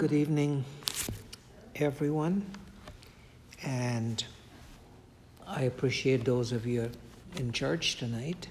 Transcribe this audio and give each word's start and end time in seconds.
Good 0.00 0.12
evening, 0.14 0.64
everyone. 1.76 2.46
And 3.62 4.24
I 5.46 5.64
appreciate 5.64 6.24
those 6.24 6.52
of 6.52 6.66
you 6.66 6.90
in 7.36 7.52
church 7.52 7.98
tonight. 7.98 8.48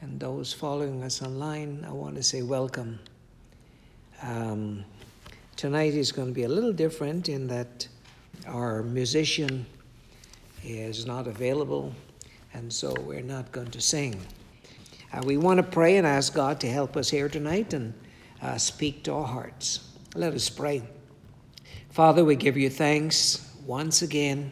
And 0.00 0.20
those 0.20 0.52
following 0.52 1.02
us 1.02 1.22
online, 1.22 1.84
I 1.84 1.90
want 1.90 2.14
to 2.14 2.22
say 2.22 2.42
welcome. 2.42 3.00
Um, 4.22 4.84
tonight 5.56 5.94
is 5.94 6.12
going 6.12 6.28
to 6.28 6.34
be 6.34 6.44
a 6.44 6.48
little 6.48 6.72
different 6.72 7.28
in 7.28 7.48
that 7.48 7.88
our 8.46 8.84
musician 8.84 9.66
is 10.64 11.04
not 11.04 11.26
available, 11.26 11.92
and 12.54 12.72
so 12.72 12.94
we're 13.00 13.22
not 13.22 13.50
going 13.50 13.72
to 13.72 13.80
sing. 13.80 14.24
Uh, 15.12 15.20
we 15.24 15.36
want 15.36 15.56
to 15.56 15.64
pray 15.64 15.96
and 15.96 16.06
ask 16.06 16.32
God 16.32 16.60
to 16.60 16.68
help 16.68 16.96
us 16.96 17.10
here 17.10 17.28
tonight 17.28 17.74
and 17.74 17.92
uh, 18.40 18.56
speak 18.56 19.02
to 19.02 19.14
our 19.14 19.26
hearts. 19.26 19.89
Let 20.16 20.34
us 20.34 20.48
pray. 20.48 20.82
Father, 21.90 22.24
we 22.24 22.34
give 22.34 22.56
you 22.56 22.68
thanks 22.68 23.48
once 23.64 24.02
again 24.02 24.50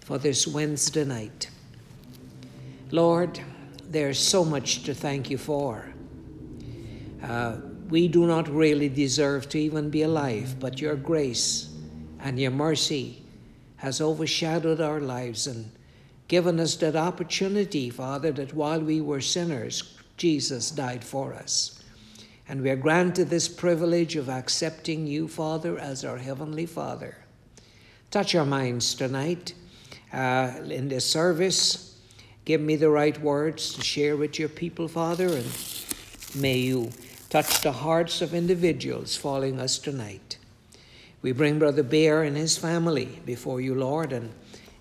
for 0.00 0.18
this 0.18 0.46
Wednesday 0.46 1.06
night. 1.06 1.48
Lord, 2.90 3.40
there's 3.88 4.18
so 4.18 4.44
much 4.44 4.82
to 4.82 4.92
thank 4.92 5.30
you 5.30 5.38
for. 5.38 5.90
Uh, 7.22 7.56
we 7.88 8.08
do 8.08 8.26
not 8.26 8.46
really 8.48 8.90
deserve 8.90 9.48
to 9.48 9.58
even 9.58 9.88
be 9.88 10.02
alive, 10.02 10.60
but 10.60 10.82
your 10.82 10.96
grace 10.96 11.74
and 12.18 12.38
your 12.38 12.50
mercy 12.50 13.22
has 13.76 14.02
overshadowed 14.02 14.82
our 14.82 15.00
lives 15.00 15.46
and 15.46 15.72
given 16.28 16.60
us 16.60 16.76
that 16.76 16.94
opportunity, 16.94 17.88
Father, 17.88 18.32
that 18.32 18.52
while 18.52 18.80
we 18.80 19.00
were 19.00 19.22
sinners, 19.22 19.98
Jesus 20.18 20.70
died 20.70 21.02
for 21.02 21.32
us. 21.32 21.79
And 22.50 22.62
we 22.62 22.70
are 22.70 22.76
granted 22.76 23.30
this 23.30 23.46
privilege 23.46 24.16
of 24.16 24.28
accepting 24.28 25.06
you, 25.06 25.28
Father, 25.28 25.78
as 25.78 26.04
our 26.04 26.16
Heavenly 26.16 26.66
Father. 26.66 27.16
Touch 28.10 28.34
our 28.34 28.44
minds 28.44 28.92
tonight 28.96 29.54
uh, 30.12 30.54
in 30.64 30.88
this 30.88 31.06
service 31.06 31.96
Give 32.44 32.60
me 32.60 32.74
the 32.74 32.90
right 32.90 33.16
words 33.20 33.74
to 33.74 33.84
share 33.84 34.16
with 34.16 34.36
your 34.36 34.48
people, 34.48 34.88
Father, 34.88 35.28
and 35.28 35.46
may 36.34 36.58
you 36.58 36.90
touch 37.28 37.60
the 37.60 37.70
hearts 37.70 38.20
of 38.20 38.34
individuals 38.34 39.14
following 39.14 39.60
us 39.60 39.78
tonight. 39.78 40.36
We 41.22 41.30
bring 41.30 41.60
Brother 41.60 41.84
Bear 41.84 42.24
and 42.24 42.36
his 42.36 42.58
family 42.58 43.20
before 43.24 43.60
you, 43.60 43.76
Lord, 43.76 44.12
and 44.12 44.32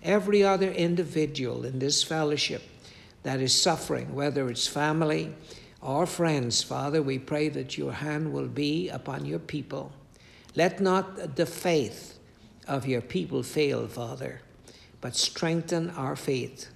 every 0.01 0.43
other 0.43 0.71
individual 0.71 1.63
in 1.63 1.77
this 1.77 2.01
fellowship 2.01 2.63
that 3.21 3.39
is 3.39 3.53
suffering, 3.53 4.15
whether 4.15 4.49
it's 4.49 4.65
family 4.65 5.35
or 5.81 6.05
friends, 6.05 6.61
Father, 6.61 7.01
we 7.01 7.17
pray 7.19 7.49
that 7.49 7.77
your 7.77 7.93
hand 7.93 8.33
will 8.33 8.47
be 8.47 8.89
upon 8.89 9.25
your 9.25 9.39
people. 9.39 9.91
Let 10.55 10.81
not 10.81 11.35
the 11.35 11.45
faith 11.45 12.19
of 12.67 12.85
your 12.85 13.01
people 13.01 13.43
fail, 13.43 13.87
Father, 13.87 14.41
but 15.01 15.15
strengthen 15.15 15.89
our 15.91 16.15
faith 16.15 16.69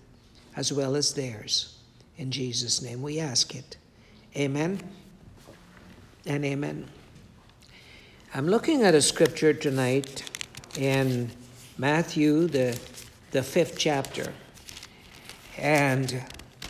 as 0.55 0.71
well 0.71 0.95
as 0.95 1.13
theirs. 1.13 1.77
In 2.17 2.31
Jesus' 2.31 2.81
name 2.81 3.01
we 3.01 3.19
ask 3.19 3.55
it. 3.55 3.77
Amen 4.35 4.79
and 6.25 6.45
amen. 6.45 6.87
I'm 8.33 8.47
looking 8.47 8.83
at 8.83 8.95
a 8.95 9.01
scripture 9.01 9.53
tonight 9.53 10.23
in 10.77 11.29
Matthew, 11.77 12.47
the, 12.47 12.79
the 13.31 13.43
fifth 13.43 13.77
chapter. 13.77 14.33
And 15.57 16.23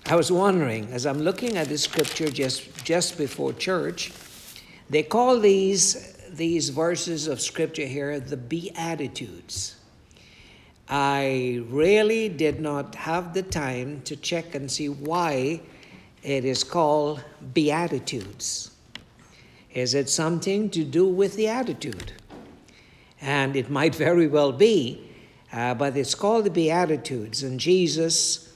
I 0.05 0.17
was 0.17 0.29
wondering, 0.29 0.91
as 0.91 1.05
I'm 1.05 1.19
looking 1.19 1.55
at 1.55 1.69
this 1.69 1.83
scripture 1.83 2.29
just, 2.29 2.83
just 2.83 3.17
before 3.17 3.53
church, 3.53 4.11
they 4.89 5.01
call 5.01 5.39
these, 5.39 6.17
these 6.29 6.69
verses 6.69 7.27
of 7.27 7.39
scripture 7.39 7.85
here 7.85 8.19
the 8.19 8.35
Beatitudes. 8.35 9.77
I 10.89 11.63
really 11.69 12.27
did 12.27 12.59
not 12.59 12.95
have 12.95 13.33
the 13.33 13.43
time 13.43 14.01
to 14.01 14.17
check 14.17 14.55
and 14.55 14.69
see 14.69 14.89
why 14.89 15.61
it 16.21 16.43
is 16.43 16.65
called 16.65 17.23
Beatitudes. 17.53 18.71
Is 19.73 19.93
it 19.93 20.09
something 20.09 20.69
to 20.71 20.83
do 20.83 21.07
with 21.07 21.37
the 21.37 21.47
attitude? 21.47 22.11
And 23.21 23.55
it 23.55 23.69
might 23.69 23.95
very 23.95 24.27
well 24.27 24.51
be, 24.51 25.09
uh, 25.53 25.75
but 25.75 25.95
it's 25.95 26.13
called 26.13 26.43
the 26.43 26.49
Beatitudes. 26.49 27.41
And 27.41 27.57
Jesus 27.57 28.52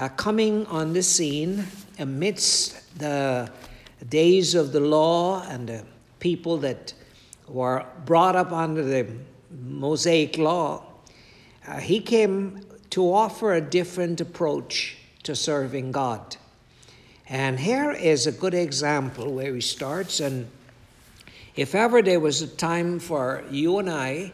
uh, 0.00 0.08
coming 0.08 0.64
on 0.66 0.94
the 0.94 1.02
scene 1.02 1.64
amidst 1.98 2.98
the 2.98 3.50
days 4.08 4.54
of 4.54 4.72
the 4.72 4.80
law 4.80 5.42
and 5.48 5.68
the 5.68 5.84
people 6.18 6.56
that 6.56 6.94
were 7.46 7.84
brought 8.06 8.34
up 8.34 8.50
under 8.50 8.82
the 8.82 9.06
Mosaic 9.50 10.38
law 10.38 10.82
uh, 11.68 11.78
he 11.78 12.00
came 12.00 12.64
to 12.88 13.12
offer 13.12 13.52
a 13.52 13.60
different 13.60 14.20
approach 14.20 14.96
to 15.22 15.36
serving 15.36 15.92
God. 15.92 16.36
And 17.28 17.60
here 17.60 17.92
is 17.92 18.26
a 18.26 18.32
good 18.32 18.54
example 18.54 19.34
where 19.34 19.54
he 19.54 19.60
starts. 19.60 20.18
And 20.20 20.48
if 21.54 21.74
ever 21.74 22.00
there 22.00 22.18
was 22.18 22.40
a 22.40 22.48
time 22.48 22.98
for 22.98 23.44
you 23.50 23.78
and 23.78 23.90
I 23.90 24.32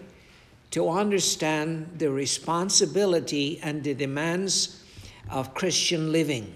to 0.70 0.88
understand 0.88 1.98
the 1.98 2.10
responsibility 2.10 3.58
and 3.62 3.82
the 3.82 3.94
demands 3.94 4.82
of 5.30 5.54
Christian 5.54 6.12
living, 6.12 6.54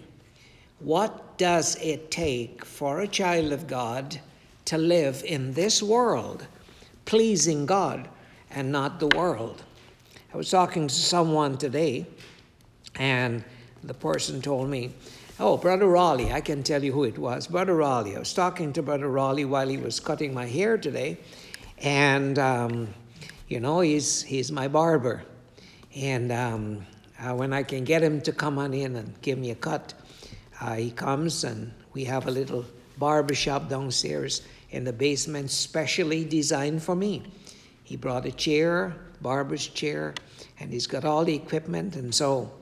what 0.78 1.36
does 1.38 1.76
it 1.76 2.10
take 2.10 2.64
for 2.64 3.00
a 3.00 3.08
child 3.08 3.53
of 3.53 3.66
God 3.66 4.20
to 4.66 4.78
live 4.78 5.22
in 5.25 5.53
this 5.53 5.82
world, 5.82 6.47
pleasing 7.04 7.66
God 7.66 8.08
and 8.50 8.72
not 8.72 9.00
the 9.00 9.08
world? 9.08 9.62
I 10.32 10.36
was 10.36 10.50
talking 10.50 10.86
to 10.86 10.94
someone 10.94 11.58
today, 11.58 12.06
and 12.97 13.44
the 13.82 13.94
person 13.94 14.41
told 14.41 14.69
me, 14.69 14.94
Oh, 15.38 15.56
Brother 15.56 15.88
Raleigh, 15.88 16.32
I 16.32 16.42
can 16.42 16.62
tell 16.62 16.84
you 16.84 16.92
who 16.92 17.04
it 17.04 17.19
was. 17.19 17.47
Brother 17.47 17.75
Raleigh. 17.75 18.14
I 18.14 18.19
was 18.19 18.34
talking 18.34 18.75
to 18.75 18.82
Brother 18.82 19.08
Raleigh 19.08 19.47
while 19.47 19.66
he 19.66 19.78
was 19.78 19.98
cutting 19.98 20.34
my 20.34 20.44
hair 20.44 20.76
today, 20.76 21.16
and, 21.78 22.38
um, 22.38 22.88
you 23.48 23.58
know, 23.58 23.81
he's, 23.81 24.22
he's 24.22 24.52
my 24.52 24.69
barber. 24.69 25.22
And 25.97 26.31
um, 26.31 26.87
uh, 27.20 27.34
when 27.34 27.53
I 27.53 27.62
can 27.62 27.84
get 27.84 28.03
him 28.03 28.20
to 28.22 28.32
come 28.32 28.58
on 28.58 28.72
in 28.72 28.97
and 28.97 29.20
give 29.22 29.38
me 29.38 29.50
a 29.50 29.54
cut, 29.54 29.94
uh, 30.60 30.75
he 30.75 30.91
comes 30.91 31.44
and 31.44 31.72
we 31.92 32.04
have 32.04 32.26
a 32.26 32.31
little 32.31 32.64
barber 32.98 33.34
shop 33.34 33.69
downstairs 33.69 34.42
in 34.70 34.84
the 34.84 34.92
basement, 34.92 35.50
specially 35.50 36.25
designed 36.25 36.82
for 36.82 36.94
me. 36.94 37.25
He 37.82 37.97
brought 37.97 38.26
a 38.26 38.31
chair, 38.31 38.94
barber's 39.20 39.66
chair, 39.66 40.14
and 40.60 40.72
he's 40.72 40.86
got 40.86 41.04
all 41.04 41.25
the 41.25 41.34
equipment. 41.34 41.97
And 41.97 42.14
so 42.14 42.53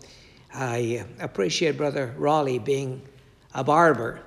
I 0.55 1.05
appreciate 1.21 1.77
Brother 1.77 2.15
Raleigh 2.17 2.59
being 2.59 3.03
a 3.55 3.63
barber. 3.63 4.21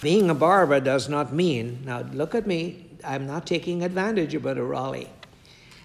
Being 0.00 0.30
a 0.30 0.34
barber 0.34 0.80
does 0.80 1.08
not 1.08 1.32
mean, 1.32 1.82
now 1.84 2.00
look 2.00 2.34
at 2.34 2.46
me, 2.46 2.90
I'm 3.04 3.26
not 3.26 3.46
taking 3.46 3.84
advantage 3.84 4.34
of 4.34 4.42
Brother 4.42 4.64
Raleigh. 4.64 5.08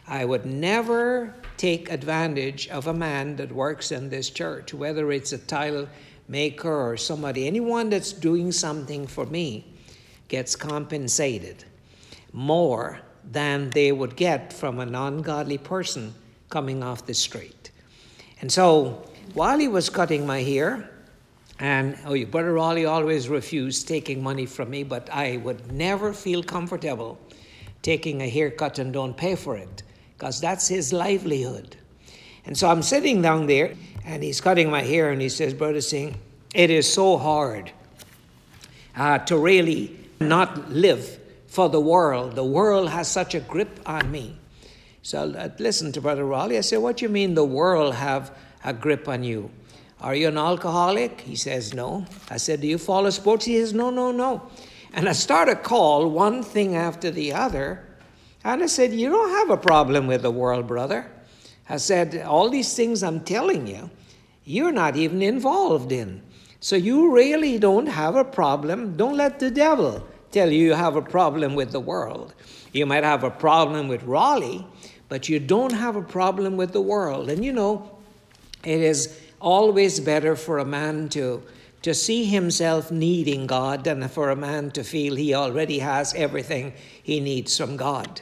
I 0.08 0.26
would 0.26 0.46
never 0.46 1.36
take 1.58 1.92
advantage 1.92 2.68
of 2.70 2.88
a 2.88 2.94
man 2.94 3.36
that 3.36 3.52
works 3.52 3.92
in 3.92 4.10
this 4.10 4.30
church, 4.30 4.74
whether 4.74 5.12
it's 5.12 5.34
a 5.34 5.38
tile 5.38 5.88
maker 6.28 6.74
or 6.74 6.98
somebody, 6.98 7.48
anyone 7.48 7.90
that's 7.90 8.14
doing 8.14 8.52
something 8.52 9.08
for 9.08 9.26
me 9.26 9.66
gets 10.28 10.56
compensated 10.56 11.64
more 12.34 13.00
than 13.24 13.70
they 13.72 13.92
would 13.92 14.16
get 14.16 14.54
from 14.54 14.80
an 14.80 14.94
ungodly 14.96 15.58
person 15.58 16.14
coming 16.50 16.84
off 16.84 17.06
the 17.06 17.14
street. 17.14 17.72
And 18.42 18.52
so 18.52 19.10
while 19.34 19.58
he 19.58 19.68
was 19.68 19.90
cutting 19.90 20.26
my 20.26 20.42
hair, 20.42 20.90
and 21.60 21.98
oh, 22.06 22.24
Brother 22.26 22.54
Raleigh 22.54 22.86
always 22.86 23.30
refused 23.30 23.88
taking 23.88 24.22
money 24.22 24.46
from 24.46 24.70
me, 24.70 24.84
but 24.84 25.10
I 25.10 25.38
would 25.38 25.72
never 25.72 26.14
feel 26.14 26.44
comfortable 26.44 27.18
taking 27.82 28.22
a 28.22 28.30
haircut 28.30 28.80
and 28.80 28.94
don't 28.94 29.16
pay 29.18 29.36
for 29.36 29.58
it, 29.58 29.84
because 30.18 30.42
that's 30.42 30.68
his 30.68 30.92
livelihood. 30.92 31.76
And 32.46 32.58
so 32.58 32.70
I'm 32.70 32.82
sitting 32.82 33.22
down 33.22 33.46
there, 33.46 33.76
and 34.04 34.24
he's 34.24 34.42
cutting 34.42 34.72
my 34.72 34.82
hair, 34.82 35.12
and 35.12 35.22
he 35.22 35.30
says, 35.30 35.54
Brother 35.54 35.82
Singh, 35.82 36.20
it 36.56 36.70
is 36.70 36.92
so 36.92 37.18
hard 37.18 37.72
uh, 38.96 39.20
to 39.20 39.38
really 39.38 39.96
not 40.20 40.72
live 40.72 41.20
for 41.48 41.70
the 41.70 41.80
world. 41.80 42.36
The 42.36 42.44
world 42.44 42.90
has 42.90 43.08
such 43.08 43.36
a 43.36 43.40
grip 43.40 43.80
on 43.86 44.10
me. 44.10 44.38
So 45.04 45.36
I 45.38 45.52
listened 45.62 45.94
to 45.94 46.02
Brother 46.02 46.26
Raleigh. 46.26 46.58
I 46.58 46.62
said, 46.62 46.78
What 46.78 46.98
do 46.98 47.06
you 47.06 47.10
mean 47.10 47.36
the 47.36 47.46
world 47.46 47.96
have 47.96 48.36
a 48.64 48.74
grip 48.74 49.08
on 49.08 49.24
you? 49.24 49.52
Are 50.02 50.16
you 50.16 50.28
an 50.28 50.38
alcoholic? 50.38 51.22
He 51.22 51.36
says, 51.36 51.74
No. 51.74 52.06
I 52.30 52.38
said, 52.38 52.62
Do 52.62 52.68
you 52.68 52.78
follow 52.78 53.10
sports? 53.10 53.46
He 53.46 53.60
says, 53.60 53.74
No, 53.74 53.90
no, 53.90 54.12
no. 54.12 54.50
And 54.94 55.08
I 55.08 55.14
start 55.14 55.48
a 55.48 55.56
call, 55.56 56.10
one 56.10 56.44
thing 56.44 56.76
after 56.76 57.12
the 57.12 57.34
other. 57.34 57.87
And 58.48 58.64
I 58.64 58.68
said, 58.68 58.94
You 58.94 59.10
don't 59.10 59.30
have 59.30 59.50
a 59.50 59.58
problem 59.58 60.08
with 60.08 60.22
the 60.22 60.32
world, 60.32 60.68
brother. 60.68 61.12
I 61.68 61.76
said, 61.76 62.24
All 62.26 62.50
these 62.50 62.74
things 62.74 63.04
I'm 63.04 63.20
telling 63.20 63.68
you, 63.68 63.90
you're 64.46 64.72
not 64.72 64.96
even 64.96 65.22
involved 65.22 65.92
in. 65.92 66.22
So 66.62 66.78
you 66.78 67.14
really 67.14 67.60
don't 67.60 67.88
have 67.88 68.16
a 68.16 68.24
problem. 68.24 68.96
Don't 68.96 69.18
let 69.18 69.40
the 69.40 69.52
devil 69.52 70.08
tell 70.32 70.50
you 70.50 70.64
you 70.64 70.74
have 70.76 70.96
a 70.96 71.02
problem 71.02 71.56
with 71.56 71.72
the 71.72 71.82
world. 71.82 72.34
You 72.72 72.86
might 72.86 73.04
have 73.04 73.26
a 73.26 73.30
problem 73.30 73.90
with 73.90 74.04
Raleigh, 74.04 74.66
but 75.10 75.28
you 75.28 75.42
don't 75.42 75.74
have 75.74 75.98
a 75.98 76.02
problem 76.02 76.56
with 76.56 76.72
the 76.72 76.82
world. 76.82 77.30
And 77.30 77.44
you 77.44 77.52
know, 77.52 77.98
it 78.64 78.80
is 78.80 79.20
always 79.42 80.00
better 80.00 80.38
for 80.38 80.60
a 80.60 80.66
man 80.66 81.10
to, 81.10 81.44
to 81.82 81.94
see 81.94 82.24
himself 82.24 82.92
needing 82.92 83.46
God 83.46 83.84
than 83.84 84.08
for 84.08 84.30
a 84.30 84.38
man 84.38 84.72
to 84.72 84.86
feel 84.86 85.16
he 85.16 85.34
already 85.34 85.80
has 85.80 86.14
everything 86.14 86.74
he 87.04 87.20
needs 87.20 87.58
from 87.58 87.76
God. 87.76 88.22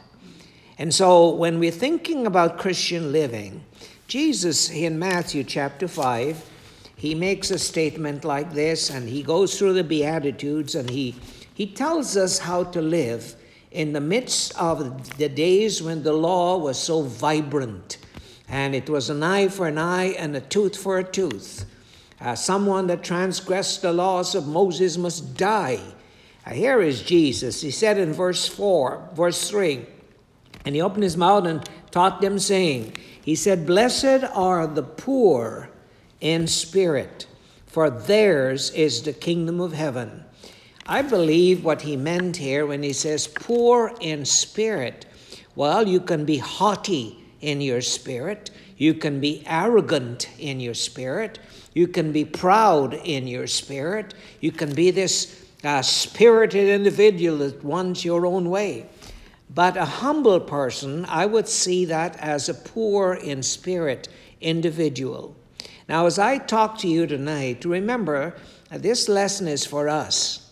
And 0.78 0.94
so 0.94 1.30
when 1.30 1.60
we're 1.60 1.72
thinking 1.72 2.28
about 2.28 2.58
Christian 2.58 3.12
living, 3.12 3.64
Jesus 4.08 4.70
in 4.70 5.00
Matthew 5.00 5.44
chapter 5.44 5.88
5, 5.88 6.52
he 6.96 7.16
makes 7.16 7.50
a 7.52 7.60
statement 7.60 8.26
like 8.26 8.54
this 8.54 8.90
and 8.90 9.08
he 9.08 9.24
goes 9.24 9.58
through 9.58 9.74
the 9.74 9.84
Beatitudes 9.84 10.76
and 10.76 10.90
he, 10.90 11.16
he 11.54 11.66
tells 11.66 12.18
us 12.18 12.40
how 12.40 12.64
to 12.66 12.82
live 12.82 13.36
in 13.72 13.94
the 13.94 14.02
midst 14.02 14.58
of 14.60 15.18
the 15.18 15.30
days 15.30 15.82
when 15.82 16.04
the 16.04 16.14
law 16.14 16.58
was 16.58 16.78
so 16.78 17.02
vibrant 17.02 17.98
and 18.48 18.76
it 18.76 18.90
was 18.90 19.10
an 19.10 19.24
eye 19.24 19.48
for 19.48 19.68
an 19.68 19.78
eye 19.78 20.10
and 20.18 20.36
a 20.36 20.42
tooth 20.42 20.78
for 20.78 20.98
a 21.00 21.04
tooth. 21.04 21.66
Uh, 22.22 22.36
someone 22.36 22.88
that 22.88 23.04
transgressed 23.04 23.82
the 23.82 23.92
laws 23.92 24.36
of 24.36 24.48
Moses 24.48 24.98
must 24.98 25.36
die. 25.36 25.80
Uh, 26.46 26.52
here 26.52 26.82
is 26.82 27.02
Jesus. 27.02 27.62
He 27.62 27.72
said 27.72 27.98
in 27.98 28.14
verse 28.14 28.48
4, 28.48 29.10
verse 29.14 29.50
3, 29.50 29.86
and 30.66 30.76
he 30.76 30.82
opened 30.82 31.04
his 31.04 31.16
mouth 31.16 31.46
and 31.46 31.68
taught 31.92 32.22
them, 32.22 32.40
saying, 32.40 32.94
He 33.22 33.36
said, 33.36 33.66
Blessed 33.68 34.24
are 34.34 34.68
the 34.68 34.84
poor 34.84 35.70
in 36.20 36.48
spirit, 36.48 37.28
for 37.68 37.90
theirs 37.90 38.72
is 38.72 39.04
the 39.04 39.14
kingdom 39.14 39.62
of 39.62 39.74
heaven. 39.74 40.26
I 40.88 41.02
believe 41.02 41.64
what 41.64 41.82
he 41.82 41.96
meant 41.96 42.38
here 42.38 42.66
when 42.66 42.84
he 42.84 42.94
says 42.94 43.28
poor 43.28 43.94
in 44.00 44.26
spirit. 44.26 45.06
Well, 45.56 45.88
you 45.88 46.00
can 46.00 46.26
be 46.26 46.38
haughty 46.38 47.24
in 47.42 47.62
your 47.62 47.82
spirit, 47.82 48.52
you 48.78 48.94
can 48.94 49.20
be 49.20 49.44
arrogant 49.46 50.30
in 50.40 50.60
your 50.60 50.74
spirit, 50.74 51.40
you 51.74 51.88
can 51.88 52.12
be 52.12 52.26
proud 52.26 52.94
in 52.94 53.28
your 53.28 53.48
spirit, 53.48 54.14
you 54.42 54.52
can 54.52 54.74
be 54.74 54.92
this 54.92 55.46
uh, 55.64 55.82
spirited 55.82 56.70
individual 56.70 57.38
that 57.40 57.64
wants 57.64 58.04
your 58.04 58.26
own 58.26 58.50
way. 58.50 58.88
But 59.50 59.78
a 59.78 59.86
humble 59.86 60.40
person, 60.40 61.06
I 61.08 61.26
would 61.26 61.48
see 61.48 61.86
that 61.86 62.18
as 62.18 62.50
a 62.50 62.54
poor 62.54 63.14
in 63.14 63.44
spirit 63.44 64.08
individual. 64.42 65.36
Now, 65.88 66.08
as 66.08 66.18
I 66.18 66.40
talk 66.40 66.80
to 66.80 66.88
you 66.88 67.06
tonight, 67.06 67.64
remember 67.64 68.36
this 68.72 69.08
lesson 69.08 69.48
is 69.48 69.66
for 69.66 69.88
us. 69.88 70.52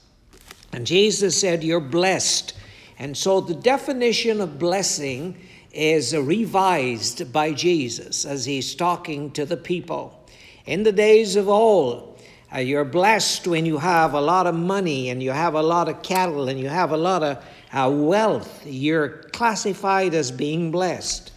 And 0.71 0.85
Jesus 0.85 1.39
said, 1.39 1.63
You're 1.63 1.79
blessed. 1.79 2.53
And 2.99 3.17
so 3.17 3.41
the 3.41 3.55
definition 3.55 4.39
of 4.39 4.59
blessing 4.59 5.37
is 5.71 6.15
revised 6.15 7.33
by 7.33 7.51
Jesus 7.51 8.25
as 8.25 8.45
he's 8.45 8.75
talking 8.75 9.31
to 9.31 9.45
the 9.45 9.57
people. 9.57 10.23
In 10.65 10.83
the 10.83 10.91
days 10.91 11.35
of 11.35 11.49
old, 11.49 12.21
uh, 12.53 12.59
you're 12.59 12.85
blessed 12.85 13.47
when 13.47 13.65
you 13.65 13.79
have 13.79 14.13
a 14.13 14.21
lot 14.21 14.45
of 14.45 14.53
money 14.53 15.09
and 15.09 15.21
you 15.21 15.31
have 15.31 15.55
a 15.55 15.61
lot 15.61 15.89
of 15.89 16.03
cattle 16.03 16.47
and 16.47 16.59
you 16.59 16.69
have 16.69 16.91
a 16.91 16.97
lot 16.97 17.23
of 17.23 17.43
uh, 17.73 17.89
wealth. 17.91 18.65
You're 18.65 19.09
classified 19.33 20.13
as 20.13 20.31
being 20.31 20.71
blessed. 20.71 21.31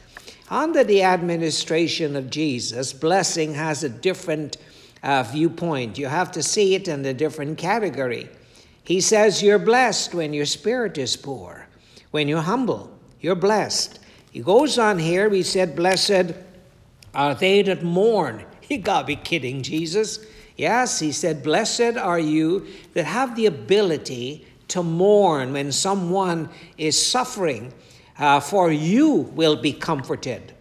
Under 0.48 0.84
the 0.84 1.02
administration 1.02 2.14
of 2.14 2.30
Jesus, 2.30 2.92
blessing 2.92 3.54
has 3.54 3.82
a 3.82 3.88
different 3.88 4.58
uh, 5.02 5.24
viewpoint. 5.24 5.98
You 5.98 6.06
have 6.06 6.30
to 6.32 6.42
see 6.42 6.74
it 6.74 6.86
in 6.86 7.04
a 7.04 7.14
different 7.14 7.58
category. 7.58 8.28
He 8.84 9.00
says 9.00 9.42
you're 9.42 9.58
blessed 9.58 10.14
when 10.14 10.32
your 10.32 10.46
spirit 10.46 10.98
is 10.98 11.16
poor, 11.16 11.66
when 12.12 12.28
you're 12.28 12.40
humble, 12.40 12.96
you're 13.20 13.34
blessed. 13.34 13.98
He 14.30 14.40
goes 14.40 14.78
on 14.78 14.98
here, 14.98 15.28
he 15.30 15.42
said, 15.42 15.74
Blessed 15.74 16.34
are 17.14 17.34
they 17.34 17.62
that 17.62 17.82
mourn. 17.82 18.44
You 18.68 18.78
gotta 18.78 19.06
be 19.06 19.14
kidding, 19.14 19.62
Jesus. 19.62 20.18
Yes, 20.56 20.98
he 20.98 21.12
said, 21.12 21.44
Blessed 21.44 21.96
are 21.96 22.18
you 22.18 22.66
that 22.94 23.04
have 23.04 23.36
the 23.36 23.46
ability 23.46 24.44
to 24.68 24.82
mourn 24.82 25.52
when 25.52 25.72
someone 25.72 26.48
is 26.76 27.04
suffering, 27.04 27.72
uh, 28.18 28.40
for 28.40 28.72
you 28.72 29.10
will 29.10 29.56
be 29.56 29.72
comforted. 29.72 30.52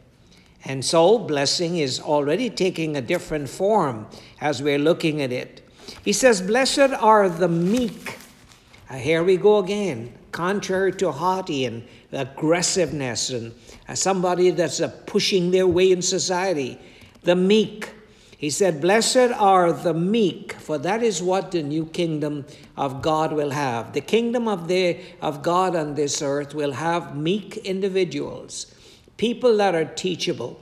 And 0.64 0.84
so, 0.84 1.20
blessing 1.20 1.78
is 1.78 2.00
already 2.00 2.50
taking 2.50 2.98
a 2.98 3.02
different 3.02 3.50
form 3.50 4.08
as 4.42 4.64
we're 4.64 4.80
looking 4.80 5.22
at 5.22 5.32
it. 5.32 5.62
He 6.04 6.12
says, 6.12 6.42
Blessed 6.42 6.92
are 7.00 7.30
the 7.30 7.48
meek. 7.48 8.18
Uh, 8.90 8.96
here 8.96 9.24
we 9.24 9.38
go 9.38 9.60
again, 9.60 10.14
contrary 10.32 10.92
to 10.94 11.12
haughty 11.12 11.66
and 11.66 11.84
aggressiveness 12.12 13.30
and 13.30 13.54
uh, 13.88 13.96
somebody 13.96 14.52
that's 14.52 14.82
uh, 14.82 14.88
pushing 15.06 15.52
their 15.52 15.68
way 15.68 15.92
in 15.92 16.02
society. 16.02 16.80
The 17.24 17.36
meek. 17.36 17.90
He 18.38 18.50
said, 18.50 18.82
Blessed 18.82 19.32
are 19.38 19.72
the 19.72 19.94
meek, 19.94 20.54
for 20.54 20.78
that 20.80 21.02
is 21.02 21.24
what 21.24 21.52
the 21.52 21.64
new 21.64 21.86
kingdom 21.86 22.46
of 22.76 23.02
God 23.02 23.32
will 23.32 23.52
have. 23.52 23.94
The 23.94 24.02
kingdom 24.02 24.48
of, 24.48 24.68
the, 24.68 25.00
of 25.22 25.42
God 25.42 25.76
on 25.76 25.96
this 25.96 26.22
earth 26.22 26.54
will 26.54 26.74
have 26.74 27.16
meek 27.16 27.58
individuals, 27.58 28.74
people 29.18 29.56
that 29.58 29.74
are 29.74 29.86
teachable, 29.86 30.60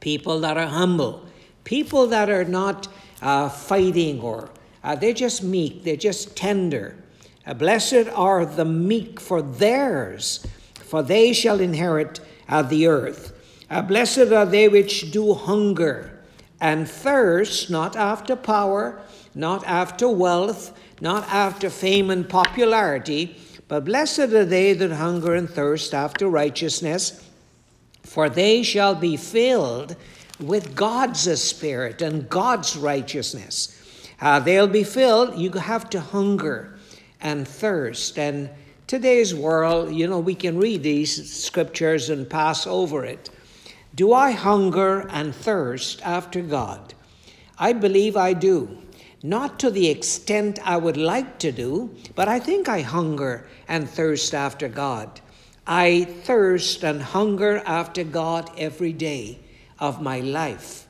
people 0.00 0.40
that 0.40 0.56
are 0.56 0.66
humble, 0.66 1.26
people 1.64 2.06
that 2.06 2.30
are 2.30 2.44
not 2.44 2.88
uh, 3.20 3.48
fighting 3.48 4.20
or 4.20 4.50
uh, 4.82 4.94
they're 4.94 5.12
just 5.12 5.42
meek, 5.42 5.82
they're 5.82 5.96
just 5.96 6.36
tender. 6.36 6.96
Uh, 7.44 7.52
blessed 7.52 8.08
are 8.14 8.46
the 8.46 8.64
meek, 8.64 9.18
for 9.18 9.42
theirs, 9.42 10.46
for 10.74 11.02
they 11.02 11.32
shall 11.32 11.60
inherit 11.60 12.20
uh, 12.48 12.62
the 12.62 12.86
earth. 12.86 13.32
Uh, 13.68 13.82
blessed 13.82 14.32
are 14.32 14.46
they 14.46 14.68
which 14.68 15.10
do 15.10 15.34
hunger 15.34 16.15
and 16.60 16.88
thirst, 16.88 17.70
not 17.70 17.96
after 17.96 18.36
power, 18.36 19.00
not 19.34 19.64
after 19.66 20.08
wealth, 20.08 20.78
not 21.00 21.24
after 21.28 21.68
fame 21.68 22.10
and 22.10 22.28
popularity, 22.28 23.36
but 23.68 23.84
blessed 23.84 24.18
are 24.20 24.44
they 24.44 24.72
that 24.72 24.92
hunger 24.92 25.34
and 25.34 25.50
thirst 25.50 25.92
after 25.92 26.28
righteousness, 26.28 27.22
for 28.02 28.28
they 28.28 28.62
shall 28.62 28.94
be 28.94 29.16
filled 29.16 29.96
with 30.40 30.74
God's 30.74 31.40
Spirit 31.40 32.00
and 32.02 32.28
God's 32.28 32.76
righteousness. 32.76 33.72
Uh, 34.20 34.40
they'll 34.40 34.68
be 34.68 34.84
filled. 34.84 35.38
You 35.38 35.50
have 35.52 35.90
to 35.90 36.00
hunger 36.00 36.78
and 37.20 37.46
thirst. 37.46 38.18
And 38.18 38.48
today's 38.86 39.34
world, 39.34 39.94
you 39.94 40.06
know, 40.06 40.20
we 40.20 40.34
can 40.34 40.58
read 40.58 40.82
these 40.82 41.32
scriptures 41.32 42.08
and 42.10 42.28
pass 42.28 42.66
over 42.66 43.04
it. 43.04 43.30
Do 43.96 44.12
I 44.12 44.32
hunger 44.32 45.08
and 45.08 45.34
thirst 45.34 46.02
after 46.02 46.42
God? 46.42 46.92
I 47.58 47.72
believe 47.72 48.14
I 48.14 48.34
do. 48.34 48.76
Not 49.22 49.58
to 49.60 49.70
the 49.70 49.88
extent 49.88 50.58
I 50.62 50.76
would 50.76 50.98
like 50.98 51.38
to 51.38 51.50
do, 51.50 51.96
but 52.14 52.28
I 52.28 52.38
think 52.38 52.68
I 52.68 52.82
hunger 52.82 53.48
and 53.66 53.88
thirst 53.88 54.34
after 54.34 54.68
God. 54.68 55.22
I 55.66 56.04
thirst 56.24 56.84
and 56.84 57.00
hunger 57.00 57.62
after 57.64 58.04
God 58.04 58.50
every 58.58 58.92
day 58.92 59.38
of 59.78 60.02
my 60.02 60.20
life. 60.20 60.86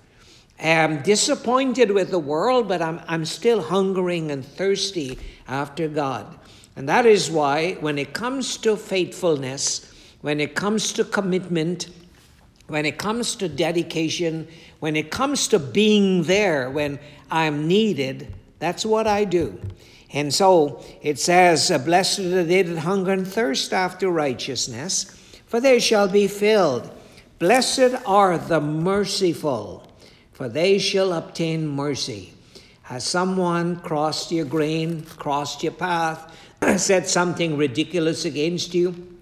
I'm 0.58 1.02
disappointed 1.02 1.92
with 1.92 2.10
the 2.10 2.18
world, 2.18 2.66
but 2.66 2.82
I'm, 2.82 3.00
I'm 3.06 3.24
still 3.24 3.62
hungering 3.62 4.32
and 4.32 4.44
thirsty 4.44 5.16
after 5.46 5.86
God. 5.86 6.26
And 6.74 6.88
that 6.88 7.06
is 7.06 7.30
why, 7.30 7.74
when 7.74 7.98
it 7.98 8.12
comes 8.12 8.56
to 8.58 8.76
faithfulness, 8.76 9.92
when 10.22 10.40
it 10.40 10.56
comes 10.56 10.92
to 10.94 11.04
commitment, 11.04 11.88
when 12.66 12.84
it 12.84 12.98
comes 12.98 13.36
to 13.36 13.48
dedication, 13.48 14.48
when 14.80 14.96
it 14.96 15.10
comes 15.10 15.48
to 15.48 15.58
being 15.58 16.24
there 16.24 16.70
when 16.70 16.98
I'm 17.30 17.68
needed, 17.68 18.32
that's 18.58 18.84
what 18.84 19.06
I 19.06 19.24
do. 19.24 19.60
And 20.12 20.32
so 20.32 20.84
it 21.02 21.18
says, 21.18 21.70
Blessed 21.84 22.20
are 22.20 22.44
they 22.44 22.62
that 22.62 22.78
hunger 22.78 23.12
and 23.12 23.26
thirst 23.26 23.72
after 23.72 24.08
righteousness, 24.10 25.04
for 25.46 25.60
they 25.60 25.78
shall 25.78 26.08
be 26.08 26.26
filled. 26.26 26.90
Blessed 27.38 27.94
are 28.06 28.38
the 28.38 28.60
merciful 28.60 29.86
for 30.36 30.50
they 30.50 30.78
shall 30.78 31.14
obtain 31.14 31.66
mercy. 31.66 32.34
Has 32.82 33.04
someone 33.04 33.76
crossed 33.76 34.30
your 34.30 34.44
grain, 34.44 35.00
crossed 35.00 35.62
your 35.62 35.72
path, 35.72 36.30
said 36.76 37.08
something 37.08 37.56
ridiculous 37.56 38.26
against 38.26 38.74
you? 38.74 39.16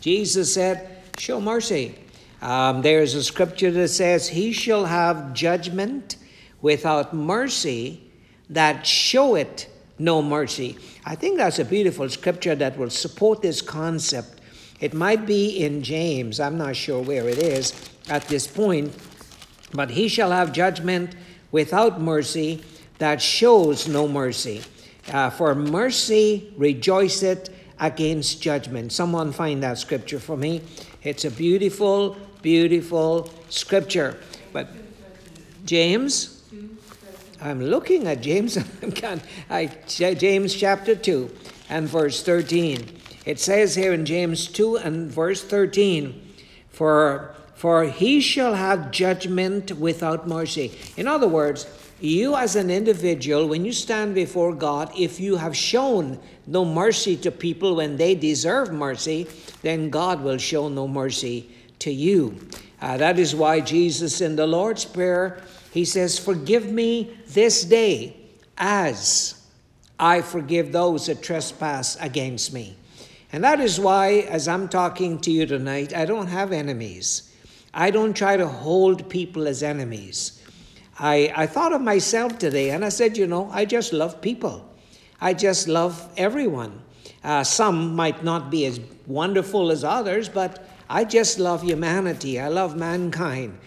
Jesus 0.00 0.52
said, 0.52 1.04
Show 1.16 1.40
mercy. 1.40 1.94
Um, 2.42 2.82
there's 2.82 3.14
a 3.14 3.22
scripture 3.22 3.70
that 3.70 3.88
says, 3.88 4.28
He 4.28 4.52
shall 4.52 4.84
have 4.84 5.32
judgment 5.32 6.16
without 6.60 7.14
mercy 7.14 8.10
that 8.50 8.84
showeth 8.84 9.66
no 9.98 10.20
mercy. 10.20 10.76
I 11.04 11.14
think 11.14 11.38
that's 11.38 11.60
a 11.60 11.64
beautiful 11.64 12.08
scripture 12.08 12.56
that 12.56 12.76
will 12.76 12.90
support 12.90 13.42
this 13.42 13.62
concept. 13.62 14.40
It 14.80 14.92
might 14.92 15.24
be 15.24 15.64
in 15.64 15.84
James, 15.84 16.40
I'm 16.40 16.58
not 16.58 16.74
sure 16.74 17.00
where 17.00 17.28
it 17.28 17.38
is 17.38 17.72
at 18.08 18.26
this 18.26 18.48
point, 18.48 18.92
but 19.72 19.90
he 19.90 20.08
shall 20.08 20.32
have 20.32 20.52
judgment 20.52 21.14
without 21.52 22.00
mercy 22.00 22.64
that 22.98 23.22
shows 23.22 23.86
no 23.86 24.08
mercy. 24.08 24.62
Uh, 25.12 25.30
for 25.30 25.54
mercy 25.54 26.52
rejoiceth 26.56 27.48
against 27.78 28.42
judgment. 28.42 28.92
Someone 28.92 29.32
find 29.32 29.62
that 29.62 29.78
scripture 29.78 30.18
for 30.18 30.36
me. 30.36 30.62
It's 31.02 31.24
a 31.24 31.30
beautiful, 31.30 32.16
beautiful 32.42 33.30
scripture. 33.48 34.18
But 34.52 34.68
James, 35.64 36.42
I'm 37.40 37.62
looking 37.62 38.06
at 38.06 38.20
James. 38.20 38.58
I, 39.50 39.70
James 39.86 40.54
chapter 40.54 40.94
2 40.94 41.30
and 41.70 41.88
verse 41.88 42.22
13. 42.22 42.98
It 43.24 43.38
says 43.38 43.76
here 43.76 43.92
in 43.92 44.04
James 44.04 44.48
2 44.48 44.78
and 44.78 45.10
verse 45.10 45.42
13, 45.42 46.34
for, 46.68 47.34
for 47.54 47.84
he 47.84 48.20
shall 48.20 48.54
have 48.54 48.90
judgment 48.90 49.72
without 49.78 50.26
mercy. 50.26 50.72
In 50.96 51.06
other 51.06 51.28
words, 51.28 51.66
you 52.00 52.34
as 52.34 52.56
an 52.56 52.68
individual, 52.68 53.46
when 53.46 53.64
you 53.64 53.72
stand 53.72 54.16
before 54.16 54.52
God, 54.54 54.90
if 54.98 55.20
you 55.20 55.36
have 55.36 55.56
shown 55.56 56.18
no 56.48 56.64
mercy 56.64 57.16
to 57.18 57.30
people 57.30 57.76
when 57.76 57.96
they 57.96 58.16
deserve 58.16 58.72
mercy, 58.72 59.28
then 59.62 59.88
God 59.88 60.20
will 60.20 60.38
show 60.38 60.68
no 60.68 60.88
mercy 60.88 61.48
to 61.82 61.92
you. 61.92 62.38
Uh, 62.80 62.96
that 62.96 63.18
is 63.18 63.34
why 63.34 63.60
Jesus 63.60 64.20
in 64.20 64.36
the 64.36 64.46
Lord's 64.46 64.84
Prayer, 64.84 65.40
he 65.72 65.84
says, 65.84 66.18
Forgive 66.18 66.70
me 66.70 67.16
this 67.28 67.64
day 67.64 68.16
as 68.58 69.40
I 69.98 70.20
forgive 70.20 70.72
those 70.72 71.06
that 71.06 71.22
trespass 71.22 71.96
against 72.00 72.52
me. 72.52 72.76
And 73.32 73.44
that 73.44 73.60
is 73.60 73.78
why, 73.78 74.26
as 74.28 74.48
I'm 74.48 74.68
talking 74.68 75.18
to 75.20 75.30
you 75.30 75.46
tonight, 75.46 75.94
I 75.94 76.04
don't 76.04 76.26
have 76.26 76.52
enemies. 76.52 77.32
I 77.72 77.90
don't 77.90 78.14
try 78.14 78.36
to 78.36 78.46
hold 78.46 79.08
people 79.08 79.48
as 79.48 79.62
enemies. 79.62 80.42
I, 80.98 81.32
I 81.34 81.46
thought 81.46 81.72
of 81.72 81.80
myself 81.80 82.38
today 82.38 82.70
and 82.70 82.84
I 82.84 82.90
said, 82.90 83.16
you 83.16 83.26
know, 83.26 83.48
I 83.50 83.64
just 83.64 83.92
love 83.92 84.20
people. 84.20 84.68
I 85.20 85.34
just 85.34 85.68
love 85.68 86.12
everyone. 86.16 86.82
Uh, 87.24 87.44
some 87.44 87.96
might 87.96 88.22
not 88.22 88.50
be 88.50 88.66
as 88.66 88.80
wonderful 89.06 89.70
as 89.70 89.84
others, 89.84 90.28
but 90.28 90.66
I 90.88 91.04
just 91.04 91.38
love 91.38 91.62
humanity. 91.62 92.40
I 92.40 92.48
love 92.48 92.76
mankind. 92.76 93.58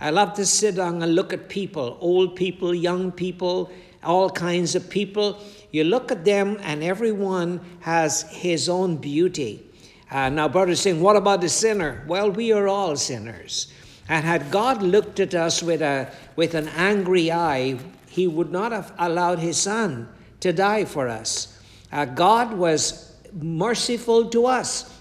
I 0.00 0.10
love 0.10 0.34
to 0.34 0.46
sit 0.46 0.76
down 0.76 1.02
and 1.02 1.14
look 1.14 1.32
at 1.32 1.48
people 1.48 1.98
old 2.00 2.36
people, 2.36 2.74
young 2.74 3.12
people, 3.12 3.70
all 4.02 4.30
kinds 4.30 4.74
of 4.74 4.88
people. 4.88 5.38
You 5.72 5.84
look 5.84 6.10
at 6.10 6.24
them, 6.24 6.58
and 6.62 6.82
everyone 6.82 7.60
has 7.80 8.22
his 8.22 8.68
own 8.68 8.96
beauty. 8.96 9.62
Uh, 10.10 10.28
now, 10.28 10.48
brothers 10.48 10.80
saying, 10.80 11.00
What 11.00 11.16
about 11.16 11.40
the 11.40 11.48
sinner? 11.48 12.02
Well, 12.08 12.30
we 12.30 12.52
are 12.52 12.66
all 12.66 12.96
sinners. 12.96 13.72
And 14.08 14.24
had 14.24 14.50
God 14.50 14.82
looked 14.82 15.20
at 15.20 15.34
us 15.34 15.62
with, 15.62 15.82
a, 15.82 16.10
with 16.34 16.54
an 16.54 16.66
angry 16.68 17.30
eye, 17.30 17.78
he 18.08 18.26
would 18.26 18.50
not 18.50 18.72
have 18.72 18.92
allowed 18.98 19.38
his 19.38 19.56
son 19.56 20.08
to 20.40 20.52
die 20.52 20.84
for 20.84 21.08
us. 21.08 21.60
Uh, 21.92 22.06
God 22.06 22.54
was 22.54 23.14
merciful 23.32 24.28
to 24.30 24.46
us. 24.46 24.99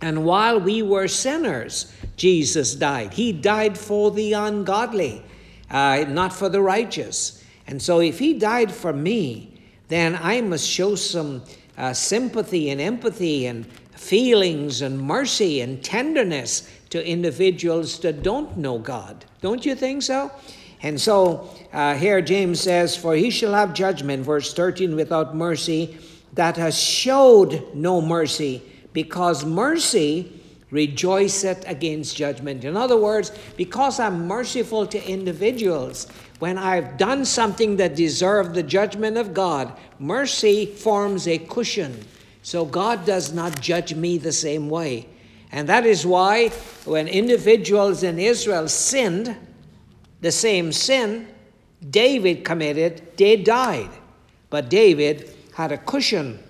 And 0.00 0.24
while 0.24 0.58
we 0.58 0.82
were 0.82 1.08
sinners, 1.08 1.92
Jesus 2.16 2.74
died. 2.74 3.14
He 3.14 3.32
died 3.32 3.76
for 3.76 4.10
the 4.10 4.32
ungodly, 4.32 5.22
uh, 5.70 6.04
not 6.08 6.32
for 6.32 6.48
the 6.48 6.62
righteous. 6.62 7.44
And 7.66 7.80
so, 7.80 8.00
if 8.00 8.18
He 8.18 8.34
died 8.34 8.72
for 8.72 8.92
me, 8.92 9.60
then 9.88 10.18
I 10.20 10.40
must 10.40 10.66
show 10.66 10.94
some 10.94 11.42
uh, 11.76 11.92
sympathy 11.92 12.70
and 12.70 12.80
empathy 12.80 13.46
and 13.46 13.66
feelings 13.92 14.82
and 14.82 14.98
mercy 14.98 15.60
and 15.60 15.84
tenderness 15.84 16.68
to 16.90 17.06
individuals 17.06 17.98
that 18.00 18.22
don't 18.22 18.56
know 18.56 18.78
God. 18.78 19.24
Don't 19.40 19.64
you 19.64 19.74
think 19.74 20.02
so? 20.02 20.30
And 20.82 21.00
so 21.00 21.50
uh, 21.72 21.94
here 21.94 22.20
James 22.22 22.60
says, 22.60 22.96
For 22.96 23.14
he 23.14 23.30
shall 23.30 23.52
have 23.52 23.74
judgment, 23.74 24.24
verse 24.24 24.54
13, 24.54 24.96
without 24.96 25.36
mercy, 25.36 25.98
that 26.34 26.56
has 26.56 26.78
showed 26.78 27.74
no 27.74 28.00
mercy, 28.00 28.62
because 28.92 29.44
mercy 29.44 30.40
rejoiceth 30.70 31.68
against 31.68 32.16
judgment. 32.16 32.64
In 32.64 32.76
other 32.76 32.96
words, 32.96 33.32
because 33.56 33.98
I'm 33.98 34.26
merciful 34.26 34.86
to 34.86 35.04
individuals, 35.08 36.06
when 36.38 36.56
I've 36.56 36.96
done 36.96 37.24
something 37.24 37.76
that 37.76 37.96
deserved 37.96 38.54
the 38.54 38.62
judgment 38.62 39.16
of 39.16 39.34
God, 39.34 39.76
mercy 39.98 40.66
forms 40.66 41.26
a 41.26 41.38
cushion. 41.38 42.04
So 42.42 42.64
God 42.64 43.04
does 43.04 43.32
not 43.32 43.60
judge 43.60 43.94
me 43.94 44.16
the 44.16 44.32
same 44.32 44.70
way. 44.70 45.08
And 45.52 45.68
that 45.68 45.84
is 45.84 46.06
why 46.06 46.48
when 46.84 47.08
individuals 47.08 48.02
in 48.02 48.18
Israel 48.18 48.68
sinned, 48.68 49.36
the 50.20 50.32
same 50.32 50.70
sin 50.72 51.26
David 51.88 52.44
committed, 52.44 53.16
they 53.16 53.36
died. 53.36 53.90
But 54.50 54.68
David 54.68 55.34
had 55.54 55.72
a 55.72 55.78
cushion 55.78 56.42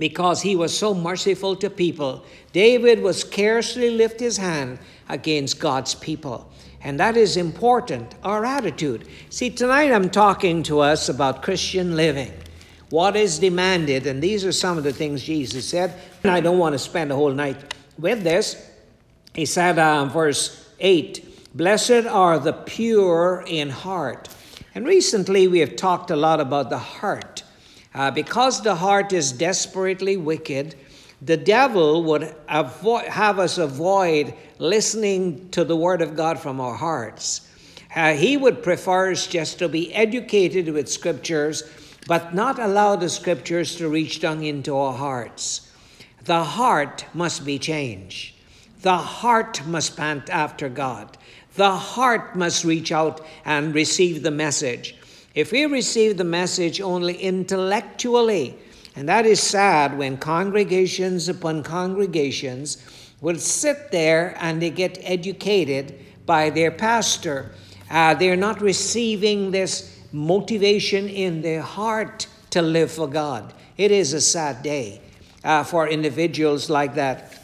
because 0.00 0.40
he 0.40 0.56
was 0.56 0.76
so 0.76 0.94
merciful 0.94 1.54
to 1.54 1.68
people. 1.68 2.24
David 2.52 3.02
would 3.02 3.14
scarcely 3.14 3.90
lift 3.90 4.18
his 4.18 4.38
hand 4.38 4.78
against 5.10 5.60
God's 5.60 5.94
people. 5.94 6.50
And 6.82 6.98
that 6.98 7.18
is 7.18 7.36
important, 7.36 8.14
our 8.24 8.46
attitude. 8.46 9.06
See, 9.28 9.50
tonight 9.50 9.92
I'm 9.92 10.08
talking 10.08 10.62
to 10.64 10.80
us 10.80 11.10
about 11.10 11.42
Christian 11.42 11.96
living. 11.96 12.32
What 12.88 13.14
is 13.14 13.38
demanded, 13.38 14.06
and 14.06 14.22
these 14.22 14.44
are 14.46 14.52
some 14.52 14.78
of 14.78 14.84
the 14.84 14.92
things 14.92 15.22
Jesus 15.22 15.68
said. 15.68 15.94
And 16.24 16.32
I 16.32 16.40
don't 16.40 16.58
want 16.58 16.72
to 16.72 16.78
spend 16.78 17.10
the 17.10 17.16
whole 17.16 17.32
night 17.32 17.74
with 17.98 18.24
this. 18.24 18.56
He 19.34 19.44
said, 19.44 19.78
uh, 19.78 20.06
verse 20.06 20.66
8, 20.80 21.54
Blessed 21.54 22.06
are 22.06 22.38
the 22.38 22.54
pure 22.54 23.44
in 23.46 23.68
heart. 23.68 24.28
And 24.74 24.86
recently 24.86 25.46
we 25.46 25.58
have 25.58 25.76
talked 25.76 26.10
a 26.10 26.16
lot 26.16 26.40
about 26.40 26.70
the 26.70 26.78
heart. 26.78 27.39
Uh, 27.94 28.10
because 28.10 28.62
the 28.62 28.76
heart 28.76 29.12
is 29.12 29.32
desperately 29.32 30.16
wicked, 30.16 30.76
the 31.22 31.36
devil 31.36 32.02
would 32.04 32.34
avoid, 32.48 33.04
have 33.06 33.38
us 33.38 33.58
avoid 33.58 34.32
listening 34.58 35.48
to 35.50 35.64
the 35.64 35.76
word 35.76 36.00
of 36.00 36.16
God 36.16 36.38
from 36.38 36.60
our 36.60 36.74
hearts. 36.74 37.48
Uh, 37.94 38.14
he 38.14 38.36
would 38.36 38.62
prefer 38.62 39.10
us 39.10 39.26
just 39.26 39.58
to 39.58 39.68
be 39.68 39.92
educated 39.92 40.68
with 40.68 40.88
scriptures, 40.88 41.64
but 42.06 42.34
not 42.34 42.58
allow 42.58 42.96
the 42.96 43.08
scriptures 43.08 43.76
to 43.76 43.88
reach 43.88 44.20
down 44.20 44.42
into 44.42 44.76
our 44.76 44.94
hearts. 44.94 45.70
The 46.24 46.44
heart 46.44 47.04
must 47.12 47.44
be 47.44 47.58
changed. 47.58 48.34
The 48.82 48.96
heart 48.96 49.66
must 49.66 49.96
pant 49.96 50.30
after 50.30 50.68
God. 50.68 51.18
The 51.56 51.72
heart 51.72 52.36
must 52.36 52.64
reach 52.64 52.92
out 52.92 53.26
and 53.44 53.74
receive 53.74 54.22
the 54.22 54.30
message. 54.30 54.94
If 55.34 55.52
we 55.52 55.64
receive 55.66 56.16
the 56.16 56.24
message 56.24 56.80
only 56.80 57.16
intellectually, 57.16 58.56
and 58.96 59.08
that 59.08 59.26
is 59.26 59.40
sad 59.40 59.96
when 59.96 60.16
congregations 60.16 61.28
upon 61.28 61.62
congregations 61.62 62.84
will 63.20 63.38
sit 63.38 63.90
there 63.92 64.36
and 64.40 64.60
they 64.60 64.70
get 64.70 64.98
educated 65.02 65.98
by 66.26 66.50
their 66.50 66.70
pastor. 66.70 67.52
Uh, 67.90 68.14
they're 68.14 68.36
not 68.36 68.60
receiving 68.60 69.50
this 69.50 70.00
motivation 70.12 71.08
in 71.08 71.42
their 71.42 71.62
heart 71.62 72.26
to 72.50 72.62
live 72.62 72.90
for 72.90 73.08
God. 73.08 73.52
It 73.76 73.90
is 73.90 74.12
a 74.12 74.20
sad 74.20 74.62
day 74.62 75.00
uh, 75.44 75.64
for 75.64 75.88
individuals 75.88 76.68
like 76.68 76.94
that. 76.94 77.38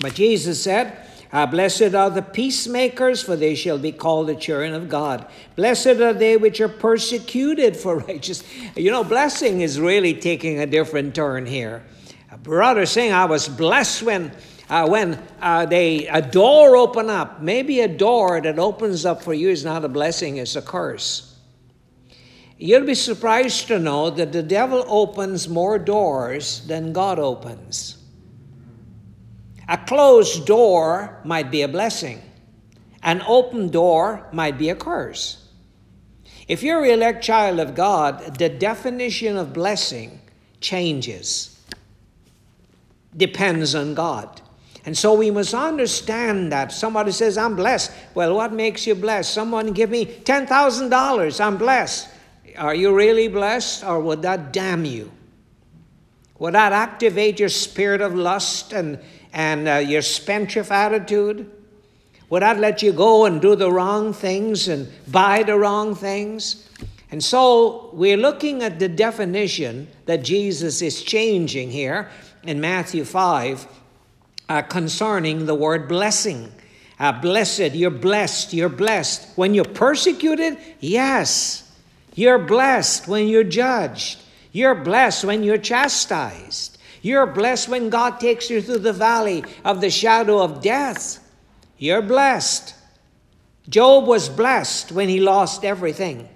But 0.00 0.14
Jesus 0.14 0.62
said, 0.62 1.06
uh, 1.32 1.46
Blessed 1.46 1.94
are 1.94 2.10
the 2.10 2.22
peacemakers, 2.22 3.22
for 3.22 3.36
they 3.36 3.54
shall 3.54 3.78
be 3.78 3.92
called 3.92 4.26
the 4.26 4.34
children 4.34 4.74
of 4.74 4.88
God. 4.88 5.26
Blessed 5.54 5.86
are 5.86 6.12
they 6.12 6.36
which 6.36 6.60
are 6.60 6.68
persecuted 6.68 7.76
for 7.76 7.98
righteousness. 8.08 8.76
You 8.76 8.90
know, 8.90 9.04
blessing 9.04 9.60
is 9.60 9.78
really 9.78 10.14
taking 10.14 10.58
a 10.58 10.66
different 10.66 11.14
turn 11.14 11.46
here. 11.46 11.84
A 12.32 12.38
brother 12.38 12.84
saying, 12.86 13.12
I 13.12 13.26
was 13.26 13.48
blessed 13.48 14.02
when. 14.02 14.32
Uh, 14.68 14.86
when 14.86 15.20
uh, 15.42 15.66
they 15.66 16.06
a 16.06 16.22
door 16.22 16.76
open 16.76 17.10
up 17.10 17.42
maybe 17.42 17.80
a 17.80 17.88
door 17.88 18.40
that 18.40 18.56
opens 18.56 19.04
up 19.04 19.20
for 19.20 19.34
you 19.34 19.48
is 19.48 19.64
not 19.64 19.84
a 19.84 19.88
blessing 19.88 20.36
it's 20.36 20.54
a 20.54 20.62
curse 20.62 21.36
you'll 22.56 22.86
be 22.86 22.94
surprised 22.94 23.66
to 23.66 23.80
know 23.80 24.10
that 24.10 24.30
the 24.30 24.44
devil 24.44 24.84
opens 24.86 25.48
more 25.48 25.76
doors 25.76 26.64
than 26.68 26.92
god 26.92 27.18
opens 27.18 27.99
a 29.70 29.78
closed 29.78 30.46
door 30.46 31.20
might 31.24 31.48
be 31.48 31.62
a 31.62 31.68
blessing, 31.68 32.20
an 33.04 33.22
open 33.26 33.68
door 33.68 34.26
might 34.32 34.58
be 34.58 34.68
a 34.68 34.74
curse. 34.74 35.48
If 36.48 36.64
you're 36.64 36.84
an 36.84 36.90
elect 36.90 37.22
child 37.22 37.60
of 37.60 37.76
God, 37.76 38.36
the 38.36 38.48
definition 38.48 39.36
of 39.36 39.52
blessing 39.52 40.20
changes, 40.60 41.56
depends 43.16 43.76
on 43.76 43.94
God. 43.94 44.40
And 44.84 44.98
so 44.98 45.14
we 45.14 45.30
must 45.30 45.54
understand 45.54 46.50
that. 46.50 46.72
Somebody 46.72 47.12
says, 47.12 47.38
I'm 47.38 47.54
blessed. 47.54 47.92
Well, 48.14 48.34
what 48.34 48.52
makes 48.52 48.88
you 48.88 48.96
blessed? 48.96 49.32
Someone 49.32 49.72
give 49.72 49.90
me 49.90 50.04
$10,000, 50.04 51.40
I'm 51.40 51.56
blessed. 51.58 52.08
Are 52.58 52.74
you 52.74 52.92
really 52.92 53.28
blessed, 53.28 53.84
or 53.84 54.00
would 54.00 54.22
that 54.22 54.52
damn 54.52 54.84
you? 54.84 55.12
Would 56.40 56.54
that 56.54 56.72
activate 56.72 57.38
your 57.38 57.50
spirit 57.50 58.00
of 58.00 58.16
lust 58.16 58.72
and 58.72 58.98
and 59.32 59.68
uh, 59.68 59.74
your 59.76 60.02
spendthrift 60.02 60.70
attitude? 60.70 61.50
Would 62.30 62.42
that 62.42 62.58
let 62.58 62.82
you 62.82 62.92
go 62.92 63.26
and 63.26 63.40
do 63.40 63.56
the 63.56 63.70
wrong 63.70 64.12
things 64.12 64.68
and 64.68 64.88
buy 65.08 65.42
the 65.42 65.58
wrong 65.58 65.94
things? 65.94 66.68
And 67.10 67.22
so 67.22 67.90
we're 67.92 68.16
looking 68.16 68.62
at 68.62 68.78
the 68.78 68.88
definition 68.88 69.88
that 70.06 70.22
Jesus 70.22 70.80
is 70.80 71.02
changing 71.02 71.70
here 71.70 72.08
in 72.44 72.60
Matthew 72.60 73.04
5 73.04 73.66
uh, 74.48 74.62
concerning 74.62 75.46
the 75.46 75.54
word 75.54 75.88
blessing. 75.88 76.52
Uh, 77.00 77.12
blessed, 77.12 77.74
you're 77.74 77.90
blessed, 77.90 78.52
you're 78.52 78.68
blessed. 78.68 79.36
When 79.36 79.54
you're 79.54 79.64
persecuted, 79.64 80.58
yes. 80.80 81.68
You're 82.14 82.38
blessed 82.38 83.08
when 83.08 83.26
you're 83.26 83.44
judged. 83.44 84.20
You're 84.52 84.74
blessed 84.74 85.24
when 85.24 85.42
you're 85.42 85.58
chastised. 85.58 86.78
You're 87.02 87.26
blessed 87.26 87.68
when 87.68 87.88
God 87.88 88.20
takes 88.20 88.50
you 88.50 88.60
through 88.60 88.78
the 88.78 88.92
valley 88.92 89.44
of 89.64 89.80
the 89.80 89.90
shadow 89.90 90.42
of 90.42 90.60
death. 90.60 91.18
You're 91.78 92.02
blessed. 92.02 92.74
Job 93.68 94.06
was 94.06 94.28
blessed 94.28 94.92
when 94.92 95.08
he 95.08 95.20
lost 95.20 95.64
everything. 95.64 96.28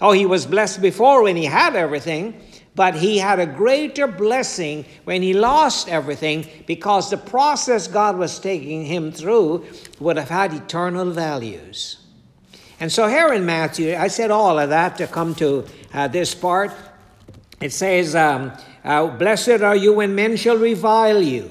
Oh, 0.00 0.12
he 0.12 0.26
was 0.26 0.46
blessed 0.46 0.82
before 0.82 1.22
when 1.22 1.36
he 1.36 1.46
had 1.46 1.76
everything, 1.76 2.40
but 2.74 2.94
he 2.94 3.18
had 3.18 3.38
a 3.38 3.46
greater 3.46 4.06
blessing 4.06 4.84
when 5.04 5.22
he 5.22 5.32
lost 5.32 5.88
everything 5.88 6.46
because 6.66 7.10
the 7.10 7.16
process 7.16 7.88
God 7.88 8.18
was 8.18 8.38
taking 8.38 8.84
him 8.84 9.12
through 9.12 9.66
would 10.00 10.16
have 10.16 10.28
had 10.28 10.52
eternal 10.52 11.10
values. 11.10 11.98
And 12.80 12.90
so 12.90 13.06
here 13.06 13.32
in 13.32 13.46
Matthew, 13.46 13.94
I 13.94 14.08
said 14.08 14.30
all 14.30 14.58
of 14.58 14.68
that 14.70 14.98
to 14.98 15.06
come 15.06 15.34
to 15.36 15.64
uh, 15.92 16.08
this 16.08 16.34
part. 16.34 16.72
It 17.60 17.72
says, 17.72 18.14
um, 18.14 18.52
uh, 18.84 19.06
Blessed 19.06 19.62
are 19.62 19.76
you 19.76 19.94
when 19.94 20.14
men 20.14 20.36
shall 20.36 20.56
revile 20.56 21.22
you. 21.22 21.50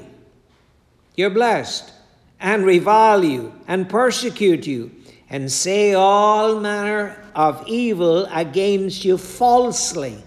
You're 1.15 1.29
blessed. 1.29 1.91
And 2.39 2.65
revile 2.65 3.23
you, 3.23 3.53
and 3.69 3.87
persecute 3.87 4.67
you, 4.67 4.91
and 5.29 5.49
say 5.49 5.93
all 5.93 6.59
manner 6.59 7.23
of 7.33 7.63
evil 7.67 8.25
against 8.25 9.05
you 9.05 9.17
falsely. 9.17 10.21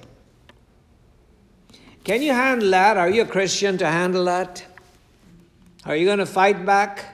Can 2.04 2.23
you 2.23 2.33
handle 2.33 2.71
that? 2.71 2.97
Are 2.97 3.11
you 3.11 3.23
a 3.23 3.26
Christian 3.26 3.76
to 3.78 3.87
handle 3.87 4.25
that? 4.25 4.64
Are 5.85 5.95
you 5.95 6.06
going 6.06 6.21
to 6.21 6.26
fight 6.26 6.64
back? 6.64 7.04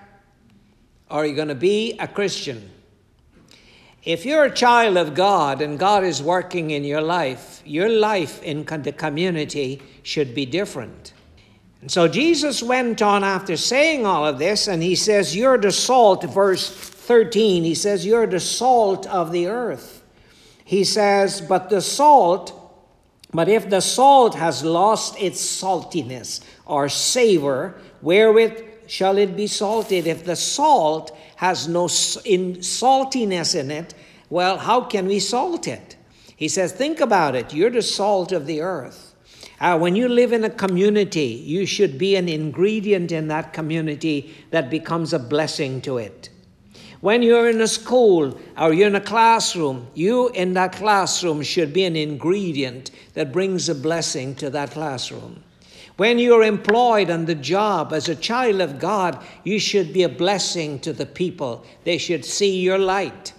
Or 1.11 1.19
are 1.23 1.27
you 1.27 1.35
going 1.35 1.49
to 1.49 1.55
be 1.55 1.97
a 1.99 2.07
Christian? 2.07 2.71
If 4.05 4.27
you're 4.27 4.45
a 4.45 4.51
child 4.51 4.97
of 4.97 5.15
God 5.15 5.63
and 5.63 5.79
God 5.79 6.03
is 6.03 6.21
working 6.21 6.71
in 6.71 6.83
your 6.83 7.01
life, 7.01 7.63
your 7.65 7.89
life 7.89 8.43
in 8.43 8.65
the 8.65 8.93
community 8.93 9.81
should 10.03 10.35
be 10.35 10.45
different. 10.45 11.13
And 11.81 11.91
so 11.91 12.09
Jesus 12.09 12.63
went 12.63 13.01
on 13.01 13.23
after 13.23 13.57
saying 13.57 14.05
all 14.05 14.27
of 14.27 14.39
this, 14.39 14.67
and 14.67 14.83
he 14.83 14.97
says, 14.97 15.37
You're 15.37 15.59
the 15.59 15.71
salt, 15.71 16.25
verse 16.25 16.69
13. 16.69 17.63
He 17.63 17.75
says, 17.75 18.05
You're 18.05 18.27
the 18.27 18.41
salt 18.41 19.07
of 19.07 19.31
the 19.31 19.47
earth. 19.47 20.03
He 20.65 20.83
says, 20.83 21.41
But 21.41 21.71
the 21.71 21.81
salt, 21.81 22.59
but 23.33 23.49
if 23.49 23.71
the 23.71 23.81
salt 23.81 24.35
has 24.35 24.65
lost 24.65 25.21
its 25.21 25.41
saltiness 25.41 26.41
or 26.67 26.89
savor, 26.89 27.81
wherewith 28.01 28.89
shall 28.89 29.17
it 29.19 29.37
be 29.37 29.47
salted? 29.47 30.07
If 30.07 30.25
the 30.25 30.37
salt 30.37 31.17
has 31.43 31.67
no 31.67 31.87
in 32.25 32.55
saltiness 32.59 33.57
in 33.59 33.69
it, 33.73 33.95
well, 34.31 34.59
how 34.59 34.81
can 34.81 35.09
we 35.09 35.19
salt 35.19 35.67
it? 35.67 35.97
He 36.37 36.47
says, 36.47 36.71
think 36.73 37.01
about 37.01 37.35
it. 37.35 37.53
You're 37.53 37.69
the 37.69 37.83
salt 37.83 38.31
of 38.31 38.47
the 38.47 38.61
earth. 38.61 39.17
Uh, 39.59 39.77
when 39.77 39.97
you 39.97 40.09
live 40.09 40.33
in 40.33 40.45
a 40.45 40.51
community, 40.51 41.43
you 41.45 41.67
should 41.67 41.99
be 41.99 42.15
an 42.15 42.29
ingredient 42.29 43.11
in 43.11 43.27
that 43.27 43.53
community 43.53 44.33
that 44.53 44.71
becomes 44.71 45.13
a 45.13 45.19
blessing 45.19 45.81
to 45.81 45.99
it. 45.99 46.31
When 47.01 47.23
you're 47.23 47.51
in 47.51 47.61
a 47.61 47.67
school 47.67 48.39
or 48.57 48.73
you're 48.73 48.87
in 48.87 48.95
a 48.95 49.01
classroom, 49.01 49.89
you 49.95 50.29
in 50.29 50.55
that 50.55 50.75
classroom 50.75 51.43
should 51.43 51.73
be 51.73 51.83
an 51.83 51.97
ingredient 51.97 52.93
that 53.15 53.33
brings 53.33 53.69
a 53.69 53.75
blessing 53.75 54.37
to 54.37 54.51
that 54.51 54.71
classroom. 54.71 55.42
When 55.97 56.19
you're 56.19 56.43
employed 56.43 57.11
on 57.11 57.27
the 57.27 57.35
job 57.35 57.93
as 57.93 58.09
a 58.09 58.15
child 58.15 58.61
of 58.61 58.79
God, 58.79 59.23
you 59.45 59.59
should 59.59 59.93
be 59.93 60.03
a 60.03 60.09
blessing 60.09 60.79
to 60.81 60.93
the 60.93 61.07
people. 61.07 61.65
They 61.85 61.99
should 61.99 62.25
see 62.25 62.61
your 62.61 62.79
light. 62.79 63.35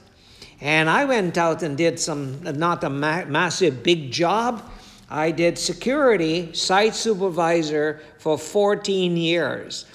And 0.62 0.89
I 0.89 1.06
went 1.06 1.38
out 1.38 1.63
and 1.63 1.78
did 1.78 2.00
some, 2.00 2.42
not 2.44 2.84
a 2.84 2.89
ma- 2.89 3.26
massive 3.26 3.84
big 3.84 4.12
job. 4.12 4.63
I 5.10 5.32
did 5.32 5.58
security, 5.58 6.54
site 6.54 6.96
supervisor 6.96 8.02
for 8.20 8.38
14 8.38 9.18
years. 9.18 9.86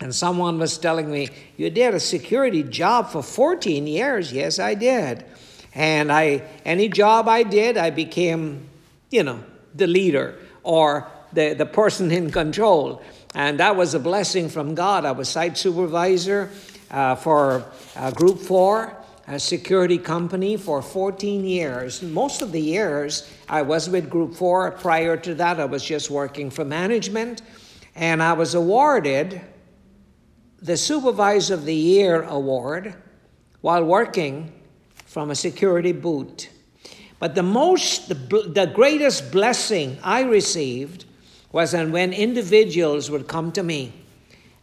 And 0.00 0.14
someone 0.14 0.58
was 0.58 0.76
telling 0.78 1.10
me, 1.10 1.28
You 1.56 1.70
did 1.70 1.94
a 1.94 2.00
security 2.00 2.62
job 2.62 3.10
for 3.10 3.22
14 3.22 3.86
years? 3.86 4.32
Yes, 4.32 4.58
I 4.58 4.74
did. 4.74 5.24
And 5.74 6.10
I, 6.10 6.42
any 6.64 6.88
job 6.88 7.28
I 7.28 7.42
did, 7.42 7.76
I 7.76 7.90
became, 7.90 8.68
you 9.10 9.22
know, 9.22 9.42
the 9.74 9.86
leader 9.86 10.38
or 10.62 11.08
the, 11.34 11.54
the 11.54 11.66
person 11.66 12.10
in 12.10 12.30
control. 12.30 13.02
And 13.34 13.58
that 13.60 13.76
was 13.76 13.94
a 13.94 13.98
blessing 13.98 14.48
from 14.48 14.74
God. 14.74 15.04
I 15.04 15.12
was 15.12 15.28
site 15.28 15.58
supervisor 15.58 16.50
uh, 16.90 17.16
for 17.16 17.64
uh, 17.96 18.10
Group 18.12 18.38
4, 18.38 18.96
a 19.26 19.40
security 19.40 19.98
company, 19.98 20.56
for 20.56 20.80
14 20.80 21.44
years. 21.44 22.02
Most 22.02 22.42
of 22.42 22.52
the 22.52 22.60
years 22.60 23.30
I 23.48 23.62
was 23.62 23.90
with 23.90 24.08
Group 24.08 24.34
4. 24.34 24.72
Prior 24.72 25.16
to 25.16 25.34
that, 25.34 25.58
I 25.58 25.64
was 25.64 25.84
just 25.84 26.10
working 26.10 26.50
for 26.50 26.64
management. 26.64 27.42
And 27.96 28.22
I 28.22 28.32
was 28.32 28.54
awarded 28.54 29.40
the 30.62 30.76
Supervisor 30.76 31.54
of 31.54 31.64
the 31.64 31.74
Year 31.74 32.22
award 32.22 32.94
while 33.60 33.84
working 33.84 34.52
from 35.06 35.30
a 35.30 35.34
security 35.34 35.92
boot. 35.92 36.48
But 37.18 37.34
the 37.34 37.42
most, 37.42 38.08
the, 38.08 38.14
the 38.14 38.70
greatest 38.74 39.32
blessing 39.32 39.98
I 40.02 40.22
received 40.22 41.04
was 41.54 41.72
and 41.72 41.92
when 41.92 42.12
individuals 42.12 43.12
would 43.12 43.28
come 43.28 43.52
to 43.52 43.62
me 43.62 43.92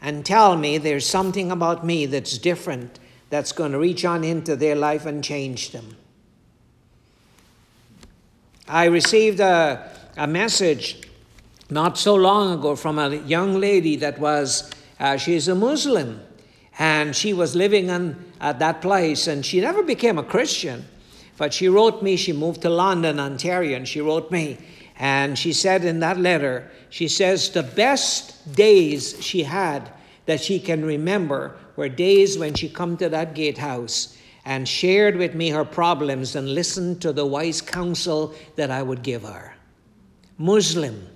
and 0.02 0.26
tell 0.26 0.58
me 0.58 0.78
there's 0.78 1.08
something 1.08 1.50
about 1.50 1.86
me 1.86 2.06
that's 2.06 2.38
different 2.38 3.00
that's 3.30 3.54
going 3.54 3.72
to 3.72 3.80
reach 3.80 4.04
on 4.04 4.26
into 4.26 4.58
their 4.58 4.76
life 4.76 5.06
and 5.06 5.24
change 5.24 5.72
them. 5.72 5.96
I 8.68 8.86
received 8.86 9.40
a, 9.40 9.90
a 10.18 10.28
message 10.28 11.08
not 11.70 11.98
so 11.98 12.14
long 12.14 12.60
ago 12.60 12.76
from 12.76 13.00
a 13.00 13.16
young 13.16 13.58
lady 13.58 13.96
that 13.96 14.20
was, 14.20 14.70
uh, 15.00 15.16
she's 15.16 15.48
a 15.48 15.56
Muslim, 15.56 16.22
and 16.78 17.16
she 17.16 17.32
was 17.32 17.56
living 17.56 17.88
in, 17.88 18.18
at 18.42 18.60
that 18.60 18.82
place, 18.82 19.28
and 19.28 19.46
she 19.46 19.62
never 19.62 19.82
became 19.82 20.18
a 20.18 20.24
Christian. 20.24 20.86
But 21.38 21.54
she 21.54 21.70
wrote 21.70 22.04
me, 22.04 22.18
she 22.18 22.34
moved 22.34 22.64
to 22.64 22.70
London, 22.70 23.18
Ontario, 23.18 23.78
and 23.78 23.88
she 23.88 24.02
wrote 24.02 24.30
me, 24.30 24.58
and 24.98 25.38
she 25.38 25.54
said 25.54 25.86
in 25.86 26.00
that 26.00 26.20
letter, 26.20 26.70
she 26.90 27.08
says 27.08 27.50
the 27.50 27.64
best 27.64 28.56
days 28.56 29.16
she 29.24 29.44
had 29.44 29.92
that 30.26 30.42
she 30.42 30.60
can 30.60 30.86
remember 30.86 31.58
were 31.76 31.90
days 31.90 32.38
when 32.38 32.54
she 32.54 32.70
come 32.70 32.98
to 32.98 33.10
that 33.10 33.34
gatehouse 33.34 34.18
and 34.46 34.68
shared 34.68 35.16
with 35.16 35.36
me 35.36 35.50
her 35.50 35.66
problems 35.66 36.36
and 36.36 36.54
listened 36.54 37.02
to 37.02 37.14
the 37.14 37.26
wise 37.26 37.62
counsel 37.62 38.34
that 38.56 38.72
I 38.72 38.82
would 38.82 39.04
give 39.04 39.24
her. 39.24 39.56
Muslim. 40.38 41.08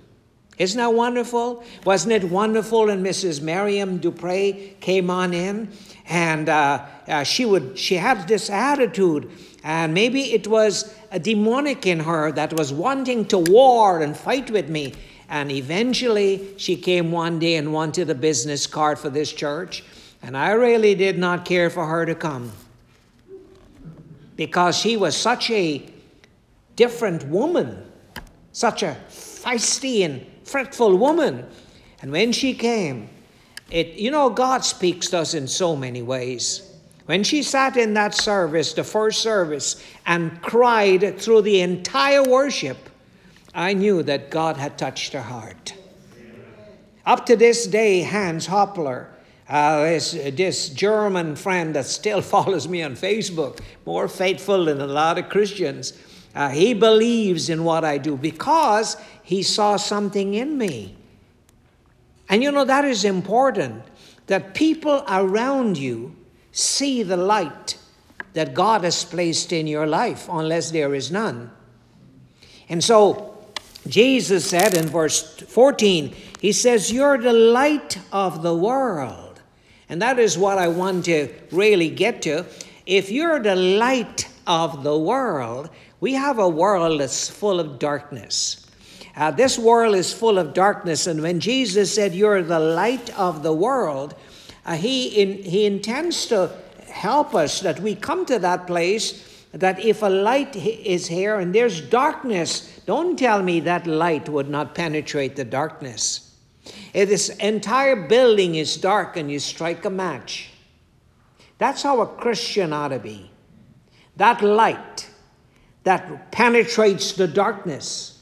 Isn't 0.58 0.78
that 0.78 0.94
wonderful? 0.94 1.62
Wasn't 1.84 2.12
it 2.12 2.24
wonderful? 2.24 2.88
And 2.88 3.04
Mrs. 3.04 3.42
Miriam 3.42 3.98
Dupre 3.98 4.52
came 4.80 5.10
on 5.10 5.34
in, 5.34 5.70
and 6.08 6.48
uh, 6.48 6.86
uh, 7.06 7.24
she 7.24 7.44
would 7.44 7.78
she 7.78 7.96
had 7.96 8.26
this 8.26 8.48
attitude 8.48 9.30
and 9.66 9.92
maybe 9.92 10.32
it 10.32 10.46
was 10.46 10.94
a 11.10 11.18
demonic 11.18 11.86
in 11.86 11.98
her 11.98 12.30
that 12.30 12.52
was 12.52 12.72
wanting 12.72 13.24
to 13.24 13.38
war 13.38 14.00
and 14.00 14.16
fight 14.16 14.48
with 14.48 14.68
me. 14.68 14.94
And 15.28 15.50
eventually 15.50 16.54
she 16.56 16.76
came 16.76 17.10
one 17.10 17.40
day 17.40 17.56
and 17.56 17.72
wanted 17.72 18.08
a 18.08 18.14
business 18.14 18.64
card 18.68 18.96
for 18.96 19.10
this 19.10 19.32
church. 19.32 19.82
And 20.22 20.36
I 20.36 20.52
really 20.52 20.94
did 20.94 21.18
not 21.18 21.44
care 21.44 21.68
for 21.68 21.84
her 21.84 22.06
to 22.06 22.14
come 22.14 22.52
because 24.36 24.78
she 24.78 24.96
was 24.96 25.16
such 25.16 25.50
a 25.50 25.84
different 26.76 27.26
woman, 27.26 27.90
such 28.52 28.84
a 28.84 28.96
feisty 29.08 30.04
and 30.04 30.24
fretful 30.44 30.96
woman. 30.96 31.44
And 32.02 32.12
when 32.12 32.30
she 32.30 32.54
came, 32.54 33.08
it, 33.72 33.94
you 33.94 34.12
know, 34.12 34.30
God 34.30 34.64
speaks 34.64 35.08
to 35.08 35.18
us 35.18 35.34
in 35.34 35.48
so 35.48 35.74
many 35.74 36.02
ways. 36.02 36.65
When 37.06 37.22
she 37.22 37.44
sat 37.44 37.76
in 37.76 37.94
that 37.94 38.14
service, 38.14 38.72
the 38.72 38.82
first 38.82 39.22
service, 39.22 39.82
and 40.06 40.42
cried 40.42 41.20
through 41.20 41.42
the 41.42 41.60
entire 41.60 42.22
worship, 42.22 42.76
I 43.54 43.74
knew 43.74 44.02
that 44.02 44.30
God 44.30 44.56
had 44.56 44.76
touched 44.76 45.12
her 45.12 45.22
heart. 45.22 45.74
Up 47.06 47.24
to 47.26 47.36
this 47.36 47.68
day, 47.68 48.02
Hans 48.02 48.48
Hoppler, 48.48 49.06
uh, 49.48 49.84
this, 49.84 50.10
this 50.10 50.68
German 50.70 51.36
friend 51.36 51.76
that 51.76 51.86
still 51.86 52.20
follows 52.34 52.66
me 52.66 52.82
on 52.82 52.96
Facebook, 52.96 53.60
more 53.84 54.08
faithful 54.08 54.64
than 54.64 54.80
a 54.80 54.86
lot 54.86 55.16
of 55.16 55.28
Christians, 55.28 55.92
uh, 56.34 56.48
he 56.48 56.74
believes 56.74 57.48
in 57.48 57.62
what 57.62 57.84
I 57.84 57.98
do 57.98 58.16
because 58.16 58.96
he 59.22 59.44
saw 59.44 59.76
something 59.76 60.34
in 60.34 60.58
me. 60.58 60.96
And 62.28 62.42
you 62.42 62.50
know, 62.50 62.64
that 62.64 62.84
is 62.84 63.04
important 63.04 63.84
that 64.26 64.54
people 64.54 65.04
around 65.08 65.78
you 65.78 66.15
see 66.56 67.02
the 67.02 67.18
light 67.18 67.76
that 68.32 68.54
God 68.54 68.82
has 68.82 69.04
placed 69.04 69.52
in 69.52 69.66
your 69.66 69.86
life, 69.86 70.26
unless 70.30 70.70
there 70.70 70.94
is 70.94 71.12
none. 71.12 71.50
And 72.68 72.82
so, 72.82 73.36
Jesus 73.86 74.48
said 74.48 74.74
in 74.74 74.86
verse 74.86 75.40
14, 75.40 76.14
He 76.40 76.52
says, 76.52 76.90
You're 76.90 77.18
the 77.18 77.32
light 77.32 77.98
of 78.10 78.42
the 78.42 78.54
world. 78.54 79.40
And 79.88 80.00
that 80.02 80.18
is 80.18 80.36
what 80.36 80.58
I 80.58 80.68
want 80.68 81.04
to 81.04 81.28
really 81.52 81.90
get 81.90 82.22
to. 82.22 82.46
If 82.86 83.10
you're 83.10 83.38
the 83.38 83.54
light 83.54 84.28
of 84.46 84.82
the 84.82 84.98
world, 84.98 85.70
we 86.00 86.14
have 86.14 86.38
a 86.38 86.48
world 86.48 87.00
that's 87.00 87.28
full 87.28 87.60
of 87.60 87.78
darkness. 87.78 88.66
Uh, 89.14 89.30
this 89.30 89.58
world 89.58 89.94
is 89.94 90.12
full 90.12 90.38
of 90.38 90.52
darkness, 90.54 91.06
and 91.06 91.22
when 91.22 91.38
Jesus 91.38 91.94
said, 91.94 92.14
You're 92.14 92.42
the 92.42 92.60
light 92.60 93.16
of 93.18 93.42
the 93.42 93.52
world, 93.52 94.14
he, 94.74 95.08
in, 95.08 95.42
he 95.42 95.66
intends 95.66 96.26
to 96.26 96.50
help 96.88 97.34
us 97.34 97.60
that 97.60 97.80
we 97.80 97.94
come 97.94 98.26
to 98.26 98.38
that 98.38 98.66
place 98.66 99.22
that 99.52 99.78
if 99.80 100.02
a 100.02 100.08
light 100.08 100.54
is 100.56 101.06
here 101.06 101.38
and 101.38 101.54
there's 101.54 101.80
darkness, 101.80 102.80
don't 102.84 103.18
tell 103.18 103.42
me 103.42 103.60
that 103.60 103.86
light 103.86 104.28
would 104.28 104.48
not 104.48 104.74
penetrate 104.74 105.36
the 105.36 105.44
darkness. 105.44 106.34
If 106.92 107.08
this 107.08 107.28
entire 107.28 107.96
building 108.08 108.56
is 108.56 108.76
dark 108.76 109.16
and 109.16 109.30
you 109.30 109.38
strike 109.38 109.84
a 109.84 109.90
match, 109.90 110.50
that's 111.58 111.82
how 111.82 112.00
a 112.00 112.06
Christian 112.06 112.72
ought 112.72 112.88
to 112.88 112.98
be. 112.98 113.30
That 114.16 114.42
light 114.42 115.08
that 115.84 116.32
penetrates 116.32 117.12
the 117.12 117.28
darkness 117.28 118.16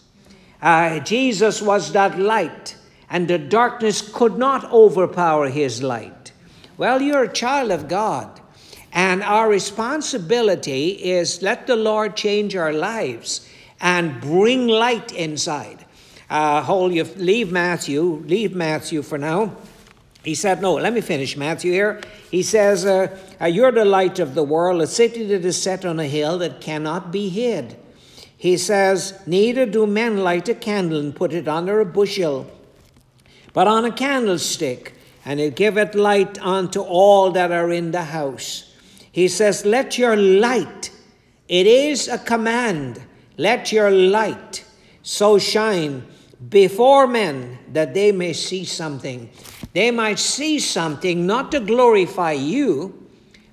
uh, 0.65 0.99
Jesus 1.01 1.61
was 1.61 1.93
that 1.93 2.19
light, 2.19 2.75
and 3.11 3.29
the 3.29 3.39
darkness 3.39 4.01
could 4.01 4.39
not 4.39 4.73
overpower 4.73 5.51
his 5.51 5.83
light. 5.83 6.24
Well, 6.77 7.01
you're 7.01 7.25
a 7.25 7.33
child 7.33 7.71
of 7.71 7.87
God, 7.89 8.41
and 8.93 9.23
our 9.23 9.49
responsibility 9.49 10.91
is 10.91 11.41
let 11.41 11.67
the 11.67 11.77
Lord 11.77 12.17
change 12.17 12.57
our 12.57 12.73
lives 12.73 13.49
and 13.81 14.21
bring 14.21 14.67
light 14.67 15.13
inside. 15.13 15.85
Uh, 16.29 16.63
hold 16.63 16.93
you 16.93 17.05
leave 17.17 17.53
Matthew, 17.53 18.25
leave 18.27 18.57
Matthew 18.57 19.03
for 19.03 19.19
now. 19.19 19.55
He 20.25 20.35
said, 20.35 20.63
No, 20.63 20.75
let 20.75 20.93
me 20.93 21.01
finish 21.01 21.37
Matthew 21.37 21.71
here. 21.71 22.01
He 22.31 22.43
says, 22.43 22.85
uh, 22.87 23.17
uh 23.41 23.47
You're 23.47 23.73
the 23.73 23.85
light 23.85 24.19
of 24.19 24.35
the 24.35 24.43
world, 24.43 24.83
a 24.83 24.87
city 24.87 25.25
that 25.27 25.45
is 25.45 25.63
set 25.63 25.85
on 25.85 26.01
a 26.01 26.07
hill 26.07 26.39
that 26.39 26.61
cannot 26.61 27.13
be 27.13 27.29
hid. 27.29 27.77
He 28.37 28.57
says, 28.57 29.21
Neither 29.27 29.67
do 29.67 29.87
men 29.87 30.17
light 30.19 30.49
a 30.49 30.55
candle 30.55 30.99
and 30.99 31.15
put 31.15 31.33
it 31.33 31.47
under 31.47 31.79
a 31.79 31.85
bushel, 31.85 32.51
but 33.53 33.69
on 33.69 33.85
a 33.85 33.93
candlestick, 33.93 34.94
and 35.25 35.41
it 35.41 35.57
giveth 35.57 35.95
light 35.95 36.41
unto 36.43 36.81
all 36.81 37.31
that 37.33 37.51
are 37.51 37.71
in 37.71 37.91
the 37.91 38.05
house. 38.05 38.73
He 39.11 39.29
says, 39.29 39.65
Let 39.65 39.99
your 39.99 40.17
light, 40.17 40.91
it 41.49 41.67
is 41.67 42.09
a 42.09 42.19
command, 42.19 43.03
let 43.37 43.73
your 43.73 43.91
light 43.91 44.65
so 45.03 45.39
shine 45.39 46.07
before 46.49 47.07
men 47.07 47.59
that 47.73 47.95
they 47.95 48.13
may 48.13 48.33
see 48.33 48.65
something. 48.65 49.31
They 49.73 49.91
might 49.91 50.19
see 50.19 50.59
something 50.59 51.27
not 51.27 51.51
to 51.53 51.61
glorify 51.61 52.33
you, 52.33 53.09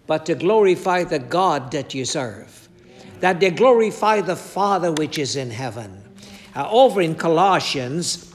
but 0.08 0.26
to 0.26 0.36
glorify 0.36 1.04
the 1.04 1.20
God 1.20 1.72
that 1.72 1.94
you 1.94 2.06
serve 2.06 2.62
that 3.22 3.40
they 3.40 3.52
glorify 3.52 4.20
the 4.20 4.36
Father 4.36 4.92
which 4.92 5.18
is 5.18 5.36
in 5.36 5.50
heaven. 5.50 6.04
Uh, 6.54 6.68
over 6.70 7.02
in 7.02 7.16
Colossians, 7.16 8.31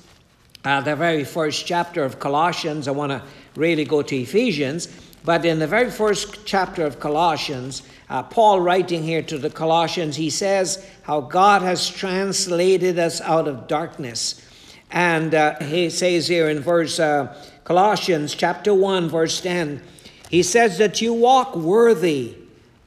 uh, 0.67 0.81
the 0.81 0.97
very 0.97 1.25
first 1.25 1.67
chapter 1.67 2.05
of 2.05 2.19
Colossians, 2.19 2.89
I 2.89 2.91
want 2.91 3.13
to 3.13 3.23
really 3.55 3.85
go 3.85 4.03
to 4.03 4.17
Ephesians, 4.17 4.89
but 5.25 5.45
in 5.45 5.59
the 5.59 5.67
very 5.67 5.91
first 5.91 6.45
chapter 6.45 6.85
of 6.85 7.01
Colossians, 7.01 7.83
uh, 8.11 8.23
Paul 8.23 8.61
writing 8.61 9.03
here 9.03 9.23
to 9.23 9.39
the 9.39 9.51
Colossians, 9.51 10.17
he 10.17 10.29
says 10.29 10.87
how 11.03 11.21
God 11.23 11.63
has 11.63 11.89
translated 11.89 12.99
us 12.99 13.21
out 13.21 13.49
of 13.49 13.67
darkness. 13.67 14.43
And 14.91 15.35
uh, 15.35 15.59
he 15.61 15.89
says 15.89 16.29
here 16.29 16.49
in 16.49 16.61
verse 16.61 17.01
uh, 17.01 17.35
Colossians 17.65 18.35
chapter 18.35 18.75
1, 18.75 19.09
verse 19.09 19.41
10, 19.41 19.83
he 20.31 20.43
says 20.43 20.79
that 20.79 21.01
you 21.01 21.15
walk 21.15 21.57
worthy 21.57 22.35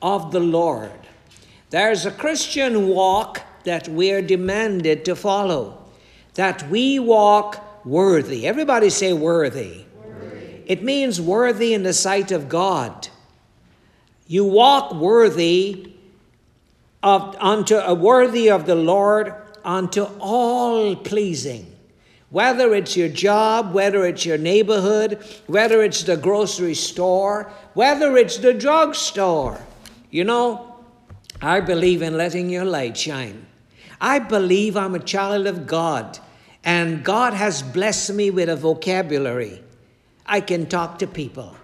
of 0.01 0.31
the 0.31 0.39
Lord 0.39 0.91
there's 1.69 2.05
a 2.05 2.11
Christian 2.11 2.87
walk 2.87 3.41
that 3.63 3.87
we're 3.87 4.23
demanded 4.23 5.05
to 5.05 5.15
follow, 5.15 5.77
that 6.33 6.67
we 6.69 6.97
walk 6.97 7.63
worthy. 7.89 8.47
Everybody 8.47 8.89
say 8.89 9.13
worthy. 9.13 9.85
worthy. 9.95 10.63
It 10.65 10.83
means 10.83 11.19
worthy 11.19 11.73
in 11.73 11.83
the 11.83 11.93
sight 11.93 12.31
of 12.31 12.47
God. 12.47 13.07
You 14.27 14.45
walk 14.45 14.93
worthy 14.93 15.93
of 17.01 17.35
unto 17.39 17.75
a 17.75 17.93
worthy 17.93 18.49
of 18.49 18.65
the 18.65 18.75
Lord 18.75 19.33
unto 19.63 20.03
all 20.19 20.95
pleasing. 20.95 21.65
Whether 22.29 22.75
it's 22.75 22.95
your 22.95 23.09
job, 23.09 23.73
whether 23.73 24.05
it's 24.05 24.23
your 24.23 24.37
neighborhood, 24.37 25.23
whether 25.47 25.81
it's 25.81 26.03
the 26.03 26.15
grocery 26.15 26.75
store, 26.75 27.51
whether 27.73 28.15
it's 28.17 28.37
the 28.37 28.53
drugstore. 28.53 29.59
You 30.11 30.25
know, 30.25 30.75
I 31.41 31.59
believe 31.61 32.03
in 32.03 32.17
letting 32.17 32.49
your 32.49 32.65
light 32.65 32.97
shine. 32.97 33.47
I 33.99 34.19
believe 34.19 34.77
I'm 34.77 34.93
a 34.93 34.99
child 34.99 35.47
of 35.47 35.65
God, 35.65 36.19
and 36.69 37.03
God 37.03 37.33
has 37.33 37.63
blessed 37.63 38.13
me 38.13 38.29
with 38.29 38.47
a 38.47 38.55
vocabulary. 38.55 39.59
I 40.27 40.39
can 40.39 40.67
talk 40.67 40.99
to 40.99 41.07
people. 41.07 41.55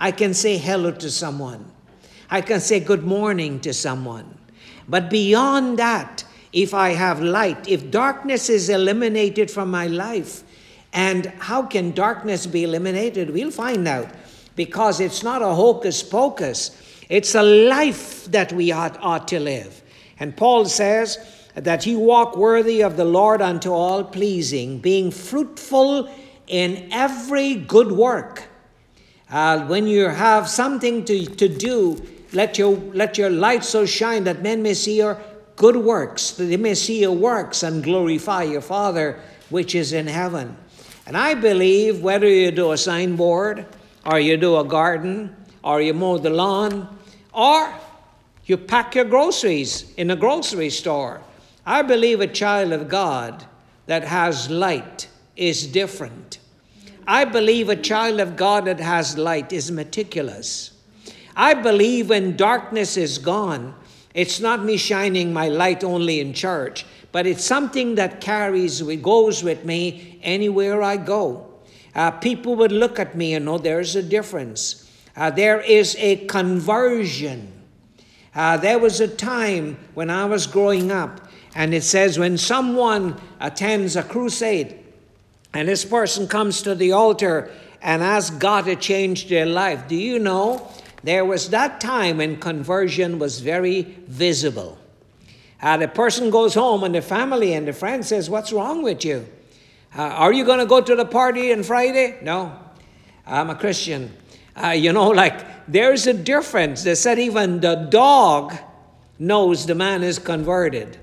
I 0.00 0.10
can 0.10 0.34
say 0.34 0.56
hello 0.56 0.90
to 0.90 1.10
someone. 1.12 1.70
I 2.28 2.40
can 2.40 2.58
say 2.58 2.80
good 2.80 3.04
morning 3.04 3.60
to 3.60 3.72
someone. 3.72 4.36
But 4.88 5.10
beyond 5.10 5.78
that, 5.78 6.24
if 6.52 6.74
I 6.74 6.88
have 6.88 7.22
light, 7.22 7.68
if 7.68 7.92
darkness 7.92 8.50
is 8.50 8.68
eliminated 8.68 9.48
from 9.48 9.70
my 9.70 9.86
life, 9.86 10.42
and 10.92 11.26
how 11.38 11.62
can 11.62 11.92
darkness 11.92 12.44
be 12.44 12.64
eliminated? 12.64 13.30
We'll 13.30 13.52
find 13.52 13.86
out 13.86 14.08
because 14.56 14.98
it's 14.98 15.22
not 15.22 15.40
a 15.40 15.54
hocus 15.54 16.02
pocus. 16.02 16.76
It's 17.08 17.36
a 17.36 17.44
life 17.44 18.24
that 18.32 18.52
we 18.52 18.72
ought, 18.72 18.98
ought 19.00 19.28
to 19.28 19.38
live. 19.38 19.82
And 20.18 20.36
Paul 20.36 20.64
says 20.64 21.16
that 21.54 21.86
you 21.86 21.98
walk 21.98 22.36
worthy 22.36 22.82
of 22.82 22.96
the 22.96 23.04
Lord 23.04 23.42
unto 23.42 23.70
all 23.70 24.04
pleasing, 24.04 24.78
being 24.78 25.10
fruitful 25.10 26.10
in 26.46 26.88
every 26.90 27.54
good 27.54 27.92
work. 27.92 28.44
Uh, 29.30 29.66
when 29.66 29.86
you 29.86 30.08
have 30.08 30.48
something 30.48 31.04
to, 31.04 31.24
to 31.26 31.48
do, 31.48 32.00
let 32.32 32.58
your, 32.58 32.76
let 32.92 33.18
your 33.18 33.30
light 33.30 33.64
so 33.64 33.86
shine 33.86 34.24
that 34.24 34.42
men 34.42 34.62
may 34.62 34.74
see 34.74 34.98
your 34.98 35.20
good 35.56 35.76
works, 35.76 36.32
that 36.32 36.44
they 36.44 36.56
may 36.56 36.74
see 36.74 37.00
your 37.00 37.12
works 37.12 37.62
and 37.62 37.82
glorify 37.82 38.42
your 38.42 38.60
Father 38.60 39.20
which 39.50 39.74
is 39.74 39.92
in 39.92 40.06
heaven. 40.06 40.56
And 41.06 41.16
I 41.16 41.34
believe 41.34 42.02
whether 42.02 42.28
you 42.28 42.50
do 42.50 42.72
a 42.72 42.76
signboard, 42.76 43.66
or 44.06 44.18
you 44.18 44.36
do 44.36 44.56
a 44.56 44.64
garden, 44.64 45.36
or 45.62 45.80
you 45.80 45.94
mow 45.94 46.18
the 46.18 46.30
lawn, 46.30 46.88
or 47.32 47.72
you 48.46 48.56
pack 48.56 48.94
your 48.94 49.04
groceries 49.04 49.92
in 49.96 50.10
a 50.10 50.16
grocery 50.16 50.70
store. 50.70 51.20
I 51.64 51.82
believe 51.82 52.20
a 52.20 52.26
child 52.26 52.72
of 52.72 52.88
God 52.88 53.46
that 53.86 54.04
has 54.04 54.50
light 54.50 55.08
is 55.36 55.66
different. 55.66 56.38
I 57.06 57.24
believe 57.24 57.68
a 57.68 57.76
child 57.76 58.20
of 58.20 58.36
God 58.36 58.64
that 58.66 58.80
has 58.80 59.18
light 59.18 59.52
is 59.52 59.70
meticulous. 59.70 60.72
I 61.34 61.54
believe 61.54 62.10
when 62.10 62.36
darkness 62.36 62.96
is 62.96 63.18
gone, 63.18 63.74
it's 64.14 64.40
not 64.40 64.64
me 64.64 64.76
shining 64.76 65.32
my 65.32 65.48
light 65.48 65.82
only 65.82 66.20
in 66.20 66.34
church, 66.34 66.84
but 67.12 67.26
it's 67.26 67.44
something 67.44 67.94
that 67.94 68.20
carries, 68.20 68.82
goes 68.82 69.42
with 69.42 69.64
me 69.64 70.18
anywhere 70.22 70.82
I 70.82 70.96
go. 70.96 71.48
Uh, 71.94 72.10
people 72.10 72.56
would 72.56 72.72
look 72.72 72.98
at 72.98 73.16
me 73.16 73.34
and 73.34 73.44
know 73.44 73.58
there's 73.58 73.96
a 73.96 74.02
difference. 74.02 74.90
Uh, 75.16 75.30
there 75.30 75.60
is 75.60 75.96
a 75.98 76.24
conversion. 76.26 77.52
Uh, 78.34 78.56
there 78.56 78.78
was 78.78 79.00
a 79.00 79.08
time 79.08 79.76
when 79.94 80.08
I 80.08 80.24
was 80.24 80.46
growing 80.46 80.90
up, 80.90 81.28
and 81.54 81.74
it 81.74 81.82
says 81.82 82.18
when 82.18 82.38
someone 82.38 83.20
attends 83.40 83.96
a 83.96 84.02
crusade 84.02 84.78
and 85.52 85.68
this 85.68 85.84
person 85.84 86.26
comes 86.26 86.62
to 86.62 86.74
the 86.74 86.92
altar 86.92 87.50
and 87.82 88.02
asks 88.02 88.34
God 88.36 88.64
to 88.66 88.76
change 88.76 89.28
their 89.28 89.46
life, 89.46 89.86
do 89.88 89.96
you 89.96 90.18
know 90.18 90.68
there 91.02 91.24
was 91.24 91.50
that 91.50 91.80
time 91.80 92.18
when 92.18 92.38
conversion 92.38 93.18
was 93.18 93.40
very 93.40 93.82
visible? 94.06 94.78
Uh, 95.60 95.76
the 95.76 95.88
person 95.88 96.30
goes 96.30 96.54
home 96.54 96.84
and 96.84 96.94
the 96.94 97.02
family 97.02 97.54
and 97.54 97.68
the 97.68 97.72
friend 97.72 98.04
says, 98.04 98.30
What's 98.30 98.52
wrong 98.52 98.82
with 98.82 99.04
you? 99.04 99.26
Uh, 99.96 100.02
are 100.02 100.32
you 100.32 100.44
going 100.44 100.58
to 100.58 100.66
go 100.66 100.80
to 100.80 100.96
the 100.96 101.04
party 101.04 101.52
on 101.52 101.62
Friday? 101.62 102.18
No, 102.22 102.58
I'm 103.26 103.50
a 103.50 103.54
Christian. 103.54 104.16
Uh, 104.56 104.68
you 104.68 104.92
know, 104.92 105.08
like 105.22 105.68
there's 105.68 106.06
a 106.06 106.14
difference. 106.14 106.82
They 106.82 106.94
said 106.94 107.18
even 107.18 107.60
the 107.60 107.74
dog 107.90 108.54
knows 109.18 109.66
the 109.66 109.74
man 109.74 110.02
is 110.02 110.18
converted 110.18 110.98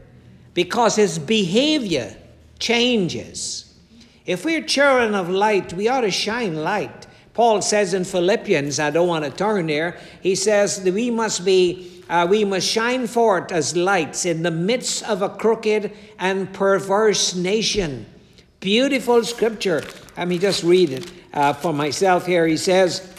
because 0.60 0.98
his 0.98 1.18
behavior 1.18 2.14
changes. 2.60 3.74
If 4.26 4.44
we're 4.44 4.62
children 4.62 5.16
of 5.16 5.30
light, 5.30 5.72
we 5.72 5.88
ought 5.88 6.02
to 6.02 6.12
shine 6.12 6.54
light. 6.54 7.08
Paul 7.34 7.62
says 7.62 7.94
in 7.94 8.04
Philippians, 8.04 8.78
I 8.78 8.90
don't 8.90 9.08
want 9.08 9.24
to 9.24 9.32
turn 9.32 9.68
there, 9.68 9.98
he 10.22 10.36
says 10.36 10.84
that 10.84 10.94
we 10.94 11.12
must 11.12 11.46
be 11.46 12.04
uh, 12.10 12.28
we 12.30 12.44
must 12.44 12.68
shine 12.68 13.08
forth 13.08 13.54
as 13.54 13.78
lights 13.78 14.26
in 14.26 14.44
the 14.44 14.52
midst 14.52 15.08
of 15.08 15.22
a 15.22 15.30
crooked 15.30 15.94
and 16.20 16.52
perverse 16.54 17.36
nation. 17.36 18.06
Beautiful 18.60 19.24
scripture. 19.24 19.82
Let 20.18 20.28
me 20.28 20.40
just 20.40 20.64
read 20.64 20.90
it 20.90 21.10
uh, 21.34 21.54
for 21.54 21.72
myself 21.72 22.26
here. 22.26 22.46
He 22.46 22.58
says, 22.58 23.16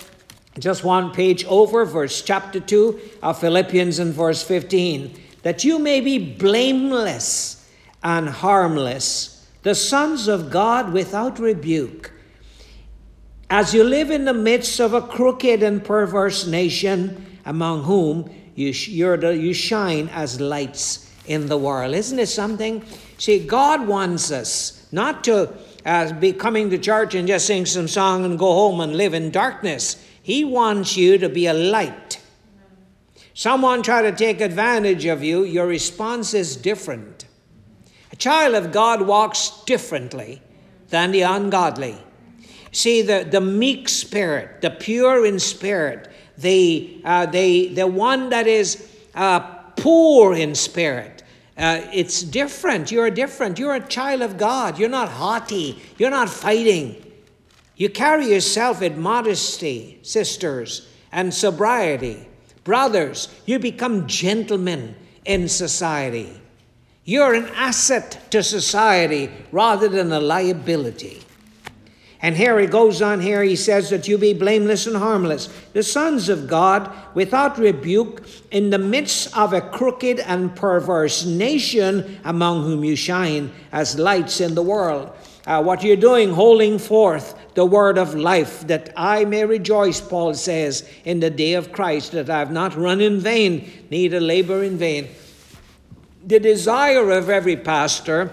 just 0.59 0.85
one 0.85 1.13
page 1.13 1.47
over, 1.47 1.87
verse 1.87 2.21
chapter 2.21 2.61
2 2.61 3.01
of 3.23 3.41
Philippians 3.41 3.99
and 3.99 4.13
verse 4.13 4.43
15, 4.43 5.30
that 5.43 5.65
you 5.65 5.79
may 5.79 6.01
be 6.01 6.19
blameless 6.19 7.69
and 8.03 8.29
harmless, 8.29 9.49
the 9.63 9.75
sons 9.75 10.29
of 10.29 10.51
God 10.51 10.93
without 10.93 11.39
rebuke, 11.39 12.13
as 13.49 13.75
you 13.75 13.83
live 13.83 14.11
in 14.11 14.25
the 14.25 14.35
midst 14.35 14.81
of 14.81 14.95
a 14.95 15.03
crooked 15.03 15.63
and 15.63 15.85
perverse 15.85 16.47
nation, 16.47 17.39
among 17.45 17.83
whom 17.83 18.31
you, 18.55 18.73
the, 19.17 19.37
you 19.37 19.53
shine 19.53 20.09
as 20.13 20.41
lights 20.41 21.11
in 21.27 21.47
the 21.47 21.59
world. 21.59 21.95
Isn't 21.95 22.19
it 22.19 22.29
something? 22.29 22.85
See, 23.19 23.45
God 23.45 23.87
wants 23.87 24.31
us 24.31 24.87
not 24.93 25.25
to 25.25 25.53
uh, 25.85 26.13
be 26.15 26.33
coming 26.33 26.71
to 26.71 26.79
church 26.79 27.15
and 27.15 27.27
just 27.27 27.47
sing 27.47 27.67
some 27.67 27.89
song 27.89 28.25
and 28.25 28.39
go 28.39 28.53
home 28.53 28.81
and 28.81 28.97
live 28.97 29.15
in 29.15 29.31
darkness. 29.31 30.05
He 30.23 30.45
wants 30.45 30.97
you 30.97 31.19
to 31.19 31.29
be 31.29 31.47
a 31.47 31.55
light. 31.55 32.20
Someone 33.35 33.83
try 33.83 34.03
to 34.03 34.13
take 34.13 34.41
advantage 34.41 35.05
of 35.07 35.23
you, 35.23 35.45
your 35.45 35.67
response 35.67 36.35
is 36.35 36.57
different. 36.57 37.27
A 38.13 38.17
child 38.17 38.55
of 38.55 38.73
God 38.73 39.03
walks 39.03 39.63
differently 39.65 40.43
than 40.89 41.13
the 41.13 41.23
ungodly. 41.23 41.97
See, 42.73 43.03
the, 43.03 43.27
the 43.29 43.41
meek 43.41 43.89
spirit, 43.89 44.61
the 44.61 44.71
pure 44.71 45.25
in 45.27 45.39
spirit, 45.39 46.09
the, 46.39 47.01
uh, 47.05 47.27
the, 47.27 47.69
the 47.75 47.87
one 47.87 48.31
that 48.31 48.47
is 48.47 48.89
uh, 49.15 49.41
poor 49.77 50.35
in 50.35 50.55
spirit, 50.55 51.23
uh, 51.57 51.83
it's 51.93 52.23
different. 52.23 52.91
You're 52.91 53.11
different. 53.11 53.59
You're 53.59 53.75
a 53.75 53.87
child 53.87 54.23
of 54.23 54.39
God. 54.39 54.79
You're 54.79 54.89
not 54.89 55.11
haughty. 55.11 55.81
You're 55.99 56.11
not 56.11 56.31
fighting. 56.31 57.05
You 57.77 57.91
carry 57.91 58.33
yourself 58.33 58.81
in 58.81 59.01
modesty, 59.01 59.99
sisters, 60.03 60.89
and 61.13 61.35
sobriety. 61.35 62.27
Brothers, 62.65 63.29
you 63.47 63.59
become 63.59 64.07
gentlemen 64.07 64.95
in 65.25 65.49
society. 65.49 66.41
You're 67.05 67.35
an 67.35 67.49
asset 67.55 68.31
to 68.31 68.43
society 68.43 69.31
rather 69.51 69.89
than 69.89 70.13
a 70.13 70.21
liability. 70.21 71.23
And 72.23 72.37
here 72.37 72.59
he 72.61 72.67
goes 72.67 73.01
on 73.01 73.21
here, 73.21 73.43
he 73.43 73.57
says 73.57 73.89
that 73.89 74.07
you 74.07 74.19
be 74.19 74.35
blameless 74.35 74.87
and 74.87 74.97
harmless, 74.97 75.49
the 75.73 75.83
sons 75.83 76.29
of 76.29 76.47
God, 76.47 76.93
without 77.15 77.59
rebuke, 77.59 78.23
in 78.51 78.69
the 78.69 78.79
midst 78.79 79.35
of 79.35 79.55
a 79.55 79.63
crooked 79.63 80.21
and 80.21 80.55
perverse 80.55 81.25
nation, 81.25 82.21
among 82.25 82.65
whom 82.65 82.85
you 82.85 82.95
shine 82.95 83.51
as 83.73 83.99
lights 83.99 84.43
in 84.43 84.55
the 84.55 84.63
world. 84.63 85.11
Uh, 85.47 85.63
what 85.63 85.83
you're 85.83 85.97
doing, 85.97 86.31
holding 86.31 86.79
forth 86.79 87.35
the 87.55 87.65
word 87.65 87.99
of 87.99 88.15
life, 88.15 88.67
that 88.67 88.93
I 88.97 89.25
may 89.25 89.45
rejoice, 89.45 90.01
Paul 90.01 90.35
says, 90.35 90.89
in 91.05 91.21
the 91.21 91.31
day 91.31 91.55
of 91.55 91.73
Christ, 91.73 92.13
that 92.13 92.31
I 92.31 92.39
have 92.39 92.53
not 92.53 92.77
run 92.77 93.01
in 93.01 93.21
vain, 93.21 93.71
neither 93.91 94.21
labor 94.21 94.63
in 94.63 94.79
vain. 94.79 95.09
The 96.25 96.41
desire 96.41 97.11
of 97.11 97.29
every 97.29 97.57
pastor, 97.57 98.31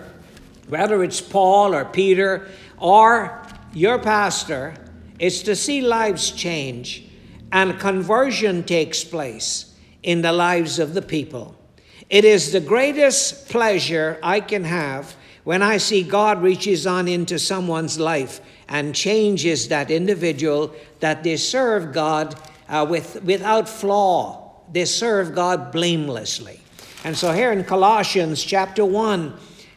whether 0.67 1.03
it's 1.03 1.21
Paul 1.21 1.73
or 1.73 1.85
Peter 1.85 2.47
or 2.77 3.41
your 3.73 3.99
pastor, 3.99 4.75
is 5.19 5.41
to 5.43 5.55
see 5.55 5.81
lives 5.81 6.31
change 6.31 7.05
and 7.51 7.79
conversion 7.79 8.63
takes 8.63 9.03
place 9.03 9.73
in 10.03 10.21
the 10.21 10.31
lives 10.31 10.79
of 10.79 10.93
the 10.93 11.01
people. 11.01 11.55
It 12.09 12.23
is 12.23 12.51
the 12.51 12.59
greatest 12.59 13.49
pleasure 13.49 14.19
I 14.21 14.39
can 14.39 14.63
have 14.63 15.15
when 15.43 15.61
I 15.61 15.77
see 15.77 16.03
God 16.03 16.41
reaches 16.41 16.85
on 16.85 17.07
into 17.07 17.39
someone's 17.39 17.99
life 17.99 18.41
and 18.69 18.93
changes 18.93 19.67
that 19.69 19.89
individual, 19.89 20.73
that 20.99 21.23
they 21.23 21.37
serve 21.37 21.93
God 21.93 22.35
uh, 22.69 22.85
with, 22.89 23.23
without 23.23 23.69
flaw. 23.69 24.51
They 24.71 24.85
serve 24.85 25.33
God 25.33 25.71
blamelessly. 25.71 26.59
And 27.03 27.15
so 27.15 27.31
here 27.31 27.51
in 27.51 27.63
Colossians 27.63 28.43
chapter 28.43 28.83
1, 28.83 29.33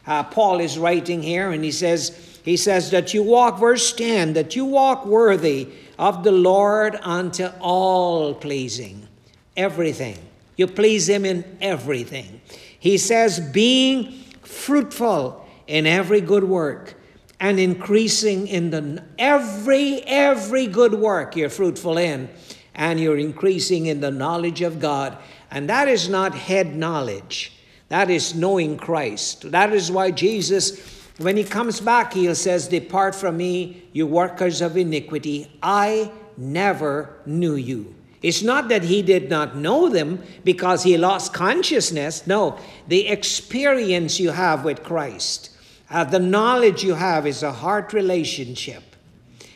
uh, 0.07 0.23
Paul 0.23 0.59
is 0.59 0.77
writing 0.77 1.21
here 1.21 1.51
and 1.51 1.63
he 1.63 1.71
says, 1.71 2.39
he 2.43 2.57
says 2.57 2.91
that 2.91 3.13
you 3.13 3.23
walk, 3.23 3.59
verse 3.59 3.93
10, 3.93 4.33
that 4.33 4.55
you 4.55 4.65
walk 4.65 5.05
worthy 5.05 5.69
of 5.99 6.23
the 6.23 6.31
Lord 6.31 6.97
unto 7.01 7.47
all 7.59 8.33
pleasing. 8.33 9.07
Everything. 9.55 10.17
You 10.57 10.67
please 10.67 11.07
him 11.07 11.23
in 11.23 11.57
everything. 11.61 12.41
He 12.79 12.97
says, 12.97 13.39
being 13.39 14.11
fruitful 14.41 15.47
in 15.67 15.85
every 15.85 16.19
good 16.19 16.43
work 16.43 16.95
and 17.41 17.59
increasing 17.59 18.47
in 18.47 18.69
the 18.69 19.03
every 19.17 20.03
every 20.03 20.67
good 20.67 20.93
work 20.93 21.35
you're 21.35 21.49
fruitful 21.49 21.97
in 21.97 22.29
and 22.75 22.99
you're 22.99 23.17
increasing 23.17 23.87
in 23.87 23.99
the 23.99 24.11
knowledge 24.11 24.61
of 24.61 24.79
God. 24.79 25.17
And 25.49 25.67
that 25.67 25.89
is 25.89 26.07
not 26.07 26.33
head 26.35 26.75
knowledge. 26.75 27.51
That 27.89 28.09
is 28.09 28.35
knowing 28.35 28.77
Christ. 28.77 29.51
That 29.51 29.73
is 29.73 29.91
why 29.91 30.11
Jesus 30.11 30.99
when 31.17 31.35
he 31.35 31.43
comes 31.43 31.81
back 31.81 32.13
he 32.13 32.33
says 32.35 32.67
depart 32.67 33.15
from 33.15 33.37
me 33.37 33.83
you 33.91 34.05
workers 34.05 34.61
of 34.61 34.77
iniquity. 34.77 35.51
I 35.63 36.11
never 36.37 37.17
knew 37.25 37.55
you. 37.55 37.95
It's 38.21 38.43
not 38.43 38.69
that 38.69 38.83
he 38.83 39.01
did 39.01 39.31
not 39.31 39.57
know 39.57 39.89
them 39.89 40.21
because 40.43 40.83
he 40.83 40.95
lost 40.95 41.33
consciousness. 41.33 42.27
No 42.27 42.59
the 42.87 43.07
experience 43.07 44.19
you 44.19 44.29
have 44.29 44.63
with 44.63 44.83
Christ 44.83 45.49
uh, 45.91 46.05
the 46.05 46.19
knowledge 46.19 46.83
you 46.83 46.95
have 46.95 47.27
is 47.27 47.43
a 47.43 47.51
heart 47.51 47.93
relationship. 47.93 48.83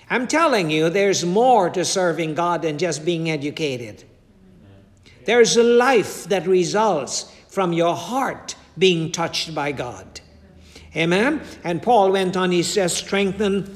I'm 0.09 0.27
telling 0.27 0.69
you, 0.69 0.89
there's 0.89 1.25
more 1.25 1.69
to 1.71 1.83
serving 1.83 2.35
God 2.35 2.61
than 2.61 2.77
just 2.77 3.05
being 3.05 3.29
educated. 3.29 4.03
There's 5.25 5.57
a 5.57 5.63
life 5.63 6.25
that 6.25 6.45
results 6.45 7.33
from 7.47 7.73
your 7.73 7.95
heart 7.95 8.55
being 8.77 9.11
touched 9.11 9.55
by 9.55 9.71
God. 9.71 10.21
Amen? 10.95 11.41
And 11.63 11.81
Paul 11.81 12.11
went 12.11 12.37
on, 12.37 12.51
he 12.51 12.63
says, 12.63 12.95
strengthen 12.95 13.75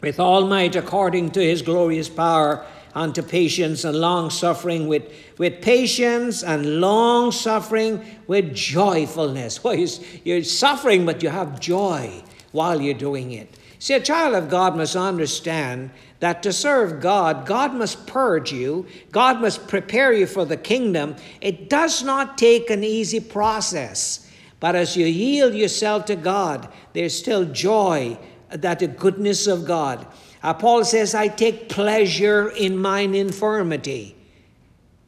with 0.00 0.18
all 0.20 0.46
might 0.46 0.76
according 0.76 1.32
to 1.32 1.40
his 1.40 1.62
glorious 1.62 2.08
power 2.08 2.64
unto 2.98 3.22
patience 3.22 3.84
and 3.84 3.96
long 3.96 4.28
suffering 4.28 4.88
with, 4.88 5.04
with 5.38 5.62
patience 5.62 6.42
and 6.42 6.80
long 6.80 7.30
suffering 7.30 8.04
with 8.26 8.52
joyfulness. 8.52 9.62
Well, 9.62 9.76
you're, 9.76 9.88
you're 10.24 10.42
suffering, 10.42 11.06
but 11.06 11.22
you 11.22 11.28
have 11.28 11.60
joy 11.60 12.24
while 12.50 12.80
you're 12.80 12.94
doing 12.94 13.30
it. 13.30 13.56
See, 13.78 13.94
a 13.94 14.00
child 14.00 14.34
of 14.34 14.50
God 14.50 14.76
must 14.76 14.96
understand 14.96 15.90
that 16.18 16.42
to 16.42 16.52
serve 16.52 17.00
God, 17.00 17.46
God 17.46 17.72
must 17.72 18.08
purge 18.08 18.52
you, 18.52 18.86
God 19.12 19.40
must 19.40 19.68
prepare 19.68 20.12
you 20.12 20.26
for 20.26 20.44
the 20.44 20.56
kingdom. 20.56 21.14
It 21.40 21.70
does 21.70 22.02
not 22.02 22.36
take 22.36 22.68
an 22.68 22.82
easy 22.82 23.20
process. 23.20 24.28
But 24.58 24.74
as 24.74 24.96
you 24.96 25.06
yield 25.06 25.54
yourself 25.54 26.06
to 26.06 26.16
God, 26.16 26.68
there's 26.94 27.16
still 27.16 27.44
joy 27.44 28.18
uh, 28.50 28.56
that 28.56 28.80
the 28.80 28.88
goodness 28.88 29.46
of 29.46 29.66
God. 29.66 30.04
Uh, 30.42 30.54
Paul 30.54 30.84
says, 30.84 31.14
I 31.14 31.28
take 31.28 31.68
pleasure 31.68 32.48
in 32.48 32.78
mine 32.78 33.14
infirmity. 33.14 34.16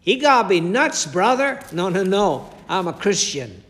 He 0.01 0.17
got 0.17 0.49
me 0.49 0.61
nuts, 0.61 1.07
brother. 1.07 1.61
No, 1.73 1.89
no, 1.89 2.03
no. 2.03 2.51
I'm 2.69 2.89
a 2.89 2.93
Christian. 2.93 3.63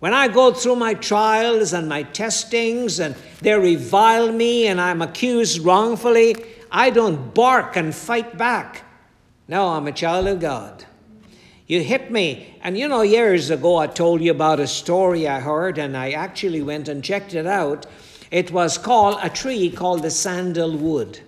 When 0.00 0.14
I 0.14 0.28
go 0.28 0.52
through 0.52 0.76
my 0.76 0.94
trials 0.94 1.72
and 1.72 1.88
my 1.88 2.02
testings 2.02 3.00
and 3.00 3.14
they 3.42 3.54
revile 3.54 4.32
me 4.32 4.66
and 4.66 4.80
I'm 4.80 5.02
accused 5.02 5.60
wrongfully, 5.60 6.36
I 6.70 6.90
don't 6.90 7.34
bark 7.34 7.76
and 7.76 7.94
fight 7.94 8.38
back. 8.38 8.82
No, 9.46 9.68
I'm 9.68 9.86
a 9.86 9.92
child 9.92 10.26
of 10.26 10.40
God. 10.40 10.84
You 11.66 11.82
hit 11.82 12.10
me. 12.10 12.58
And 12.62 12.76
you 12.76 12.88
know, 12.88 13.02
years 13.02 13.50
ago, 13.50 13.76
I 13.76 13.86
told 13.86 14.20
you 14.20 14.30
about 14.30 14.58
a 14.58 14.66
story 14.66 15.28
I 15.28 15.38
heard, 15.38 15.78
and 15.78 15.96
I 15.96 16.10
actually 16.10 16.62
went 16.62 16.88
and 16.88 17.02
checked 17.02 17.32
it 17.34 17.46
out. 17.46 17.86
It 18.30 18.50
was 18.50 18.78
called 18.78 19.18
a 19.22 19.28
tree 19.28 19.70
called 19.70 20.02
the 20.02 20.10
sandalwood. 20.10 21.20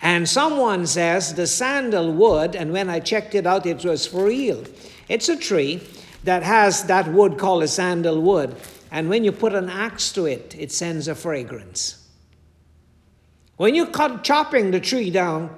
And 0.00 0.28
someone 0.28 0.86
says 0.86 1.34
the 1.34 1.46
sandalwood, 1.46 2.54
and 2.54 2.72
when 2.72 2.88
I 2.88 3.00
checked 3.00 3.34
it 3.34 3.46
out, 3.46 3.66
it 3.66 3.84
was 3.84 4.06
for 4.06 4.26
real. 4.26 4.64
It's 5.08 5.28
a 5.28 5.36
tree 5.36 5.82
that 6.24 6.42
has 6.42 6.84
that 6.84 7.12
wood 7.12 7.36
called 7.36 7.62
a 7.62 7.68
sandalwood. 7.68 8.56
And 8.90 9.08
when 9.08 9.24
you 9.24 9.32
put 9.32 9.54
an 9.54 9.68
axe 9.68 10.12
to 10.12 10.26
it, 10.26 10.54
it 10.58 10.72
sends 10.72 11.08
a 11.08 11.14
fragrance. 11.14 12.06
When 13.56 13.74
you 13.74 13.86
cut 13.86 14.22
chopping 14.22 14.70
the 14.70 14.80
tree 14.80 15.10
down, 15.10 15.50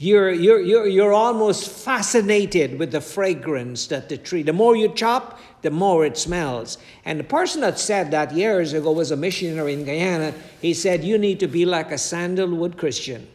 you're, 0.00 0.30
you're, 0.30 0.60
you're, 0.60 0.86
you're 0.86 1.12
almost 1.12 1.68
fascinated 1.68 2.78
with 2.78 2.92
the 2.92 3.00
fragrance 3.00 3.88
that 3.88 4.08
the 4.08 4.16
tree, 4.16 4.44
the 4.44 4.52
more 4.52 4.76
you 4.76 4.90
chop, 4.90 5.40
the 5.62 5.72
more 5.72 6.06
it 6.06 6.16
smells. 6.16 6.78
And 7.04 7.18
the 7.18 7.24
person 7.24 7.62
that 7.62 7.80
said 7.80 8.12
that 8.12 8.32
years 8.32 8.74
ago 8.74 8.92
was 8.92 9.10
a 9.10 9.16
missionary 9.16 9.72
in 9.72 9.84
Guyana. 9.84 10.34
He 10.62 10.72
said, 10.72 11.02
You 11.02 11.18
need 11.18 11.40
to 11.40 11.48
be 11.48 11.66
like 11.66 11.90
a 11.90 11.98
sandalwood 11.98 12.78
Christian. 12.78 13.26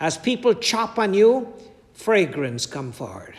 As 0.00 0.16
people 0.16 0.54
chop 0.54 0.98
on 0.98 1.12
you, 1.12 1.52
fragrance 1.92 2.64
come 2.64 2.90
forward. 2.90 3.34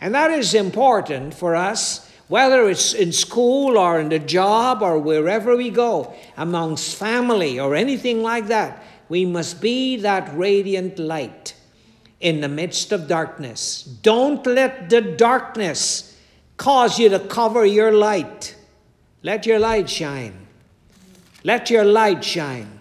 And 0.00 0.12
that 0.12 0.32
is 0.32 0.54
important 0.54 1.34
for 1.34 1.54
us, 1.54 2.10
whether 2.26 2.68
it's 2.68 2.94
in 2.94 3.12
school 3.12 3.78
or 3.78 4.00
in 4.00 4.08
the 4.08 4.18
job 4.18 4.82
or 4.82 4.98
wherever 4.98 5.56
we 5.56 5.70
go, 5.70 6.12
amongst 6.36 6.96
family 6.96 7.60
or 7.60 7.76
anything 7.76 8.24
like 8.24 8.48
that. 8.48 8.82
We 9.08 9.24
must 9.24 9.60
be 9.60 9.98
that 9.98 10.36
radiant 10.36 10.98
light 10.98 11.54
in 12.20 12.40
the 12.40 12.48
midst 12.48 12.92
of 12.92 13.08
darkness. 13.08 13.82
Don't 14.02 14.46
let 14.46 14.90
the 14.90 15.00
darkness 15.00 16.18
cause 16.56 16.98
you 16.98 17.08
to 17.08 17.18
cover 17.18 17.64
your 17.64 17.92
light. 17.92 18.54
Let 19.22 19.46
your 19.46 19.58
light 19.58 19.88
shine. 19.88 20.46
Let 21.42 21.70
your 21.70 21.84
light 21.84 22.22
shine. 22.22 22.78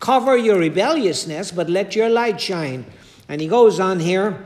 Cover 0.00 0.36
your 0.36 0.58
rebelliousness, 0.58 1.52
but 1.52 1.68
let 1.68 1.94
your 1.94 2.08
light 2.08 2.40
shine. 2.40 2.86
And 3.28 3.40
he 3.40 3.48
goes 3.48 3.78
on 3.78 4.00
here. 4.00 4.42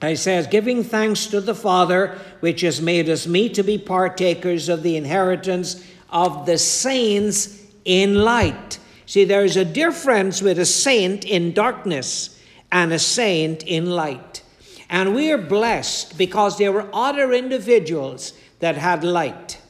He 0.00 0.16
says, 0.16 0.46
giving 0.46 0.82
thanks 0.84 1.26
to 1.26 1.40
the 1.40 1.54
Father, 1.54 2.18
which 2.40 2.62
has 2.62 2.80
made 2.80 3.10
us 3.10 3.26
meet 3.26 3.54
to 3.54 3.62
be 3.62 3.76
partakers 3.76 4.68
of 4.68 4.82
the 4.82 4.96
inheritance 4.96 5.84
of 6.08 6.46
the 6.46 6.56
saints 6.56 7.62
in 7.84 8.14
light. 8.14 8.78
See, 9.04 9.24
there's 9.24 9.56
a 9.56 9.64
difference 9.64 10.40
with 10.40 10.58
a 10.58 10.64
saint 10.64 11.24
in 11.24 11.52
darkness 11.52 12.37
and 12.70 12.92
a 12.92 12.98
saint 12.98 13.62
in 13.62 13.90
light. 13.90 14.42
And 14.90 15.14
we 15.14 15.30
are 15.32 15.38
blessed 15.38 16.16
because 16.16 16.58
there 16.58 16.72
were 16.72 16.88
other 16.92 17.32
individuals 17.32 18.32
that 18.60 18.76
had 18.76 19.04
light. 19.04 19.60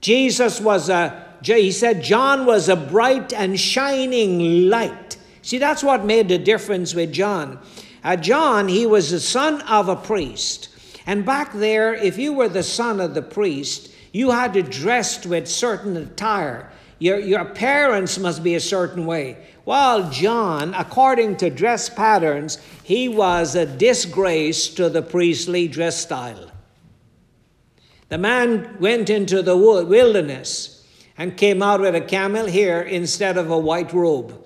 Jesus 0.00 0.60
was 0.60 0.88
a, 0.88 1.26
he 1.42 1.72
said, 1.72 2.02
John 2.02 2.46
was 2.46 2.68
a 2.68 2.76
bright 2.76 3.32
and 3.32 3.58
shining 3.58 4.68
light. 4.68 5.16
See, 5.42 5.58
that's 5.58 5.82
what 5.82 6.04
made 6.04 6.28
the 6.28 6.38
difference 6.38 6.94
with 6.94 7.12
John. 7.12 7.58
Uh, 8.04 8.16
John, 8.16 8.68
he 8.68 8.86
was 8.86 9.10
the 9.10 9.20
son 9.20 9.62
of 9.62 9.88
a 9.88 9.96
priest. 9.96 10.68
And 11.06 11.24
back 11.24 11.52
there, 11.52 11.94
if 11.94 12.18
you 12.18 12.32
were 12.32 12.48
the 12.48 12.62
son 12.62 13.00
of 13.00 13.14
the 13.14 13.22
priest, 13.22 13.90
you 14.12 14.30
had 14.30 14.52
to 14.54 14.62
dress 14.62 15.24
with 15.26 15.48
certain 15.48 15.96
attire. 15.96 16.70
Your, 16.98 17.18
your 17.18 17.44
parents 17.46 18.18
must 18.18 18.42
be 18.42 18.54
a 18.54 18.60
certain 18.60 19.06
way. 19.06 19.46
While 19.64 20.10
John, 20.10 20.74
according 20.74 21.36
to 21.38 21.50
dress 21.50 21.88
patterns, 21.88 22.58
he 22.82 23.08
was 23.08 23.54
a 23.54 23.66
disgrace 23.66 24.68
to 24.74 24.88
the 24.88 25.02
priestly 25.02 25.68
dress 25.68 25.96
style. 25.96 26.50
The 28.08 28.18
man 28.18 28.76
went 28.80 29.10
into 29.10 29.42
the 29.42 29.56
wilderness 29.56 30.84
and 31.16 31.36
came 31.36 31.62
out 31.62 31.80
with 31.80 31.94
a 31.94 32.00
camel 32.00 32.46
hair 32.48 32.82
instead 32.82 33.36
of 33.36 33.50
a 33.50 33.58
white 33.58 33.92
robe. 33.92 34.42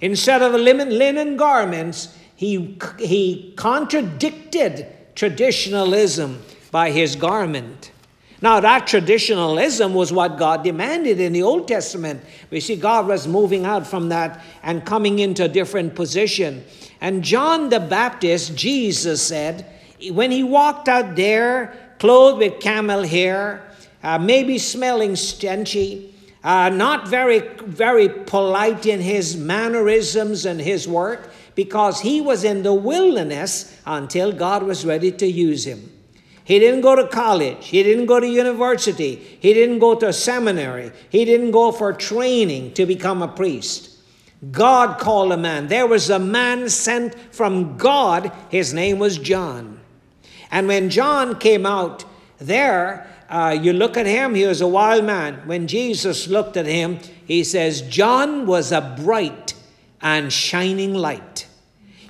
Instead 0.00 0.42
of 0.42 0.54
linen 0.54 1.36
garments, 1.36 2.16
he, 2.34 2.78
he 2.98 3.52
contradicted 3.56 4.86
traditionalism 5.14 6.42
by 6.70 6.90
his 6.90 7.14
garment. 7.14 7.92
Now, 8.42 8.60
that 8.60 8.86
traditionalism 8.86 9.94
was 9.94 10.12
what 10.12 10.38
God 10.38 10.64
demanded 10.64 11.20
in 11.20 11.32
the 11.32 11.42
Old 11.42 11.66
Testament. 11.68 12.22
We 12.50 12.60
see 12.60 12.76
God 12.76 13.06
was 13.06 13.26
moving 13.26 13.64
out 13.64 13.86
from 13.86 14.08
that 14.10 14.42
and 14.62 14.84
coming 14.84 15.20
into 15.20 15.44
a 15.44 15.48
different 15.48 15.94
position. 15.94 16.64
And 17.00 17.22
John 17.22 17.70
the 17.70 17.80
Baptist, 17.80 18.54
Jesus 18.54 19.22
said, 19.22 19.66
when 20.10 20.30
he 20.30 20.42
walked 20.42 20.88
out 20.88 21.16
there, 21.16 21.74
clothed 21.98 22.38
with 22.38 22.60
camel 22.60 23.02
hair, 23.02 23.62
uh, 24.02 24.18
maybe 24.18 24.58
smelling 24.58 25.12
stenchy, 25.12 26.12
uh, 26.42 26.68
not 26.68 27.08
very, 27.08 27.38
very 27.64 28.08
polite 28.08 28.84
in 28.84 29.00
his 29.00 29.36
mannerisms 29.36 30.44
and 30.44 30.60
his 30.60 30.86
work, 30.86 31.30
because 31.54 32.00
he 32.00 32.20
was 32.20 32.44
in 32.44 32.62
the 32.62 32.74
wilderness 32.74 33.80
until 33.86 34.32
God 34.32 34.64
was 34.64 34.84
ready 34.84 35.10
to 35.12 35.26
use 35.26 35.64
him. 35.64 35.93
He 36.44 36.58
didn't 36.58 36.82
go 36.82 36.94
to 36.94 37.08
college. 37.08 37.68
He 37.68 37.82
didn't 37.82 38.04
go 38.04 38.20
to 38.20 38.28
university. 38.28 39.16
He 39.40 39.54
didn't 39.54 39.78
go 39.78 39.94
to 39.94 40.08
a 40.08 40.12
seminary. 40.12 40.92
He 41.08 41.24
didn't 41.24 41.52
go 41.52 41.72
for 41.72 41.92
training 41.94 42.74
to 42.74 42.84
become 42.84 43.22
a 43.22 43.28
priest. 43.28 43.90
God 44.50 45.00
called 45.00 45.32
a 45.32 45.38
man. 45.38 45.68
There 45.68 45.86
was 45.86 46.10
a 46.10 46.18
man 46.18 46.68
sent 46.68 47.14
from 47.34 47.78
God. 47.78 48.30
His 48.50 48.74
name 48.74 48.98
was 48.98 49.16
John. 49.16 49.80
And 50.50 50.68
when 50.68 50.90
John 50.90 51.38
came 51.38 51.64
out 51.64 52.04
there, 52.38 53.10
uh, 53.30 53.56
you 53.58 53.72
look 53.72 53.96
at 53.96 54.04
him, 54.04 54.34
he 54.34 54.46
was 54.46 54.60
a 54.60 54.68
wild 54.68 55.04
man. 55.04 55.36
When 55.46 55.66
Jesus 55.66 56.28
looked 56.28 56.58
at 56.58 56.66
him, 56.66 56.98
he 57.26 57.42
says, 57.42 57.80
John 57.80 58.44
was 58.44 58.70
a 58.70 58.94
bright 59.02 59.54
and 60.02 60.30
shining 60.30 60.92
light. 60.92 61.46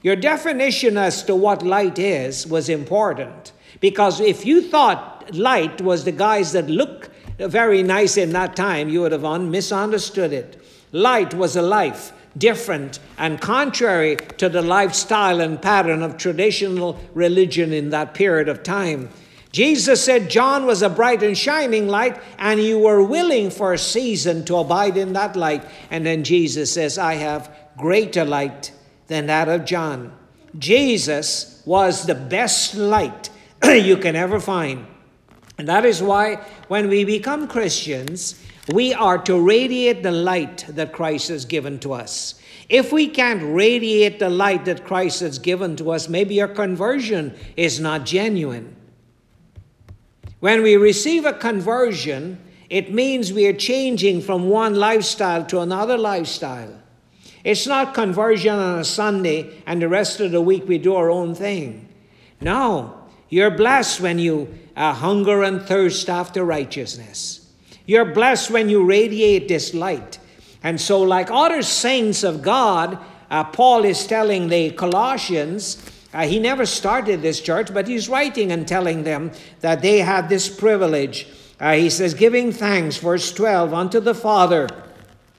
Your 0.02 0.16
definition 0.16 0.98
as 0.98 1.22
to 1.22 1.36
what 1.36 1.62
light 1.62 2.00
is 2.00 2.48
was 2.48 2.68
important 2.68 3.52
because 3.84 4.18
if 4.18 4.46
you 4.46 4.62
thought 4.62 5.34
light 5.34 5.82
was 5.82 6.04
the 6.04 6.18
guys 6.26 6.52
that 6.52 6.70
look 6.70 7.10
very 7.36 7.82
nice 7.82 8.16
in 8.16 8.32
that 8.32 8.56
time, 8.56 8.88
you 8.88 9.02
would 9.02 9.12
have 9.12 9.42
misunderstood 9.42 10.32
it. 10.32 10.58
Light 10.92 11.34
was 11.34 11.54
a 11.54 11.60
life 11.60 12.14
different 12.38 12.98
and 13.18 13.42
contrary 13.42 14.16
to 14.38 14.48
the 14.48 14.62
lifestyle 14.62 15.38
and 15.38 15.60
pattern 15.60 16.02
of 16.02 16.16
traditional 16.16 16.98
religion 17.12 17.74
in 17.74 17.90
that 17.90 18.14
period 18.14 18.48
of 18.48 18.62
time. 18.62 19.10
Jesus 19.52 20.02
said 20.02 20.30
John 20.30 20.64
was 20.64 20.80
a 20.80 20.88
bright 20.88 21.22
and 21.22 21.36
shining 21.36 21.86
light, 21.86 22.18
and 22.38 22.62
you 22.62 22.78
were 22.78 23.02
willing 23.02 23.50
for 23.50 23.74
a 23.74 23.78
season 23.78 24.46
to 24.46 24.56
abide 24.56 24.96
in 24.96 25.12
that 25.12 25.36
light. 25.36 25.62
And 25.90 26.06
then 26.06 26.24
Jesus 26.24 26.72
says, 26.72 26.96
I 26.96 27.16
have 27.16 27.54
greater 27.76 28.24
light 28.24 28.72
than 29.08 29.26
that 29.26 29.50
of 29.50 29.66
John. 29.66 30.16
Jesus 30.58 31.62
was 31.66 32.06
the 32.06 32.14
best 32.14 32.74
light 32.76 33.28
you 33.72 33.96
can 33.96 34.16
ever 34.16 34.40
find. 34.40 34.86
And 35.58 35.68
that 35.68 35.84
is 35.84 36.02
why 36.02 36.36
when 36.68 36.88
we 36.88 37.04
become 37.04 37.46
Christians, 37.46 38.40
we 38.72 38.94
are 38.94 39.18
to 39.18 39.38
radiate 39.38 40.02
the 40.02 40.10
light 40.10 40.64
that 40.68 40.92
Christ 40.92 41.28
has 41.28 41.44
given 41.44 41.78
to 41.80 41.92
us. 41.92 42.34
If 42.68 42.92
we 42.92 43.08
can't 43.08 43.42
radiate 43.54 44.18
the 44.18 44.30
light 44.30 44.64
that 44.64 44.84
Christ 44.84 45.20
has 45.20 45.38
given 45.38 45.76
to 45.76 45.90
us, 45.90 46.08
maybe 46.08 46.40
our 46.40 46.48
conversion 46.48 47.34
is 47.56 47.78
not 47.78 48.06
genuine. 48.06 48.74
When 50.40 50.62
we 50.62 50.76
receive 50.76 51.24
a 51.24 51.32
conversion, 51.32 52.38
it 52.70 52.92
means 52.92 53.32
we 53.32 53.46
are 53.46 53.52
changing 53.52 54.22
from 54.22 54.48
one 54.48 54.74
lifestyle 54.74 55.44
to 55.46 55.60
another 55.60 55.98
lifestyle. 55.98 56.80
It's 57.44 57.66
not 57.66 57.92
conversion 57.92 58.54
on 58.54 58.78
a 58.78 58.84
Sunday 58.84 59.62
and 59.66 59.80
the 59.80 59.88
rest 59.88 60.20
of 60.20 60.32
the 60.32 60.40
week 60.40 60.66
we 60.66 60.78
do 60.78 60.94
our 60.94 61.10
own 61.10 61.34
thing. 61.34 61.88
No, 62.40 63.03
you're 63.28 63.50
blessed 63.50 64.00
when 64.00 64.18
you 64.18 64.58
uh, 64.76 64.92
hunger 64.92 65.42
and 65.42 65.62
thirst 65.62 66.08
after 66.08 66.44
righteousness. 66.44 67.48
You're 67.86 68.04
blessed 68.04 68.50
when 68.50 68.68
you 68.68 68.84
radiate 68.84 69.48
this 69.48 69.74
light. 69.74 70.18
And 70.62 70.80
so, 70.80 71.02
like 71.02 71.30
other 71.30 71.62
saints 71.62 72.24
of 72.24 72.42
God, 72.42 72.98
uh, 73.30 73.44
Paul 73.44 73.84
is 73.84 74.06
telling 74.06 74.48
the 74.48 74.70
Colossians, 74.70 75.84
uh, 76.14 76.26
he 76.26 76.38
never 76.38 76.64
started 76.64 77.20
this 77.20 77.40
church, 77.40 77.74
but 77.74 77.88
he's 77.88 78.08
writing 78.08 78.52
and 78.52 78.66
telling 78.66 79.02
them 79.02 79.32
that 79.60 79.82
they 79.82 79.98
had 79.98 80.28
this 80.28 80.48
privilege. 80.48 81.26
Uh, 81.60 81.74
he 81.74 81.90
says, 81.90 82.14
giving 82.14 82.52
thanks, 82.52 82.96
verse 82.96 83.32
12, 83.32 83.74
unto 83.74 84.00
the 84.00 84.14
Father 84.14 84.68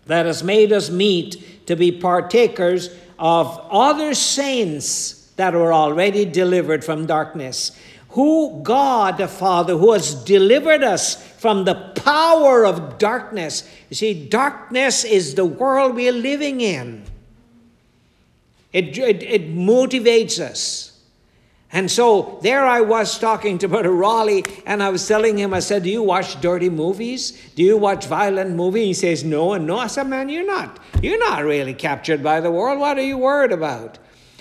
that 0.06 0.26
has 0.26 0.44
made 0.44 0.72
us 0.72 0.90
meet 0.90 1.66
to 1.68 1.76
be 1.76 1.92
partakers 1.92 2.90
of 3.18 3.60
other 3.72 4.14
saints 4.14 5.25
that 5.36 5.54
were 5.54 5.74
already 5.74 6.26
delivered 6.26 6.84
from 6.84 7.06
darkness. 7.06 7.78
Who 8.10 8.62
God 8.64 9.18
the 9.18 9.28
Father, 9.28 9.78
who 9.78 9.92
has 9.92 10.16
delivered 10.16 10.84
us 10.84 11.22
from 11.38 11.66
the 11.66 11.76
power 11.76 12.66
of 12.66 12.98
darkness. 12.98 13.70
You 13.90 13.96
see, 13.96 14.28
darkness 14.28 15.04
is 15.04 15.36
the 15.36 15.46
world 15.46 15.96
we 15.96 16.08
are 16.08 16.14
living 16.14 16.62
in. 16.62 17.04
It, 18.72 18.98
it, 18.98 19.24
it 19.24 19.56
motivates 19.56 20.40
us. 20.40 20.96
And 21.72 21.92
so 21.92 22.40
there 22.42 22.66
I 22.66 22.82
was 22.82 23.20
talking 23.20 23.58
to 23.58 23.68
Brother 23.68 23.92
Raleigh, 23.92 24.46
and 24.66 24.82
I 24.82 24.90
was 24.90 25.06
telling 25.06 25.38
him, 25.38 25.54
I 25.54 25.60
said, 25.60 25.84
Do 25.84 25.90
you 25.90 26.04
watch 26.04 26.40
dirty 26.40 26.70
movies? 26.70 27.32
Do 27.56 27.64
you 27.64 27.76
watch 27.76 28.06
violent 28.06 28.56
movies? 28.56 28.86
He 28.86 28.94
says, 28.94 29.26
No 29.26 29.54
and 29.54 29.68
no. 29.68 29.80
I 29.80 29.88
said, 29.88 30.08
Man, 30.08 30.30
you're 30.30 30.46
not. 30.46 30.80
You're 31.02 31.20
not 31.20 31.44
really 31.44 31.74
captured 31.74 32.24
by 32.24 32.40
the 32.40 32.50
world. 32.50 32.80
What 32.80 32.98
are 32.98 33.04
you 33.04 33.18
worried 33.18 33.52
about? 33.52 33.98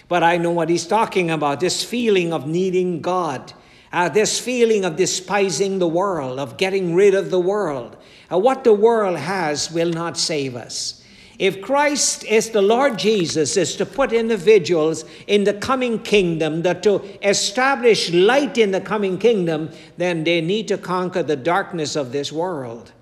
But 0.08 0.22
I 0.22 0.36
know 0.36 0.50
what 0.50 0.68
he's 0.68 0.86
talking 0.86 1.30
about 1.30 1.60
this 1.60 1.82
feeling 1.82 2.32
of 2.32 2.46
needing 2.46 3.00
God, 3.00 3.52
uh, 3.92 4.08
this 4.08 4.38
feeling 4.38 4.84
of 4.84 4.96
despising 4.96 5.78
the 5.78 5.88
world, 5.88 6.38
of 6.38 6.56
getting 6.56 6.94
rid 6.94 7.14
of 7.14 7.30
the 7.30 7.40
world. 7.40 7.96
Uh, 8.30 8.38
what 8.38 8.64
the 8.64 8.72
world 8.72 9.18
has 9.18 9.70
will 9.70 9.90
not 9.90 10.18
save 10.18 10.56
us. 10.56 11.02
If 11.38 11.60
Christ 11.60 12.24
is 12.24 12.50
the 12.50 12.62
Lord 12.62 12.96
Jesus, 12.96 13.56
is 13.56 13.74
to 13.76 13.86
put 13.86 14.12
individuals 14.12 15.04
in 15.26 15.44
the 15.44 15.54
coming 15.54 15.98
kingdom, 15.98 16.62
that 16.62 16.82
to 16.84 17.02
establish 17.28 18.12
light 18.12 18.56
in 18.56 18.70
the 18.70 18.80
coming 18.80 19.18
kingdom, 19.18 19.70
then 19.96 20.22
they 20.22 20.40
need 20.40 20.68
to 20.68 20.78
conquer 20.78 21.24
the 21.24 21.36
darkness 21.36 21.96
of 21.96 22.12
this 22.12 22.30
world. 22.30 22.92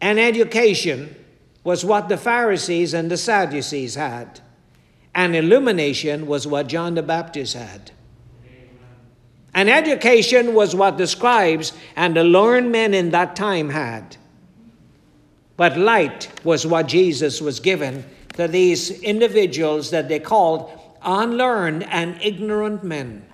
And 0.00 0.18
education 0.18 1.14
was 1.62 1.84
what 1.84 2.08
the 2.08 2.16
Pharisees 2.16 2.92
and 2.92 3.08
the 3.08 3.16
Sadducees 3.16 3.94
had, 3.94 4.40
and 5.14 5.36
illumination 5.36 6.26
was 6.26 6.46
what 6.46 6.68
John 6.68 6.94
the 6.94 7.02
Baptist 7.02 7.54
had. 7.54 7.90
And 9.54 9.68
education 9.68 10.54
was 10.54 10.74
what 10.74 10.96
the 10.96 11.06
scribes 11.06 11.74
and 11.94 12.16
the 12.16 12.24
learned 12.24 12.72
men 12.72 12.94
in 12.94 13.10
that 13.10 13.36
time 13.36 13.68
had. 13.68 14.16
But 15.56 15.76
light 15.76 16.30
was 16.42 16.66
what 16.66 16.88
Jesus 16.88 17.40
was 17.40 17.60
given 17.60 18.04
to 18.34 18.48
these 18.48 19.02
individuals 19.02 19.90
that 19.90 20.08
they 20.08 20.18
called 20.18 20.70
unlearned 21.02 21.84
and 21.84 22.20
ignorant 22.22 22.82
men. 22.82 23.26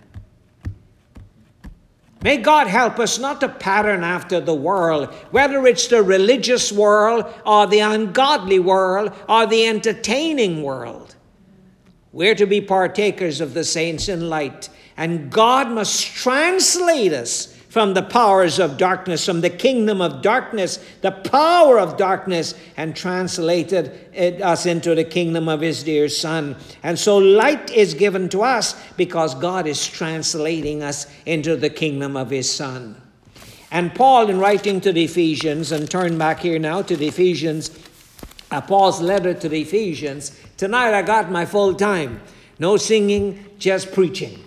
May 2.23 2.39
God 2.39 2.67
help 2.67 2.99
us 2.99 3.21
not 3.21 3.41
to 3.43 3.49
pattern 3.49 4.03
after 4.03 4.41
the 4.41 4.55
world, 4.55 5.15
whether 5.31 5.65
it's 5.69 5.87
the 5.87 6.03
religious 6.03 6.73
world 6.73 7.33
or 7.47 7.69
the 7.69 7.79
ungodly 7.79 8.59
world 8.59 9.13
or 9.29 9.47
the 9.47 9.67
entertaining 9.67 10.65
world. 10.65 11.15
We're 12.19 12.35
to 12.35 12.47
be 12.47 12.61
partakers 12.61 13.41
of 13.41 13.55
the 13.55 13.63
saints 13.63 14.09
in 14.09 14.29
light, 14.29 14.71
and 14.97 15.31
God 15.31 15.71
must 15.71 16.05
translate 16.05 17.13
us 17.13 17.55
from 17.69 17.95
the 17.95 18.03
powers 18.03 18.59
of 18.59 18.77
darkness, 18.77 19.25
from 19.25 19.41
the 19.41 19.51
kingdom 19.51 20.01
of 20.01 20.21
darkness, 20.21 20.85
the 21.01 21.13
power 21.13 21.79
of 21.79 21.97
darkness, 21.97 22.55
and 22.77 22.97
translated 22.97 24.43
us 24.43 24.67
into 24.67 24.97
the 24.97 25.05
kingdom 25.05 25.49
of 25.49 25.61
his 25.61 25.85
dear 25.85 26.09
Son. 26.09 26.57
And 26.83 26.99
so 26.99 27.19
light 27.19 27.71
is 27.71 27.95
given 27.95 28.29
to 28.31 28.43
us 28.43 28.75
because 28.97 29.37
God 29.37 29.69
is 29.69 29.87
translating 29.87 30.83
us 30.83 31.07
into 31.25 31.55
the 31.55 31.71
kingdom 31.71 32.17
of 32.17 32.31
his 32.31 32.53
Son. 32.53 33.01
And 33.71 33.95
Paul, 33.95 34.29
in 34.29 34.41
writing 34.41 34.81
to 34.81 34.93
the 34.93 35.05
Ephesians, 35.05 35.71
and 35.71 35.89
turn 35.89 36.19
back 36.19 36.41
here 36.41 36.59
now 36.59 36.83
to 36.83 36.97
the 36.97 37.07
Ephesians, 37.07 37.71
uh, 38.51 38.61
Paul's 38.61 39.01
letter 39.01 39.35
to 39.35 39.49
the 39.49 39.61
Ephesians, 39.61 40.33
tonight 40.59 40.93
I 40.93 41.03
got 41.03 41.31
my 41.31 41.47
full 41.47 41.73
time. 41.75 42.21
No 42.59 42.77
singing, 42.77 43.47
just 43.59 43.93
preaching. 43.93 44.45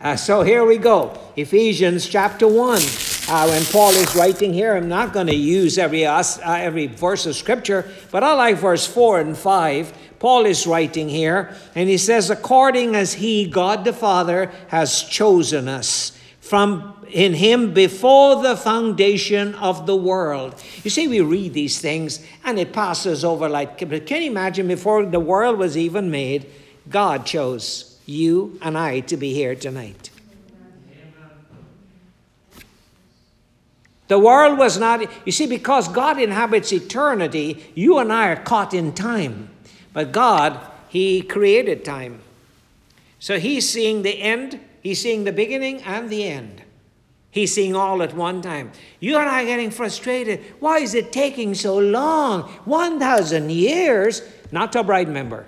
Uh, 0.00 0.14
so 0.14 0.42
here 0.42 0.64
we 0.64 0.76
go. 0.76 1.18
Ephesians 1.34 2.06
chapter 2.06 2.46
1. 2.46 2.80
Uh, 3.28 3.48
when 3.48 3.64
Paul 3.64 3.90
is 3.90 4.14
writing 4.14 4.52
here, 4.52 4.76
I'm 4.76 4.88
not 4.88 5.12
going 5.12 5.26
to 5.26 5.34
use 5.34 5.78
every, 5.78 6.06
uh, 6.06 6.22
every 6.44 6.86
verse 6.86 7.26
of 7.26 7.34
scripture, 7.34 7.90
but 8.12 8.22
I 8.22 8.34
like 8.34 8.56
verse 8.56 8.86
4 8.86 9.20
and 9.20 9.36
5. 9.36 9.92
Paul 10.20 10.46
is 10.46 10.66
writing 10.66 11.08
here, 11.08 11.56
and 11.74 11.88
he 11.88 11.98
says, 11.98 12.30
According 12.30 12.94
as 12.94 13.14
he, 13.14 13.48
God 13.48 13.84
the 13.84 13.92
Father, 13.92 14.52
has 14.68 15.02
chosen 15.02 15.68
us 15.68 16.15
from 16.48 16.94
in 17.10 17.34
him 17.34 17.72
before 17.72 18.42
the 18.42 18.56
foundation 18.56 19.54
of 19.56 19.86
the 19.86 19.96
world. 19.96 20.54
You 20.82 20.90
see, 20.90 21.08
we 21.08 21.20
read 21.20 21.54
these 21.54 21.80
things 21.80 22.24
and 22.44 22.58
it 22.58 22.72
passes 22.72 23.24
over 23.24 23.48
like, 23.48 23.88
but 23.88 24.06
can 24.06 24.22
you 24.22 24.30
imagine 24.30 24.68
before 24.68 25.06
the 25.06 25.20
world 25.20 25.58
was 25.58 25.76
even 25.76 26.10
made, 26.10 26.46
God 26.88 27.26
chose 27.26 27.98
you 28.06 28.58
and 28.62 28.78
I 28.78 29.00
to 29.00 29.16
be 29.16 29.34
here 29.34 29.54
tonight. 29.54 30.10
The 34.08 34.18
world 34.18 34.56
was 34.56 34.78
not, 34.78 35.02
you 35.26 35.32
see, 35.32 35.46
because 35.46 35.88
God 35.88 36.20
inhabits 36.20 36.72
eternity, 36.72 37.64
you 37.74 37.98
and 37.98 38.12
I 38.12 38.28
are 38.28 38.36
caught 38.36 38.72
in 38.72 38.92
time. 38.92 39.50
But 39.92 40.12
God, 40.12 40.60
He 40.88 41.22
created 41.22 41.84
time. 41.84 42.20
So 43.18 43.40
He's 43.40 43.68
seeing 43.68 44.02
the 44.02 44.22
end, 44.22 44.60
He's 44.86 45.02
seeing 45.02 45.24
the 45.24 45.32
beginning 45.32 45.82
and 45.82 46.08
the 46.08 46.22
end. 46.22 46.62
He's 47.32 47.52
seeing 47.52 47.74
all 47.74 48.04
at 48.04 48.14
one 48.14 48.40
time. 48.40 48.70
You 49.00 49.16
and 49.16 49.28
I 49.28 49.42
are 49.42 49.46
getting 49.46 49.72
frustrated. 49.72 50.44
Why 50.60 50.78
is 50.78 50.94
it 50.94 51.10
taking 51.10 51.56
so 51.56 51.76
long? 51.76 52.42
1,000 52.66 53.50
years? 53.50 54.22
Not 54.52 54.70
to 54.74 54.80
a 54.80 54.84
bride 54.84 55.08
member 55.08 55.44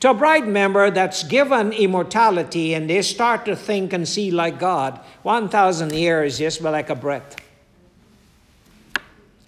to 0.00 0.10
a 0.10 0.14
bride 0.14 0.48
member 0.48 0.90
that's 0.90 1.22
given 1.22 1.72
immortality 1.72 2.74
and 2.74 2.90
they 2.90 3.00
start 3.02 3.44
to 3.44 3.54
think 3.54 3.92
and 3.92 4.08
see 4.08 4.32
like 4.32 4.58
God, 4.58 4.98
1,000 5.22 5.92
years 5.92 6.32
is 6.32 6.38
just 6.40 6.60
like 6.62 6.90
a 6.90 6.96
breath. 6.96 7.36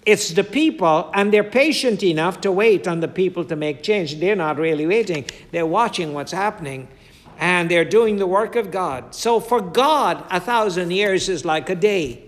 It's 0.05 0.29
the 0.29 0.45
people, 0.45 1.11
and 1.13 1.33
they're 1.33 1.43
patient 1.43 2.01
enough 2.03 2.39
to 2.41 2.51
wait 2.53 2.87
on 2.87 3.01
the 3.01 3.09
people 3.09 3.43
to 3.43 3.57
make 3.57 3.83
change. 3.83 4.17
They're 4.21 4.37
not 4.37 4.57
really 4.57 4.87
waiting, 4.87 5.25
they're 5.51 5.65
watching 5.65 6.13
what's 6.13 6.31
happening 6.31 6.87
and 7.37 7.69
they're 7.69 7.85
doing 7.85 8.17
the 8.17 8.27
work 8.27 8.55
of 8.55 8.71
God. 8.71 9.15
So 9.15 9.39
for 9.39 9.61
God, 9.61 10.23
a 10.29 10.39
thousand 10.39 10.91
years 10.91 11.29
is 11.29 11.45
like 11.45 11.69
a 11.69 11.75
day. 11.75 12.23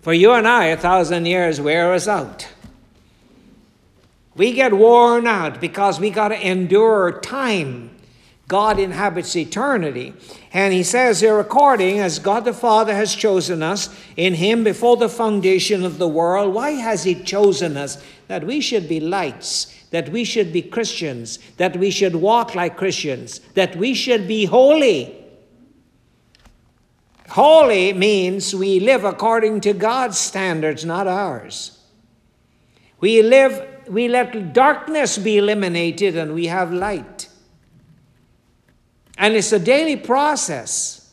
For 0.00 0.12
you 0.12 0.32
and 0.32 0.48
I, 0.48 0.66
a 0.66 0.76
thousand 0.76 1.26
years 1.26 1.60
wear 1.60 1.92
us 1.92 2.08
out. 2.08 2.48
We 4.34 4.52
get 4.52 4.72
worn 4.72 5.26
out 5.26 5.60
because 5.60 6.00
we 6.00 6.10
got 6.10 6.28
to 6.28 6.46
endure 6.46 7.20
time. 7.20 7.90
God 8.48 8.78
inhabits 8.78 9.36
eternity. 9.36 10.14
And 10.52 10.74
he 10.74 10.82
says 10.82 11.20
here, 11.20 11.38
according 11.38 12.00
as 12.00 12.18
God 12.18 12.44
the 12.44 12.52
Father 12.52 12.94
has 12.94 13.14
chosen 13.14 13.62
us 13.62 13.88
in 14.16 14.34
him 14.34 14.64
before 14.64 14.96
the 14.96 15.08
foundation 15.08 15.84
of 15.84 15.98
the 15.98 16.08
world. 16.08 16.52
Why 16.52 16.72
has 16.72 17.04
he 17.04 17.14
chosen 17.14 17.76
us? 17.76 18.02
That 18.28 18.44
we 18.44 18.60
should 18.60 18.88
be 18.88 19.00
lights, 19.00 19.74
that 19.92 20.08
we 20.08 20.24
should 20.24 20.52
be 20.52 20.60
Christians, 20.60 21.38
that 21.58 21.76
we 21.76 21.90
should 21.90 22.16
walk 22.16 22.54
like 22.54 22.76
Christians, 22.76 23.38
that 23.54 23.76
we 23.76 23.94
should 23.94 24.26
be 24.26 24.46
holy. 24.46 25.16
Holy 27.28 27.92
means 27.92 28.54
we 28.54 28.80
live 28.80 29.04
according 29.04 29.60
to 29.60 29.72
God's 29.72 30.18
standards, 30.18 30.84
not 30.84 31.06
ours. 31.06 31.78
We 33.00 33.22
live 33.22 33.68
we 33.88 34.08
let 34.08 34.52
darkness 34.52 35.18
be 35.18 35.38
eliminated 35.38 36.16
and 36.16 36.34
we 36.34 36.46
have 36.46 36.72
light. 36.72 37.28
And 39.18 39.34
it's 39.34 39.52
a 39.52 39.58
daily 39.58 39.96
process. 39.96 41.12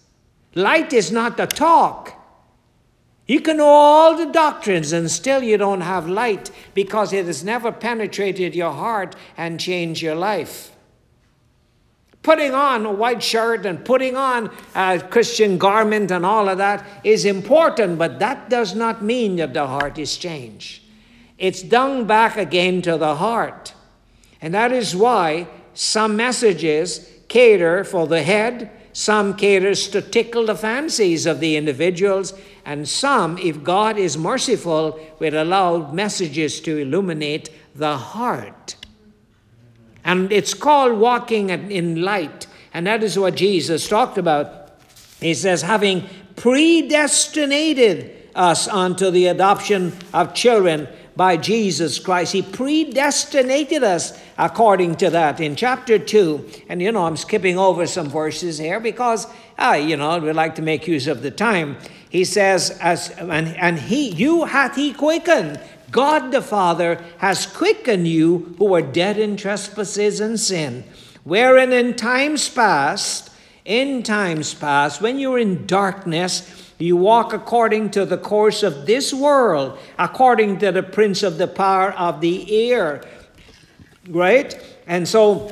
Light 0.55 0.93
is 0.93 1.11
not 1.11 1.37
the 1.37 1.47
talk. 1.47 2.18
You 3.29 3.41
can 3.41 3.57
know 3.57 3.67
all 3.67 4.17
the 4.17 4.25
doctrines 4.25 4.91
and 4.91 5.09
still 5.11 5.43
you 5.43 5.55
don't 5.55 5.81
have 5.81 6.09
light 6.09 6.49
because 6.73 7.13
it 7.13 7.27
has 7.27 7.43
never 7.43 7.71
penetrated 7.71 8.55
your 8.55 8.71
heart 8.71 9.15
and 9.37 9.59
changed 9.59 10.01
your 10.01 10.15
life. 10.15 10.71
Putting 12.23 12.55
on 12.55 12.87
a 12.87 12.91
white 12.91 13.21
shirt 13.21 13.67
and 13.67 13.85
putting 13.85 14.15
on 14.15 14.49
a 14.73 14.99
Christian 14.99 15.59
garment 15.59 16.09
and 16.09 16.25
all 16.25 16.49
of 16.49 16.57
that 16.57 16.83
is 17.03 17.23
important, 17.23 17.99
but 17.99 18.17
that 18.17 18.49
does 18.49 18.73
not 18.73 19.03
mean 19.03 19.35
that 19.35 19.53
the 19.53 19.67
heart 19.67 19.99
is 19.99 20.17
changed. 20.17 20.81
It's 21.37 21.61
dung 21.61 22.07
back 22.07 22.35
again 22.35 22.81
to 22.81 22.97
the 22.97 23.17
heart. 23.17 23.75
And 24.41 24.55
that 24.55 24.71
is 24.71 24.95
why 24.95 25.47
some 25.75 26.15
messages 26.15 27.07
cater 27.27 27.83
for 27.83 28.07
the 28.07 28.23
head, 28.23 28.71
some 28.91 29.35
caters 29.35 29.87
to 29.89 30.01
tickle 30.01 30.47
the 30.47 30.55
fancies 30.55 31.27
of 31.27 31.39
the 31.39 31.55
individuals, 31.55 32.33
and 32.69 32.87
some, 32.87 33.35
if 33.39 33.63
God 33.63 33.97
is 33.97 34.15
merciful, 34.15 34.99
will 35.17 35.41
allow 35.41 35.91
messages 35.91 36.61
to 36.61 36.77
illuminate 36.77 37.49
the 37.73 37.97
heart. 37.97 38.75
And 40.05 40.31
it's 40.31 40.53
called 40.53 40.99
walking 40.99 41.49
in 41.49 42.03
light, 42.03 42.45
and 42.71 42.85
that 42.85 43.01
is 43.01 43.17
what 43.17 43.33
Jesus 43.33 43.89
talked 43.89 44.19
about. 44.19 44.77
He 45.19 45.33
says, 45.33 45.63
having 45.63 46.07
predestinated 46.35 48.29
us 48.35 48.67
unto 48.67 49.09
the 49.09 49.25
adoption 49.25 49.91
of 50.13 50.35
children 50.35 50.87
by 51.19 51.35
Jesus 51.35 51.99
Christ. 51.99 52.31
He 52.31 52.41
predestinated 52.41 53.83
us 53.83 54.17
according 54.37 54.95
to 54.95 55.09
that 55.09 55.41
in 55.41 55.57
chapter 55.57 55.99
2. 55.99 56.49
And 56.69 56.81
you 56.81 56.93
know, 56.93 57.05
I'm 57.05 57.17
skipping 57.17 57.57
over 57.57 57.85
some 57.87 58.09
verses 58.09 58.57
here 58.57 58.79
because, 58.79 59.27
uh, 59.57 59.73
you 59.73 59.97
know, 59.97 60.17
we 60.19 60.31
like 60.31 60.55
to 60.55 60.61
make 60.61 60.87
use 60.87 61.07
of 61.07 61.21
the 61.21 61.29
time. 61.29 61.75
He 62.09 62.25
says, 62.25 62.71
as, 62.81 63.11
and, 63.11 63.55
and 63.55 63.79
he, 63.79 64.09
you 64.09 64.45
hath 64.45 64.75
he 64.75 64.93
quickened. 64.93 65.59
God 65.91 66.31
the 66.31 66.41
Father 66.41 67.03
has 67.19 67.45
quickened 67.45 68.07
you 68.07 68.55
who 68.57 68.65
were 68.65 68.81
dead 68.81 69.17
in 69.17 69.37
trespasses 69.37 70.19
and 70.19 70.39
sin, 70.39 70.83
wherein 71.23 71.71
in 71.71 71.95
times 71.95 72.49
past, 72.49 73.31
in 73.65 74.03
times 74.03 74.53
past, 74.53 75.01
when 75.01 75.19
you 75.19 75.31
were 75.31 75.39
in 75.39 75.65
darkness, 75.65 76.73
you 76.79 76.95
walk 76.95 77.33
according 77.33 77.91
to 77.91 78.05
the 78.05 78.17
course 78.17 78.63
of 78.63 78.85
this 78.85 79.13
world, 79.13 79.77
according 79.97 80.59
to 80.59 80.71
the 80.71 80.83
prince 80.83 81.23
of 81.23 81.37
the 81.37 81.47
power 81.47 81.91
of 81.91 82.21
the 82.21 82.71
air. 82.71 83.03
Right? 84.07 84.59
And 84.87 85.07
so 85.07 85.51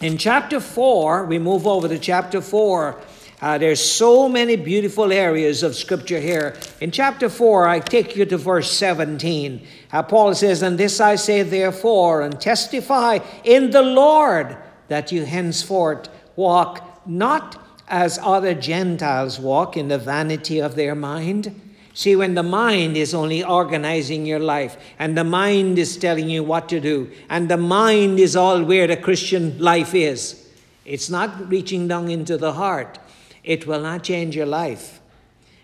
in 0.00 0.16
chapter 0.16 0.60
4, 0.60 1.26
we 1.26 1.38
move 1.38 1.66
over 1.66 1.88
to 1.88 1.98
chapter 1.98 2.40
4. 2.40 2.98
Uh, 3.40 3.56
there's 3.56 3.80
so 3.82 4.28
many 4.28 4.54
beautiful 4.54 5.12
areas 5.12 5.62
of 5.62 5.74
scripture 5.74 6.20
here. 6.20 6.56
In 6.80 6.90
chapter 6.90 7.30
4, 7.30 7.66
I 7.66 7.80
take 7.80 8.14
you 8.14 8.26
to 8.26 8.36
verse 8.36 8.70
17. 8.70 9.66
Uh, 9.92 10.02
Paul 10.02 10.34
says, 10.34 10.62
And 10.62 10.76
this 10.76 11.00
I 11.00 11.14
say 11.14 11.42
therefore, 11.42 12.20
and 12.20 12.38
testify 12.38 13.20
in 13.44 13.70
the 13.70 13.82
Lord, 13.82 14.58
that 14.88 15.10
you 15.10 15.24
henceforth 15.24 16.08
walk 16.36 17.06
not 17.06 17.56
as 17.88 18.18
other 18.22 18.54
Gentiles 18.54 19.40
walk 19.40 19.76
in 19.76 19.88
the 19.88 19.98
vanity 19.98 20.60
of 20.60 20.74
their 20.74 20.94
mind. 20.94 21.58
See, 21.94 22.14
when 22.14 22.34
the 22.34 22.42
mind 22.42 22.96
is 22.96 23.14
only 23.14 23.42
organizing 23.42 24.26
your 24.26 24.38
life, 24.38 24.76
and 24.98 25.16
the 25.16 25.24
mind 25.24 25.78
is 25.78 25.96
telling 25.96 26.28
you 26.28 26.44
what 26.44 26.68
to 26.68 26.80
do, 26.80 27.10
and 27.28 27.48
the 27.48 27.56
mind 27.56 28.18
is 28.20 28.36
all 28.36 28.62
where 28.62 28.86
the 28.86 28.96
Christian 28.96 29.58
life 29.58 29.94
is, 29.94 30.48
it's 30.84 31.10
not 31.10 31.48
reaching 31.48 31.88
down 31.88 32.10
into 32.10 32.36
the 32.36 32.52
heart. 32.52 32.98
It 33.44 33.66
will 33.66 33.80
not 33.80 34.02
change 34.02 34.36
your 34.36 34.46
life 34.46 35.00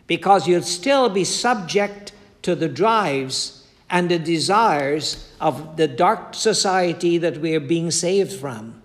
because 0.06 0.46
you'll 0.46 0.62
still 0.62 1.08
be 1.08 1.24
subject 1.24 2.12
to 2.42 2.54
the 2.54 2.68
drives 2.68 3.66
and 3.90 4.10
the 4.10 4.18
desires 4.18 5.32
of 5.40 5.76
the 5.76 5.88
dark 5.88 6.34
society 6.34 7.18
that 7.18 7.38
we 7.38 7.54
are 7.54 7.60
being 7.60 7.90
saved 7.90 8.32
from. 8.32 8.82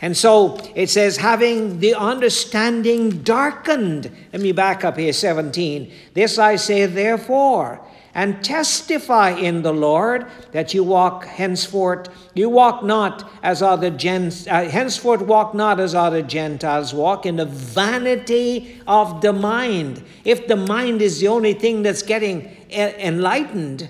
And 0.00 0.16
so 0.16 0.58
it 0.74 0.90
says, 0.90 1.16
having 1.16 1.80
the 1.80 1.94
understanding 1.94 3.22
darkened. 3.22 4.10
Let 4.32 4.42
me 4.42 4.52
back 4.52 4.84
up 4.84 4.98
here, 4.98 5.12
17. 5.12 5.90
This 6.12 6.38
I 6.38 6.56
say, 6.56 6.86
therefore, 6.86 7.80
and 8.16 8.42
testify 8.42 9.30
in 9.30 9.62
the 9.62 9.72
Lord 9.72 10.26
that 10.50 10.74
you 10.74 10.82
walk 10.82 11.24
henceforth, 11.26 12.08
you 12.34 12.48
walk 12.48 12.82
not 12.82 13.30
as 13.44 13.62
other 13.62 13.90
gents, 13.90 14.48
uh, 14.48 14.68
henceforth 14.68 15.22
walk 15.22 15.54
not 15.54 15.78
as 15.78 15.94
other 15.94 16.22
Gentiles 16.22 16.92
walk 16.92 17.26
in 17.26 17.36
the 17.36 17.46
vanity 17.46 18.82
of 18.88 19.20
the 19.20 19.32
mind. 19.32 20.02
If 20.24 20.48
the 20.48 20.56
mind 20.56 21.00
is 21.00 21.20
the 21.20 21.28
only 21.28 21.54
thing 21.54 21.82
that's 21.82 22.02
getting 22.02 22.50
enlightened, 22.70 23.88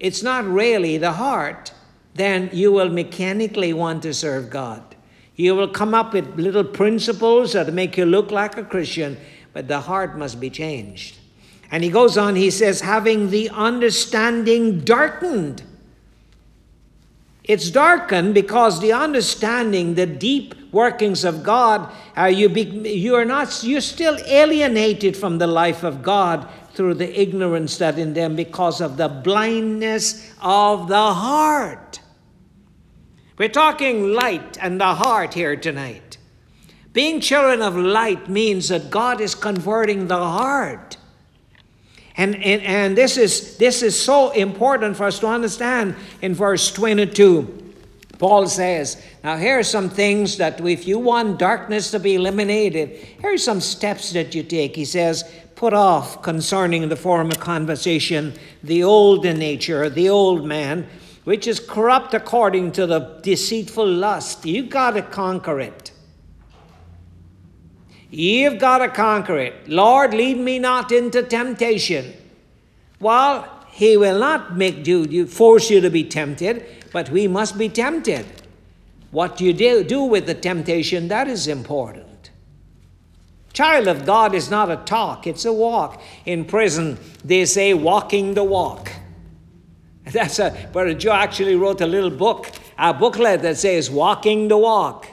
it's 0.00 0.24
not 0.24 0.44
really 0.44 0.98
the 0.98 1.12
heart 1.12 1.72
then 2.14 2.50
you 2.52 2.72
will 2.72 2.90
mechanically 2.90 3.72
want 3.72 4.02
to 4.02 4.12
serve 4.12 4.50
God. 4.50 4.96
You 5.34 5.54
will 5.54 5.68
come 5.68 5.94
up 5.94 6.12
with 6.12 6.38
little 6.38 6.64
principles 6.64 7.54
that 7.54 7.72
make 7.72 7.96
you 7.96 8.04
look 8.04 8.30
like 8.30 8.56
a 8.56 8.64
Christian, 8.64 9.16
but 9.52 9.66
the 9.68 9.80
heart 9.80 10.18
must 10.18 10.38
be 10.38 10.50
changed. 10.50 11.18
And 11.72 11.82
he 11.82 11.88
goes 11.88 12.18
on, 12.18 12.36
he 12.36 12.50
says, 12.50 12.82
having 12.82 13.30
the 13.30 13.48
understanding 13.48 14.80
darkened. 14.80 15.62
It's 17.44 17.70
darkened 17.70 18.34
because 18.34 18.80
the 18.80 18.92
understanding, 18.92 19.94
the 19.94 20.06
deep 20.06 20.54
workings 20.70 21.24
of 21.24 21.42
God, 21.42 21.90
uh, 22.16 22.26
you, 22.26 22.50
be, 22.50 22.62
you 22.62 23.14
are 23.14 23.24
not, 23.24 23.64
you're 23.64 23.80
still 23.80 24.18
alienated 24.26 25.16
from 25.16 25.38
the 25.38 25.46
life 25.46 25.82
of 25.82 26.02
God 26.02 26.46
through 26.74 26.94
the 26.94 27.20
ignorance 27.20 27.78
that 27.78 27.98
in 27.98 28.12
them 28.12 28.36
because 28.36 28.82
of 28.82 28.98
the 28.98 29.08
blindness 29.08 30.30
of 30.42 30.88
the 30.88 31.14
heart. 31.14 32.00
We're 33.38 33.48
talking 33.48 34.12
light 34.12 34.58
and 34.60 34.78
the 34.78 34.94
heart 34.94 35.32
here 35.32 35.56
tonight. 35.56 36.18
Being 36.92 37.20
children 37.20 37.62
of 37.62 37.76
light 37.76 38.28
means 38.28 38.68
that 38.68 38.90
God 38.90 39.22
is 39.22 39.34
converting 39.34 40.08
the 40.08 40.16
heart. 40.16 40.98
And, 42.16 42.34
and, 42.36 42.62
and 42.62 42.98
this, 42.98 43.16
is, 43.16 43.56
this 43.56 43.82
is 43.82 44.00
so 44.00 44.30
important 44.30 44.96
for 44.96 45.04
us 45.04 45.18
to 45.20 45.26
understand 45.26 45.94
in 46.20 46.34
verse 46.34 46.70
22. 46.72 47.62
Paul 48.18 48.46
says, 48.46 49.02
Now, 49.24 49.36
here 49.36 49.58
are 49.58 49.64
some 49.64 49.88
things 49.88 50.36
that 50.36 50.60
if 50.60 50.86
you 50.86 50.98
want 50.98 51.38
darkness 51.38 51.90
to 51.90 51.98
be 51.98 52.14
eliminated, 52.14 52.90
here 53.20 53.34
are 53.34 53.38
some 53.38 53.60
steps 53.60 54.12
that 54.12 54.34
you 54.34 54.42
take. 54.42 54.76
He 54.76 54.84
says, 54.84 55.24
Put 55.56 55.72
off 55.72 56.22
concerning 56.22 56.88
the 56.88 56.96
former 56.96 57.34
conversation 57.34 58.34
the 58.62 58.82
old 58.82 59.24
nature, 59.24 59.88
the 59.88 60.08
old 60.08 60.44
man, 60.44 60.86
which 61.24 61.46
is 61.46 61.60
corrupt 61.60 62.14
according 62.14 62.72
to 62.72 62.86
the 62.86 63.20
deceitful 63.22 63.86
lust. 63.86 64.44
You 64.44 64.64
got 64.64 64.92
to 64.92 65.02
conquer 65.02 65.60
it. 65.60 65.91
You've 68.12 68.58
got 68.58 68.78
to 68.78 68.88
conquer 68.88 69.38
it. 69.38 69.68
Lord, 69.68 70.12
lead 70.12 70.36
me 70.36 70.58
not 70.58 70.92
into 70.92 71.22
temptation. 71.22 72.12
Well, 73.00 73.48
He 73.70 73.96
will 73.96 74.18
not 74.18 74.54
make 74.54 74.86
you, 74.86 75.26
force 75.26 75.70
you 75.70 75.80
to 75.80 75.88
be 75.88 76.04
tempted, 76.04 76.64
but 76.92 77.08
we 77.08 77.26
must 77.26 77.56
be 77.56 77.70
tempted. 77.70 78.26
What 79.10 79.40
you 79.40 79.54
do, 79.54 79.82
do 79.82 80.02
with 80.02 80.26
the 80.26 80.34
temptation, 80.34 81.08
that 81.08 81.26
is 81.26 81.48
important. 81.48 82.30
Child 83.54 83.88
of 83.88 84.04
God 84.04 84.34
is 84.34 84.50
not 84.50 84.70
a 84.70 84.76
talk, 84.76 85.26
it's 85.26 85.46
a 85.46 85.52
walk. 85.52 86.02
In 86.26 86.44
prison, 86.44 86.98
they 87.24 87.46
say 87.46 87.72
walking 87.72 88.34
the 88.34 88.44
walk. 88.44 88.92
That's 90.04 90.38
a, 90.38 90.68
Brother 90.70 90.92
Joe 90.92 91.12
actually 91.12 91.56
wrote 91.56 91.80
a 91.80 91.86
little 91.86 92.10
book, 92.10 92.50
a 92.78 92.92
booklet 92.92 93.40
that 93.42 93.56
says 93.56 93.90
Walking 93.90 94.48
the 94.48 94.58
Walk. 94.58 95.06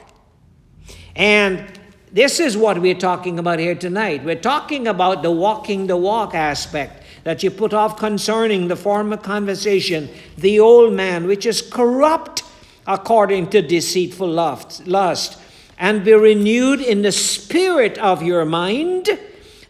And 1.14 1.79
this 2.12 2.40
is 2.40 2.56
what 2.56 2.80
we're 2.80 2.94
talking 2.94 3.38
about 3.38 3.58
here 3.58 3.74
tonight. 3.74 4.24
We're 4.24 4.34
talking 4.34 4.86
about 4.88 5.22
the 5.22 5.30
walking 5.30 5.86
the 5.86 5.96
walk 5.96 6.34
aspect 6.34 7.04
that 7.24 7.42
you 7.42 7.50
put 7.50 7.74
off 7.74 7.98
concerning 7.98 8.68
the 8.68 8.76
former 8.76 9.16
conversation, 9.16 10.08
the 10.38 10.58
old 10.58 10.92
man, 10.92 11.26
which 11.26 11.46
is 11.46 11.60
corrupt 11.62 12.42
according 12.86 13.50
to 13.50 13.62
deceitful 13.62 14.28
lust, 14.28 15.38
and 15.78 16.04
be 16.04 16.14
renewed 16.14 16.80
in 16.80 17.02
the 17.02 17.12
spirit 17.12 17.98
of 17.98 18.22
your 18.22 18.44
mind, 18.44 19.08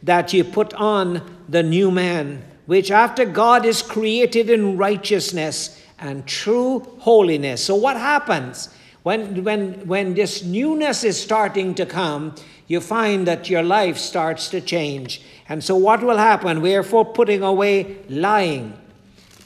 that 0.02 0.32
you 0.32 0.44
put 0.44 0.72
on 0.74 1.38
the 1.48 1.62
new 1.62 1.90
man 1.90 2.44
which 2.70 2.92
after 2.92 3.24
God 3.24 3.66
is 3.66 3.82
created 3.82 4.48
in 4.48 4.76
righteousness 4.76 5.82
and 5.98 6.24
true 6.24 6.78
holiness. 7.00 7.64
So, 7.64 7.74
what 7.74 7.96
happens? 7.96 8.68
When, 9.02 9.44
when, 9.44 9.86
when 9.86 10.14
this 10.14 10.42
newness 10.42 11.04
is 11.04 11.20
starting 11.20 11.74
to 11.76 11.86
come, 11.86 12.34
you 12.66 12.80
find 12.80 13.26
that 13.26 13.48
your 13.48 13.62
life 13.62 13.96
starts 13.96 14.48
to 14.50 14.60
change. 14.60 15.22
And 15.48 15.64
so, 15.64 15.74
what 15.76 16.02
will 16.02 16.18
happen? 16.18 16.60
Wherefore, 16.60 17.04
putting 17.04 17.42
away 17.42 17.96
lying. 18.08 18.78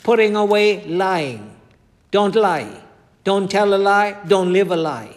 Putting 0.02 0.36
away 0.36 0.84
lying. 0.84 1.56
Don't 2.10 2.34
lie. 2.34 2.82
Don't 3.22 3.50
tell 3.50 3.74
a 3.74 3.78
lie. 3.78 4.16
Don't 4.26 4.52
live 4.52 4.70
a 4.70 4.76
lie. 4.76 5.16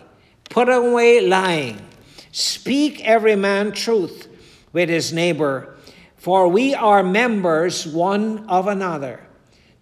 Put 0.50 0.70
away 0.70 1.22
lying. 1.22 1.82
Speak 2.32 3.02
every 3.04 3.36
man 3.36 3.72
truth 3.72 4.28
with 4.72 4.88
his 4.88 5.12
neighbor 5.12 5.78
for 6.28 6.50
we 6.50 6.76
are 6.76 7.04
members 7.04 7.88
one 7.88 8.46
of 8.50 8.68
another. 8.68 9.26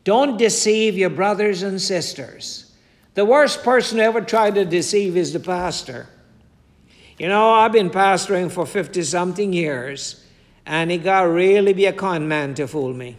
Don't 0.03 0.37
deceive 0.37 0.95
your 0.95 1.09
brothers 1.09 1.63
and 1.63 1.81
sisters. 1.81 2.64
The 3.15 3.25
worst 3.25 3.63
person 3.63 3.99
ever 3.99 4.21
tried 4.21 4.55
to 4.55 4.65
deceive 4.65 5.17
is 5.17 5.33
the 5.33 5.39
pastor. 5.39 6.07
You 7.17 7.29
know, 7.29 7.49
I've 7.49 7.71
been 7.71 7.89
pastoring 7.89 8.51
for 8.51 8.65
50 8.65 9.01
something 9.03 9.53
years, 9.53 10.23
and 10.65 10.91
it 10.91 10.97
got 10.99 11.21
really 11.21 11.71
be 11.71 11.85
a 11.85 11.93
con 11.93 12.27
man 12.27 12.53
to 12.55 12.67
fool 12.67 12.93
me. 12.93 13.15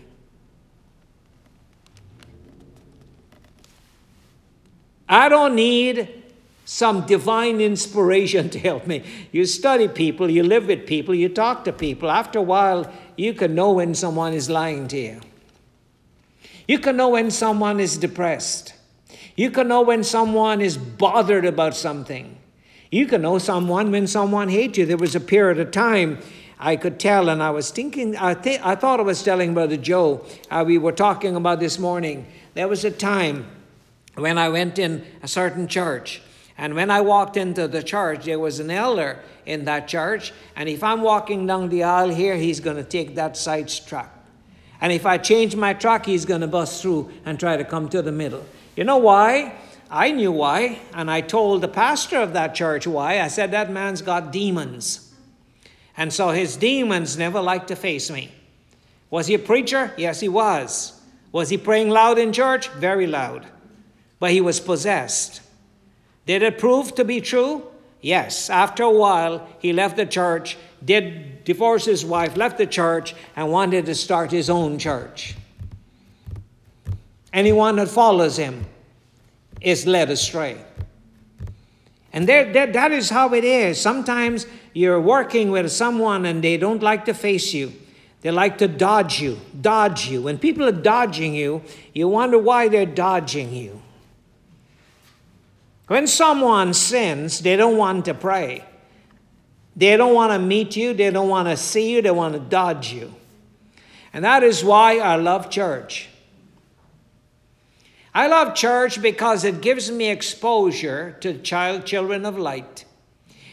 I 5.09 5.31
don't 5.31 5.55
need 5.55 6.25
some 6.67 7.07
divine 7.07 7.63
inspiration 7.63 8.51
to 8.51 8.59
help 8.59 8.87
me. 8.87 9.03
You 9.33 9.47
study 9.47 9.89
people, 9.89 10.31
you 10.31 10.43
live 10.43 10.67
with 10.67 10.87
people, 10.87 11.15
you 11.15 11.31
talk 11.31 11.65
to 11.65 11.73
people. 11.73 12.11
After 12.11 12.39
a 12.39 12.43
while, 12.43 12.93
you 13.17 13.33
can 13.33 13.55
know 13.55 13.73
when 13.73 13.95
someone 13.95 14.35
is 14.35 14.51
lying 14.51 14.89
to 14.89 14.99
you. 14.99 15.21
You 16.69 16.81
can 16.81 16.99
know 16.99 17.11
when 17.11 17.31
someone 17.31 17.81
is 17.81 17.97
depressed. 17.97 18.75
You 19.37 19.51
can 19.51 19.69
know 19.69 19.83
when 19.83 20.03
someone 20.03 20.61
is 20.61 20.77
bothered 20.77 21.45
about 21.45 21.77
something. 21.77 22.39
You 22.91 23.07
can 23.07 23.23
know 23.23 23.39
someone 23.39 23.91
when 23.91 24.07
someone 24.07 24.49
hates 24.49 24.79
you. 24.79 24.87
There 24.87 24.97
was 24.97 25.15
a 25.15 25.21
period 25.21 25.61
of 25.61 25.71
time 25.71 26.19
I 26.59 26.77
could 26.77 26.99
tell, 26.99 27.29
and 27.29 27.43
I 27.43 27.51
was 27.51 27.71
thinking, 27.71 28.17
I, 28.17 28.35
th- 28.35 28.61
I 28.63 28.75
thought 28.75 28.99
I 28.99 29.03
was 29.03 29.23
telling 29.23 29.53
Brother 29.53 29.77
Joe, 29.77 30.25
uh, 30.51 30.65
we 30.67 30.79
were 30.79 30.93
talking 30.93 31.37
about 31.37 31.61
this 31.61 31.79
morning. 31.79 32.27
There 32.55 32.67
was 32.67 32.85
a 32.85 32.91
time 32.91 33.47
when 34.15 34.39
I 34.39 34.49
went 34.49 34.79
in 34.79 35.05
a 35.23 35.29
certain 35.29 35.69
church 35.69 36.23
and 36.59 36.75
when 36.75 36.91
I 36.91 37.03
walked 37.03 37.37
into 37.37 37.69
the 37.69 37.83
church, 37.83 38.25
there 38.25 38.39
was 38.39 38.61
an 38.61 38.71
elder 38.71 39.21
in 39.45 39.67
that 39.67 39.89
church. 39.89 40.33
And 40.55 40.69
if 40.69 40.83
I'm 40.83 41.03
walking 41.03 41.47
down 41.47 41.69
the 41.69 41.83
aisle 41.83 42.09
here, 42.09 42.37
he's 42.37 42.61
going 42.61 42.77
to 42.77 42.85
take 42.85 43.15
that 43.17 43.37
side 43.37 43.69
track. 43.69 44.11
And 44.81 44.93
if 44.93 45.05
I 45.05 45.19
change 45.19 45.55
my 45.55 45.75
track, 45.75 46.07
he's 46.07 46.25
going 46.25 46.41
to 46.41 46.47
bust 46.47 46.81
through 46.81 47.11
and 47.25 47.39
try 47.39 47.57
to 47.57 47.65
come 47.65 47.89
to 47.91 48.01
the 48.01 48.13
middle. 48.13 48.45
You 48.77 48.85
know 48.85 48.99
why? 48.99 49.55
I 49.91 50.13
knew 50.13 50.31
why. 50.31 50.79
And 50.95 51.11
I 51.11 51.23
told 51.23 51.63
the 51.63 51.69
pastor 51.69 52.21
of 52.21 52.35
that 52.35 52.55
church 52.55 52.87
why. 52.87 53.21
I 53.21 53.29
said, 53.29 53.51
That 53.51 53.71
man's 53.71 54.03
got 54.03 54.31
demons. 54.31 55.15
And 55.97 56.13
so 56.13 56.31
his 56.31 56.57
demons 56.57 57.17
never 57.17 57.41
like 57.41 57.67
to 57.69 57.77
face 57.77 58.11
me. 58.11 58.31
Was 59.11 59.29
he 59.29 59.35
a 59.35 59.39
preacher? 59.39 59.93
Yes, 59.97 60.21
he 60.21 60.29
was. 60.29 61.01
Was 61.33 61.49
he 61.49 61.57
praying 61.57 61.89
loud 61.89 62.19
in 62.19 62.33
church? 62.33 62.69
Very 62.69 63.07
loud. 63.07 63.47
But 64.19 64.33
he 64.33 64.41
was 64.41 64.61
possessed. 64.61 65.41
Did 66.27 66.43
it 66.43 66.59
prove 66.59 66.95
to 66.97 67.05
be 67.05 67.21
true? 67.21 67.67
Yes. 68.01 68.51
After 68.51 68.83
a 68.83 68.91
while, 68.91 69.49
he 69.59 69.73
left 69.73 69.97
the 69.97 70.07
church, 70.07 70.57
did 70.85 71.45
divorce 71.45 71.85
his 71.85 72.05
wife, 72.05 72.37
left 72.37 72.59
the 72.59 72.67
church, 72.67 73.15
and 73.35 73.51
wanted 73.51 73.87
to 73.87 73.95
start 73.95 74.33
his 74.33 74.51
own 74.51 74.79
church. 74.79 75.35
Anyone 77.33 77.77
that 77.77 77.89
follows 77.89 78.37
him 78.37 78.67
is 79.61 79.87
led 79.87 80.11
astray. 80.11 80.59
And 82.13 82.27
there, 82.27 82.51
there, 82.53 82.67
that 82.69 82.93
is 82.93 83.11
how 83.11 83.35
it 83.35 83.45
is. 83.45 83.81
Sometimes 83.81 84.47
you're 84.73 85.01
working 85.01 85.51
with 85.51 85.71
someone 85.71 86.25
and 86.25 86.43
they 86.43 86.57
don't 86.57 86.83
like 86.83 87.05
to 87.07 87.15
face 87.15 87.53
you. 87.53 87.73
They 88.23 88.31
like 88.31 88.59
to 88.59 88.69
dodge 88.69 89.21
you, 89.21 89.39
dodge 89.61 90.09
you. 90.09 90.23
When 90.23 90.39
people 90.39 90.65
are 90.65 90.73
dodging 90.73 91.35
you, 91.35 91.63
you 91.93 92.09
wonder 92.09 92.39
why 92.39 92.69
they're 92.69 92.87
dodging 92.87 93.53
you. 93.53 93.83
When 95.87 96.07
someone 96.07 96.75
sins, 96.75 97.41
they 97.41 97.57
don't 97.57 97.77
want 97.77 98.07
to 98.07 98.15
pray. 98.15 98.65
They 99.77 99.97
don't 99.97 100.15
want 100.15 100.33
to 100.33 100.39
meet 100.39 100.75
you, 100.75 100.95
they 100.95 101.11
don't 101.11 101.29
want 101.29 101.49
to 101.49 101.57
see 101.57 101.93
you, 101.93 102.03
they 102.03 102.11
want 102.11 102.35
to 102.35 102.41
dodge 102.41 102.93
you. 102.93 103.15
And 104.13 104.25
that 104.25 104.43
is 104.43 104.65
why 104.65 104.99
I 104.99 105.17
love 105.17 105.51
church. 105.51 106.09
I 108.17 108.29
love 108.29 108.55
church 108.55 109.03
because 109.03 109.45
it 109.45 109.61
gives 109.61 109.91
me 109.91 110.09
exposure 110.09 111.19
to 111.21 111.37
child 111.37 111.85
children 111.85 112.25
of 112.25 112.39
light. 112.39 112.87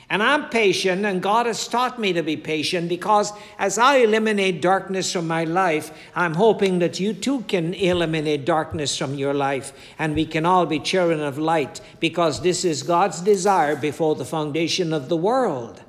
And 0.09 0.23
I'm 0.23 0.47
patient, 0.47 1.05
and 1.05 1.21
God 1.21 1.47
has 1.47 1.67
taught 1.67 1.99
me 1.99 2.13
to 2.13 2.23
be 2.23 2.37
patient 2.37 2.87
because 2.87 3.33
as 3.59 3.77
I 3.77 3.97
eliminate 3.97 4.61
darkness 4.61 5.11
from 5.11 5.27
my 5.27 5.43
life, 5.43 5.91
I'm 6.15 6.35
hoping 6.35 6.79
that 6.79 6.97
you 6.97 7.11
too 7.11 7.41
can 7.41 7.73
eliminate 7.73 8.45
darkness 8.45 8.97
from 8.97 9.15
your 9.15 9.33
life, 9.33 9.73
and 9.99 10.15
we 10.15 10.25
can 10.25 10.45
all 10.45 10.65
be 10.65 10.79
children 10.79 11.19
of 11.19 11.37
light 11.37 11.81
because 11.99 12.41
this 12.41 12.63
is 12.63 12.83
God's 12.83 13.19
desire 13.19 13.75
before 13.75 14.15
the 14.15 14.23
foundation 14.23 14.93
of 14.93 15.09
the 15.09 15.17
world. 15.17 15.81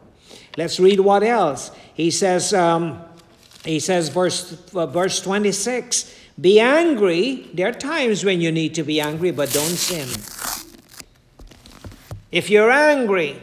Let's 0.56 0.80
read 0.80 0.98
what 0.98 1.22
else. 1.22 1.70
He 1.94 2.10
says, 2.10 2.52
um, 2.52 3.00
he 3.64 3.78
says, 3.78 4.08
verse, 4.08 4.60
uh, 4.74 4.86
verse 4.86 5.20
26 5.20 6.23
Be 6.40 6.60
angry. 6.60 7.48
There 7.54 7.68
are 7.68 7.72
times 7.72 8.24
when 8.24 8.40
you 8.40 8.50
need 8.50 8.74
to 8.74 8.82
be 8.82 9.00
angry, 9.00 9.30
but 9.30 9.52
don't 9.52 9.64
sin. 9.64 10.08
If 12.32 12.50
you're 12.50 12.70
angry, 12.70 13.40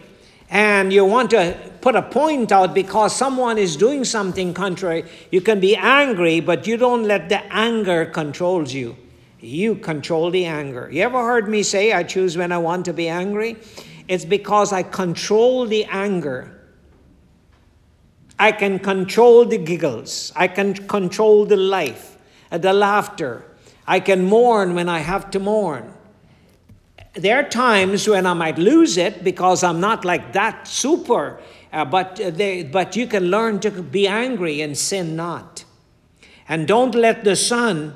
and 0.52 0.92
you 0.92 1.06
want 1.06 1.30
to 1.32 1.58
put 1.80 1.96
a 1.96 2.02
point 2.02 2.52
out 2.52 2.74
because 2.74 3.16
someone 3.16 3.58
is 3.58 3.78
doing 3.78 4.04
something 4.04 4.54
contrary, 4.54 5.06
you 5.32 5.39
can 5.39 5.62
be 5.62 5.78
angry, 5.78 6.42
but 6.42 6.68
you 6.68 6.76
don't 6.76 7.04
let 7.06 7.30
the 7.30 7.42
anger 7.54 8.06
controls 8.06 8.74
you. 8.74 8.98
You 9.39 9.76
control 9.76 10.30
the 10.30 10.46
anger. 10.46 10.89
You 10.92 11.04
ever 11.04 11.24
heard 11.24 11.48
me 11.48 11.64
say, 11.64 11.94
I 11.94 12.04
choose 12.04 12.38
when 12.38 12.52
I 12.52 12.58
want 12.58 12.84
to 12.86 12.94
be 12.94 13.08
angry? 13.08 13.56
It's 14.10 14.26
because 14.26 14.74
I 14.74 14.84
control 14.84 15.66
the 15.66 15.86
anger. 15.86 16.60
I 18.38 18.52
can 18.52 18.78
control 18.78 19.46
the 19.46 19.58
giggles. 19.58 20.34
I 20.36 20.50
can 20.50 20.74
control 20.74 21.46
the 21.46 21.56
life, 21.56 22.11
the 22.52 22.74
laughter. 22.74 23.45
I 23.88 23.99
can 23.99 24.26
mourn 24.26 24.76
when 24.76 24.89
I 24.89 24.99
have 24.99 25.32
to 25.32 25.39
mourn 25.39 25.93
there 27.14 27.38
are 27.38 27.49
times 27.49 28.08
when 28.08 28.26
I 28.26 28.34
might 28.34 28.58
lose 28.58 28.97
it 28.97 29.24
because 29.24 29.64
I'm 29.64 29.80
not 29.80 30.06
like 30.06 30.34
that 30.34 30.68
super, 30.68 31.41
uh, 31.74 31.84
but, 31.84 32.20
uh, 32.22 32.30
they, 32.30 32.64
but 32.64 32.95
you 32.95 33.06
can 33.06 33.26
learn 33.26 33.60
to 33.62 33.72
be 33.72 34.08
angry 34.08 34.62
and 34.62 34.78
sin 34.78 35.16
not. 35.16 35.66
And 36.47 36.68
don't 36.68 36.95
let 36.95 37.24
the 37.24 37.36
sun 37.36 37.95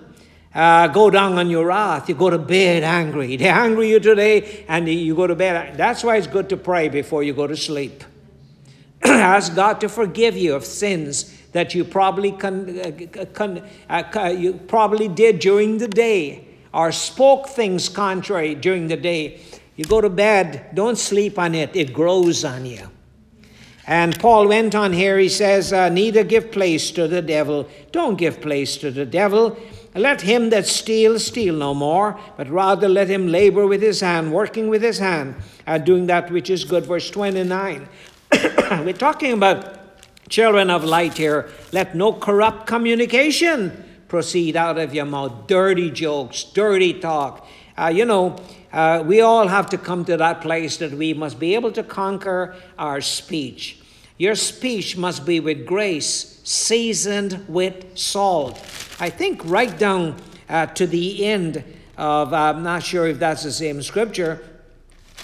uh, 0.53 0.87
go 0.87 1.09
down 1.09 1.37
on 1.37 1.49
your 1.49 1.67
wrath. 1.67 2.09
You 2.09 2.15
go 2.15 2.29
to 2.29 2.37
bed 2.37 2.83
angry. 2.83 3.37
They 3.37 3.47
angry 3.47 3.89
you 3.89 3.99
today 3.99 4.65
and 4.67 4.87
you 4.87 5.15
go 5.15 5.27
to 5.27 5.35
bed. 5.35 5.77
That's 5.77 6.03
why 6.03 6.17
it's 6.17 6.27
good 6.27 6.49
to 6.49 6.57
pray 6.57 6.89
before 6.89 7.23
you 7.23 7.33
go 7.33 7.47
to 7.47 7.55
sleep. 7.55 8.03
Ask 9.03 9.55
God 9.55 9.79
to 9.81 9.89
forgive 9.89 10.35
you 10.35 10.55
of 10.55 10.65
sins 10.65 11.41
that 11.55 11.73
you 11.73 11.85
probably, 11.85 12.33
con, 12.33 12.77
uh, 12.79 13.25
con, 13.31 13.63
uh, 13.89 14.35
you 14.37 14.55
probably 14.67 15.07
did 15.07 15.39
during 15.39 15.77
the 15.77 15.87
day 15.87 16.45
or 16.73 16.91
spoke 16.91 17.47
things 17.47 17.87
contrary 17.87 18.53
during 18.53 18.89
the 18.89 18.97
day, 18.97 19.39
you 19.77 19.85
go 19.85 20.01
to 20.01 20.09
bed, 20.09 20.67
don't 20.73 20.97
sleep 20.97 21.39
on 21.39 21.55
it, 21.55 21.73
it 21.73 21.93
grows 21.93 22.43
on 22.43 22.65
you. 22.65 22.89
And 23.87 24.19
Paul 24.19 24.49
went 24.49 24.75
on 24.75 24.91
here, 24.91 25.17
he 25.17 25.29
says, 25.29 25.71
uh, 25.71 25.87
Neither 25.87 26.25
give 26.25 26.51
place 26.51 26.91
to 26.91 27.07
the 27.07 27.21
devil. 27.21 27.69
Don't 27.93 28.17
give 28.17 28.41
place 28.41 28.75
to 28.77 28.91
the 28.91 29.05
devil. 29.05 29.57
Let 29.93 30.19
him 30.19 30.49
that 30.49 30.65
steals 30.65 31.27
steal 31.27 31.55
no 31.55 31.73
more, 31.73 32.19
but 32.35 32.49
rather 32.49 32.89
let 32.89 33.07
him 33.07 33.29
labor 33.29 33.65
with 33.65 33.81
his 33.81 34.01
hand, 34.01 34.33
working 34.33 34.67
with 34.67 34.81
his 34.81 34.99
hand, 34.99 35.35
uh, 35.65 35.77
doing 35.77 36.07
that 36.07 36.29
which 36.29 36.49
is 36.49 36.65
good. 36.65 36.85
Verse 36.85 37.09
29. 37.09 37.87
We're 38.83 38.91
talking 38.91 39.31
about 39.31 39.74
children 40.29 40.69
of 40.69 40.83
light 40.83 41.17
here. 41.17 41.49
Let 41.71 41.95
no 41.95 42.13
corrupt 42.13 42.67
communication 42.67 43.83
proceed 44.07 44.55
out 44.55 44.77
of 44.77 44.93
your 44.93 45.05
mouth. 45.05 45.47
Dirty 45.47 45.91
jokes, 45.91 46.43
dirty 46.43 46.93
talk. 46.99 47.47
Uh, 47.77 47.91
you 47.93 48.05
know, 48.05 48.37
uh, 48.71 49.03
we 49.05 49.21
all 49.21 49.47
have 49.47 49.69
to 49.69 49.77
come 49.77 50.05
to 50.05 50.17
that 50.17 50.41
place 50.41 50.77
that 50.77 50.91
we 50.91 51.13
must 51.13 51.39
be 51.39 51.55
able 51.55 51.71
to 51.71 51.83
conquer 51.83 52.55
our 52.77 53.01
speech. 53.01 53.81
Your 54.17 54.35
speech 54.35 54.95
must 54.95 55.25
be 55.25 55.39
with 55.39 55.65
grace, 55.65 56.39
seasoned 56.43 57.45
with 57.49 57.97
salt. 57.97 58.57
I 58.99 59.09
think 59.09 59.41
right 59.43 59.77
down 59.77 60.15
uh, 60.47 60.67
to 60.67 60.87
the 60.87 61.25
end 61.25 61.63
of, 61.97 62.33
I'm 62.33 62.63
not 62.63 62.83
sure 62.83 63.07
if 63.07 63.19
that's 63.19 63.43
the 63.43 63.51
same 63.51 63.81
scripture, 63.81 64.41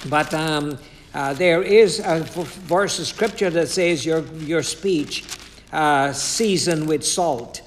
but 0.10 0.34
um, 0.34 0.78
uh, 1.14 1.34
there 1.34 1.62
is 1.62 2.00
a 2.00 2.20
verse 2.20 3.00
of 3.00 3.08
scripture 3.08 3.50
that 3.50 3.68
says 3.68 4.06
your, 4.06 4.26
your 4.38 4.64
speech 4.64 5.26
uh, 5.72 6.12
seasoned 6.14 6.88
with 6.88 7.06
salt 7.06 7.62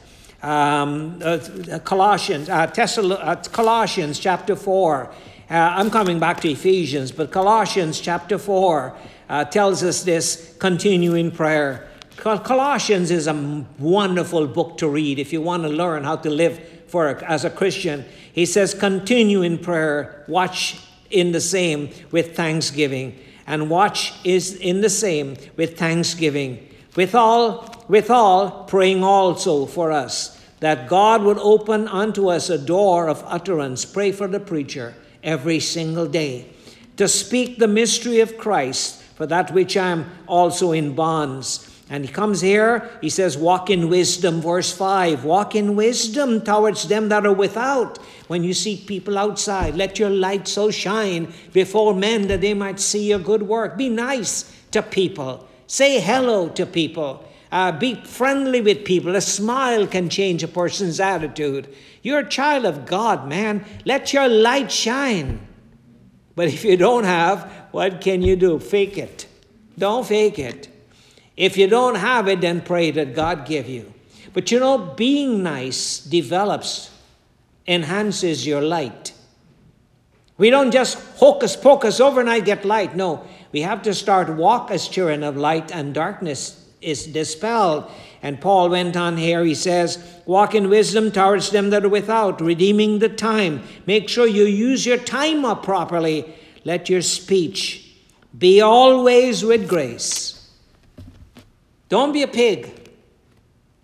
um, 0.45 1.21
uh, 1.25 1.39
Colossians, 1.85 2.51
uh, 2.51 2.67
Thessal- 2.67 3.19
uh, 3.19 3.37
Colossians 3.51 4.19
chapter 4.19 4.55
4. 4.55 5.07
Uh, 5.07 5.55
I'm 5.55 5.91
coming 5.91 6.19
back 6.19 6.41
to 6.43 6.51
Ephesians, 6.51 7.13
but 7.13 7.31
Colossians 7.31 7.99
chapter 7.99 8.37
4 8.37 8.97
uh, 9.29 9.45
tells 9.47 9.83
us 9.83 10.03
this 10.03 10.55
continuing 10.59 11.31
prayer. 11.31 11.89
Colossians 12.17 13.11
is 13.11 13.27
a 13.27 13.65
wonderful 13.79 14.47
book 14.47 14.79
to 14.79 14.89
read 14.89 15.19
if 15.19 15.33
you 15.33 15.41
want 15.41 15.63
to 15.63 15.69
learn 15.69 16.05
how 16.05 16.17
to 16.17 16.31
live 16.31 16.61
for 16.87 17.09
a, 17.09 17.25
as 17.25 17.45
a 17.45 17.51
Christian. 17.51 18.05
He 18.33 18.47
says, 18.47 18.75
continue 18.75 19.43
in 19.43 19.59
prayer, 19.59 20.25
watch 20.29 20.79
in 21.11 21.33
the 21.33 21.41
same 21.41 21.91
with 22.11 22.37
thanksgiving, 22.37 23.19
and 23.47 23.71
watch 23.71 24.15
is 24.25 24.55
in 24.55 24.81
the 24.81 24.91
same 24.91 25.37
with 25.57 25.79
thanksgiving. 25.79 26.69
With 26.97 27.15
all, 27.15 27.85
with 27.89 28.11
all, 28.11 28.65
praying 28.65 29.03
also 29.03 29.67
for 29.67 29.93
us 29.93 30.41
that 30.61 30.89
God 30.89 31.23
would 31.23 31.39
open 31.39 31.89
unto 31.89 32.29
us 32.29 32.49
a 32.49 32.57
door 32.57 33.09
of 33.09 33.23
utterance. 33.27 33.85
Pray 33.85 34.13
for 34.13 34.27
the 34.27 34.41
preacher 34.41 34.95
every 35.23 35.61
single 35.61 36.07
day 36.07 36.49
to 36.97 37.09
speak 37.09 37.59
the 37.59 37.69
mystery 37.69 38.21
of 38.21 38.39
Christ, 38.39 39.03
for 39.15 39.27
that 39.27 39.53
which 39.53 39.77
I 39.77 39.89
am 39.89 40.11
also 40.27 40.73
in 40.73 40.95
bonds. 40.95 41.74
And 41.95 42.05
he 42.05 42.11
comes 42.11 42.41
here, 42.41 42.91
he 43.01 43.09
says, 43.09 43.39
Walk 43.39 43.71
in 43.71 43.89
wisdom, 43.89 44.41
verse 44.41 44.73
5. 44.73 45.23
Walk 45.25 45.55
in 45.55 45.77
wisdom 45.77 46.41
towards 46.41 46.89
them 46.89 47.09
that 47.11 47.25
are 47.25 47.33
without. 47.33 47.99
When 48.27 48.43
you 48.43 48.53
see 48.53 48.77
people 48.77 49.17
outside, 49.17 49.77
let 49.77 50.01
your 50.01 50.11
light 50.11 50.49
so 50.49 50.73
shine 50.73 51.33
before 51.53 51.95
men 51.95 52.27
that 52.27 52.41
they 52.41 52.53
might 52.53 52.81
see 52.81 53.11
your 53.11 53.21
good 53.21 53.45
work. 53.45 53.77
Be 53.77 53.89
nice 53.89 54.53
to 54.73 54.83
people, 54.83 55.49
say 55.69 56.01
hello 56.01 56.49
to 56.49 56.67
people. 56.67 57.25
Uh, 57.53 57.71
be 57.71 57.95
friendly 57.95 58.61
with 58.61 58.85
people. 58.85 59.15
A 59.15 59.21
smile 59.21 59.87
can 59.87 60.09
change 60.09 60.43
a 60.43 60.49
person's 60.49 60.99
attitude. 60.99 61.73
You're 62.03 62.27
a 62.27 62.29
child 62.29 62.65
of 62.65 62.87
God, 62.87 63.29
man. 63.29 63.65
Let 63.85 64.13
your 64.13 64.27
light 64.27 64.73
shine. 64.73 65.47
But 66.35 66.49
if 66.49 66.65
you 66.65 66.77
don't 66.77 67.05
have, 67.05 67.49
what 67.71 68.01
can 68.01 68.21
you 68.21 68.35
do? 68.35 68.59
Fake 68.59 68.99
it. 68.99 69.29
Don't 69.79 70.05
fake 70.05 70.41
it. 70.41 70.74
If 71.37 71.57
you 71.57 71.67
don't 71.67 71.97
have 71.97 72.29
it, 72.29 72.41
then 72.41 72.61
pray 72.61 72.91
that 72.93 73.15
God 73.15 73.47
give 73.47 73.69
you. 73.69 73.93
But 74.33 74.51
you 74.51 74.61
know, 74.61 74.79
being 74.79 75.43
nice 75.43 75.99
develops, 75.99 76.91
enhances 77.67 78.47
your 78.47 78.61
light. 78.61 79.13
We 80.37 80.51
don't 80.51 80.73
just 80.73 80.99
hocus 81.19 81.57
pocus 81.57 82.01
overnight 82.01 82.45
get 82.45 82.65
light. 82.65 82.97
No, 82.97 83.25
we 83.53 83.61
have 83.61 83.83
to 83.83 83.95
start 83.95 84.29
walk 84.37 84.71
as 84.71 84.89
children 84.89 85.23
of 85.23 85.37
light 85.37 85.73
and 85.73 85.95
darkness 85.95 86.69
is 86.81 87.07
dispelled. 87.07 87.91
And 88.23 88.41
Paul 88.41 88.71
went 88.71 88.97
on 88.97 89.17
here, 89.17 89.45
he 89.45 89.55
says, 89.55 89.99
Walk 90.27 90.55
in 90.55 90.69
wisdom 90.69 91.13
towards 91.13 91.51
them 91.51 91.71
that 91.71 91.85
are 91.85 91.89
without, 91.89 92.41
redeeming 92.41 92.99
the 92.99 93.09
time. 93.09 93.63
Make 93.87 94.09
sure 94.09 94.27
you 94.27 94.45
use 94.45 94.87
your 94.87 94.97
time 94.99 95.45
up 95.45 95.63
properly. 95.63 96.35
Let 96.65 96.89
your 96.89 97.03
speech 97.03 97.93
be 98.37 98.61
always 98.61 99.45
with 99.45 99.69
grace. 99.69 100.34
Don't 101.95 102.11
be 102.11 102.25
a 102.25 102.27
pig. 102.27 102.91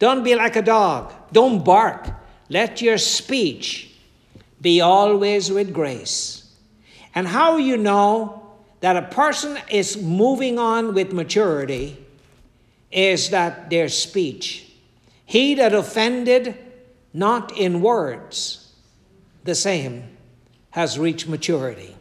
Don't 0.01 0.25
be 0.25 0.35
like 0.35 0.57
a 0.57 0.63
dog. 0.63 1.13
Don't 1.31 1.65
bark. 1.65 2.09
Let 2.49 2.83
your 2.83 2.99
speech 2.99 3.95
be 4.61 4.81
always 4.81 5.49
with 5.49 5.73
grace. 5.73 6.53
And 7.15 7.29
how 7.29 7.57
you 7.57 7.77
know 7.77 8.49
that 8.81 8.97
a 8.97 9.03
person 9.03 9.57
is 9.71 9.97
moving 9.97 10.59
on 10.59 10.93
with 10.93 11.13
maturity 11.13 12.05
is 12.91 13.31
that 13.31 13.71
their 13.71 13.89
speech. 13.89 14.73
He 15.25 15.55
that 15.55 15.73
offended 15.73 16.59
not 17.15 17.57
in 17.57 17.81
words, 17.81 18.73
the 19.45 19.55
same 19.55 20.17
has 20.71 20.99
reached 20.99 21.29
maturity. 21.29 21.95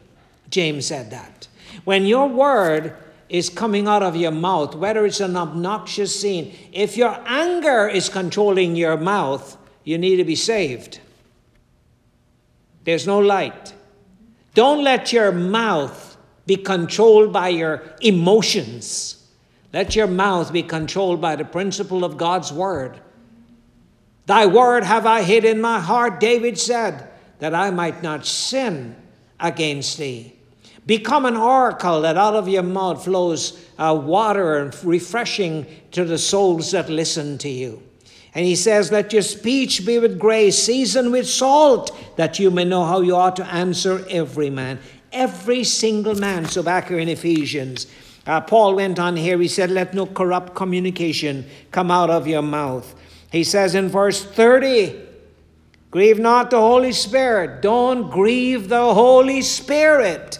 James 0.48 0.86
said 0.86 1.12
that. 1.12 1.46
When 1.84 2.04
your 2.04 2.28
word 2.28 2.96
is 3.30 3.48
coming 3.48 3.86
out 3.86 4.02
of 4.02 4.16
your 4.16 4.32
mouth, 4.32 4.74
whether 4.74 5.06
it's 5.06 5.20
an 5.20 5.36
obnoxious 5.36 6.20
scene, 6.20 6.52
if 6.72 6.96
your 6.96 7.16
anger 7.24 7.88
is 7.88 8.08
controlling 8.08 8.74
your 8.74 8.96
mouth, 8.96 9.56
you 9.84 9.96
need 9.96 10.16
to 10.16 10.24
be 10.24 10.34
saved. 10.34 11.00
There's 12.84 13.06
no 13.06 13.20
light. 13.20 13.72
Don't 14.54 14.82
let 14.82 15.12
your 15.12 15.30
mouth 15.30 16.16
be 16.44 16.56
controlled 16.56 17.32
by 17.32 17.50
your 17.50 17.82
emotions. 18.00 19.24
Let 19.72 19.94
your 19.94 20.08
mouth 20.08 20.52
be 20.52 20.64
controlled 20.64 21.20
by 21.20 21.36
the 21.36 21.44
principle 21.44 22.04
of 22.04 22.16
God's 22.16 22.52
word. 22.52 22.98
Thy 24.26 24.46
word 24.46 24.82
have 24.82 25.06
I 25.06 25.22
hid 25.22 25.44
in 25.44 25.60
my 25.60 25.78
heart, 25.78 26.18
David 26.18 26.58
said, 26.58 27.08
that 27.38 27.54
I 27.54 27.70
might 27.70 28.02
not 28.02 28.26
sin 28.26 28.96
against 29.38 29.98
thee. 29.98 30.34
Become 30.86 31.26
an 31.26 31.36
oracle 31.36 32.00
that 32.02 32.16
out 32.16 32.34
of 32.34 32.48
your 32.48 32.62
mouth 32.62 33.04
flows 33.04 33.64
uh, 33.78 33.94
water 33.94 34.58
and 34.58 34.84
refreshing 34.84 35.66
to 35.92 36.04
the 36.04 36.18
souls 36.18 36.72
that 36.72 36.88
listen 36.88 37.38
to 37.38 37.48
you. 37.48 37.82
And 38.34 38.46
he 38.46 38.56
says, 38.56 38.92
Let 38.92 39.12
your 39.12 39.22
speech 39.22 39.84
be 39.84 39.98
with 39.98 40.18
grace, 40.18 40.58
seasoned 40.58 41.12
with 41.12 41.28
salt, 41.28 41.96
that 42.16 42.38
you 42.38 42.50
may 42.50 42.64
know 42.64 42.84
how 42.84 43.00
you 43.00 43.16
ought 43.16 43.36
to 43.36 43.46
answer 43.46 44.04
every 44.08 44.50
man. 44.50 44.78
Every 45.12 45.64
single 45.64 46.14
man. 46.14 46.46
So 46.46 46.62
back 46.62 46.88
here 46.88 46.98
in 46.98 47.08
Ephesians, 47.08 47.86
uh, 48.26 48.40
Paul 48.40 48.76
went 48.76 48.98
on 48.98 49.16
here, 49.16 49.38
he 49.38 49.48
said, 49.48 49.70
Let 49.70 49.94
no 49.94 50.06
corrupt 50.06 50.54
communication 50.54 51.46
come 51.70 51.90
out 51.90 52.10
of 52.10 52.26
your 52.26 52.42
mouth. 52.42 52.94
He 53.32 53.44
says 53.44 53.74
in 53.74 53.88
verse 53.88 54.24
30, 54.24 55.08
Grieve 55.90 56.20
not 56.20 56.50
the 56.50 56.60
Holy 56.60 56.92
Spirit. 56.92 57.62
Don't 57.62 58.10
grieve 58.10 58.68
the 58.68 58.94
Holy 58.94 59.42
Spirit, 59.42 60.38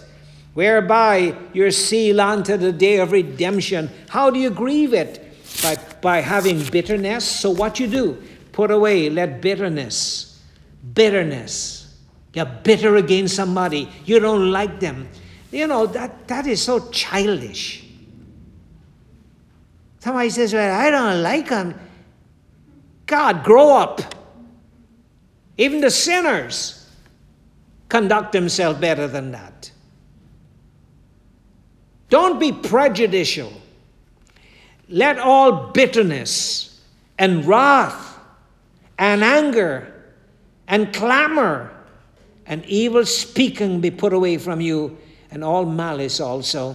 whereby 0.61 1.35
you're 1.55 1.71
sealed 1.71 2.21
unto 2.21 2.55
the 2.59 2.71
day 2.71 2.99
of 2.99 3.13
redemption. 3.13 3.89
How 4.11 4.29
do 4.29 4.39
you 4.39 4.51
grieve 4.51 4.93
it? 4.93 5.35
By, 5.63 5.77
by 6.03 6.21
having 6.21 6.63
bitterness. 6.67 7.25
So 7.25 7.49
what 7.49 7.81
you 7.81 7.87
do, 7.87 8.23
put 8.53 8.71
away, 8.71 9.09
let 9.09 9.41
bitterness, 9.41 10.39
bitterness. 10.93 11.97
You're 12.35 12.45
bitter 12.45 12.97
against 12.97 13.37
somebody. 13.37 13.89
You 14.05 14.21
don't 14.21 14.51
like 14.51 14.81
them. 14.81 15.09
You 15.51 15.67
know, 15.67 15.87
that, 15.87 16.29
that 16.29 16.47
is 16.47 16.61
so 16.61 16.91
childish. 16.91 17.83
Somebody 20.01 20.29
says, 20.29 20.53
well, 20.53 20.79
I 20.79 20.91
don't 20.91 21.23
like 21.23 21.49
them. 21.49 21.75
God, 23.07 23.45
grow 23.45 23.79
up. 23.79 24.03
Even 25.57 25.81
the 25.81 25.91
sinners 25.91 26.87
conduct 27.89 28.33
themselves 28.33 28.79
better 28.79 29.09
than 29.09 29.31
that. 29.31 29.73
Don't 32.11 32.39
be 32.39 32.53
prejudicial. 32.53 33.53
Let 34.89 35.19
all 35.19 35.69
bitterness 35.69 36.81
and 37.19 37.47
wrath 37.47 38.19
and 38.99 39.23
anger 39.23 39.95
and 40.69 40.93
clamor 40.93 41.73
and 42.47 42.65
evil 42.67 43.07
speaking 43.07 43.81
be 43.81 43.93
put 43.93 44.13
away 44.13 44.37
from 44.37 44.61
you, 44.61 44.99
and 45.31 45.45
all 45.45 45.65
malice 45.65 46.19
also. 46.19 46.75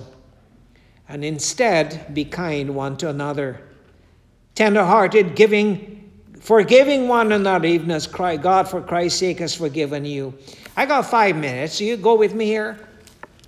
And 1.10 1.24
instead 1.24 2.14
be 2.14 2.24
kind 2.24 2.74
one 2.74 2.96
to 2.98 3.10
another, 3.10 3.62
tender 4.56 4.86
hearted, 4.86 5.36
giving, 5.36 6.10
forgiving 6.40 7.10
one 7.10 7.34
another, 7.34 7.68
even 7.68 7.92
as 7.92 8.08
Christ, 8.08 8.42
God 8.42 8.70
for 8.70 8.82
Christ's 8.82 9.20
sake 9.20 9.40
has 9.40 9.54
forgiven 9.54 10.06
you. 10.06 10.34
I 10.78 10.86
got 10.86 11.06
five 11.08 11.36
minutes. 11.36 11.82
You 11.82 11.98
go 11.98 12.16
with 12.16 12.34
me 12.34 12.46
here. 12.46 12.80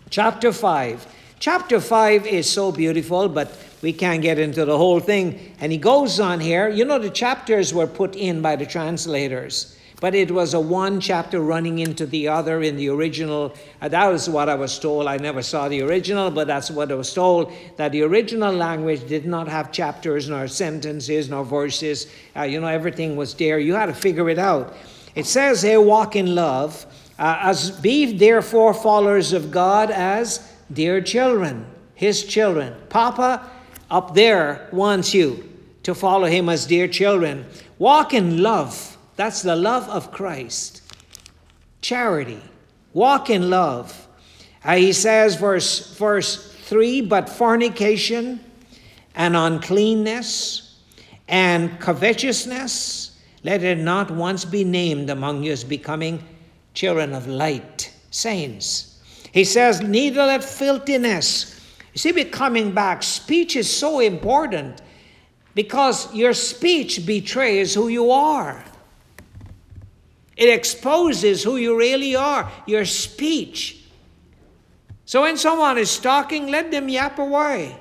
Chapter 0.10 0.52
5. 0.52 1.08
Chapter 1.40 1.80
5 1.80 2.26
is 2.26 2.52
so 2.52 2.72
beautiful, 2.72 3.30
but 3.30 3.56
we 3.84 3.94
can't 3.94 4.24
get 4.24 4.40
into 4.40 4.66
the 4.66 4.76
whole 4.76 5.00
thing. 5.00 5.54
And 5.60 5.72
he 5.72 5.78
goes 5.78 6.20
on 6.20 6.40
here. 6.40 6.68
You 6.68 6.84
know, 6.84 6.98
the 6.98 7.12
chapters 7.12 7.74
were 7.74 7.86
put 7.86 8.16
in 8.16 8.42
by 8.42 8.56
the 8.56 8.66
translators. 8.66 9.78
But 10.00 10.16
it 10.16 10.32
was 10.32 10.56
a 10.56 10.60
one 10.60 11.00
chapter 11.00 11.40
running 11.40 11.80
into 11.80 12.08
the 12.08 12.28
other 12.28 12.62
in 12.62 12.76
the 12.76 12.90
original. 12.90 13.54
Uh, 13.82 13.88
that 13.88 14.08
was 14.08 14.28
what 14.30 14.50
I 14.50 14.56
was 14.56 14.78
told. 14.78 15.08
I 15.08 15.18
never 15.18 15.44
saw 15.44 15.68
the 15.70 15.82
original, 15.82 16.32
but 16.32 16.48
that's 16.48 16.72
what 16.72 16.92
I 16.92 16.96
was 16.96 17.14
told 17.14 17.52
that 17.78 17.92
the 17.92 18.02
original 18.04 18.54
language 18.54 19.08
did 19.08 19.26
not 19.26 19.48
have 19.48 19.72
chapters, 19.72 20.30
nor 20.30 20.48
sentences, 20.48 21.30
nor 21.30 21.44
verses. 21.44 22.12
Uh, 22.36 22.44
you 22.44 22.60
know, 22.60 22.68
everything 22.68 23.16
was 23.16 23.34
there. 23.36 23.58
You 23.60 23.74
had 23.74 23.88
to 23.88 23.94
figure 23.94 24.30
it 24.30 24.40
out. 24.40 24.76
It 25.16 25.26
says 25.26 25.64
here, 25.64 25.82
walk 25.82 26.16
in 26.16 26.36
love, 26.36 26.86
uh, 27.18 27.40
as 27.42 27.72
be 27.72 28.18
therefore 28.18 28.76
followers 28.76 29.34
of 29.34 29.50
God 29.50 29.90
as 29.90 30.57
dear 30.72 31.02
children, 31.02 31.66
his 31.96 32.24
children. 32.26 32.76
Papa 32.90 33.50
up 33.90 34.14
there 34.14 34.68
wants 34.72 35.14
you 35.14 35.50
to 35.84 35.96
follow 35.96 36.28
him 36.28 36.50
as 36.50 36.66
dear 36.66 36.88
children. 36.88 37.46
Walk 37.80 38.14
in 38.14 38.42
love 38.44 38.98
that's 39.18 39.42
the 39.42 39.56
love 39.56 39.90
of 39.90 40.12
Christ. 40.12 40.84
Charity. 41.82 42.42
Walk 42.94 43.30
in 43.30 43.50
love. 43.50 44.08
Uh, 44.64 44.76
he 44.76 44.94
says, 44.94 45.36
verse, 45.36 45.98
verse 45.98 46.54
3 46.54 47.02
But 47.02 47.28
fornication 47.28 48.40
and 49.16 49.36
uncleanness 49.36 50.80
and 51.28 51.80
covetousness, 51.80 53.20
let 53.44 53.64
it 53.64 53.80
not 53.80 54.12
once 54.12 54.46
be 54.46 54.64
named 54.64 55.10
among 55.10 55.44
you 55.44 55.52
as 55.52 55.64
becoming 55.64 56.24
children 56.76 57.14
of 57.14 57.28
light, 57.28 57.92
saints. 58.12 58.97
He 59.38 59.44
says, 59.44 59.82
Neither 59.82 60.26
let 60.26 60.44
filthiness. 60.44 61.62
You 61.94 62.00
see, 62.00 62.12
becoming 62.12 62.72
back, 62.72 63.04
speech 63.04 63.56
is 63.56 63.70
so 63.70 64.00
important 64.00 64.82
because 65.54 66.12
your 66.12 66.34
speech 66.34 67.06
betrays 67.06 67.76
who 67.76 67.88
you 67.88 68.10
are. 68.10 68.66
It 70.36 70.50
exposes 70.50 71.44
who 71.44 71.58
you 71.58 71.78
really 71.78 72.16
are, 72.16 72.52
your 72.66 72.84
speech. 72.84 73.86
So 75.06 75.22
when 75.22 75.38
someone 75.38 75.78
is 75.78 76.00
talking, 76.00 76.48
let 76.48 76.72
them 76.72 76.90
yap 76.90 77.20
away. 77.20 77.80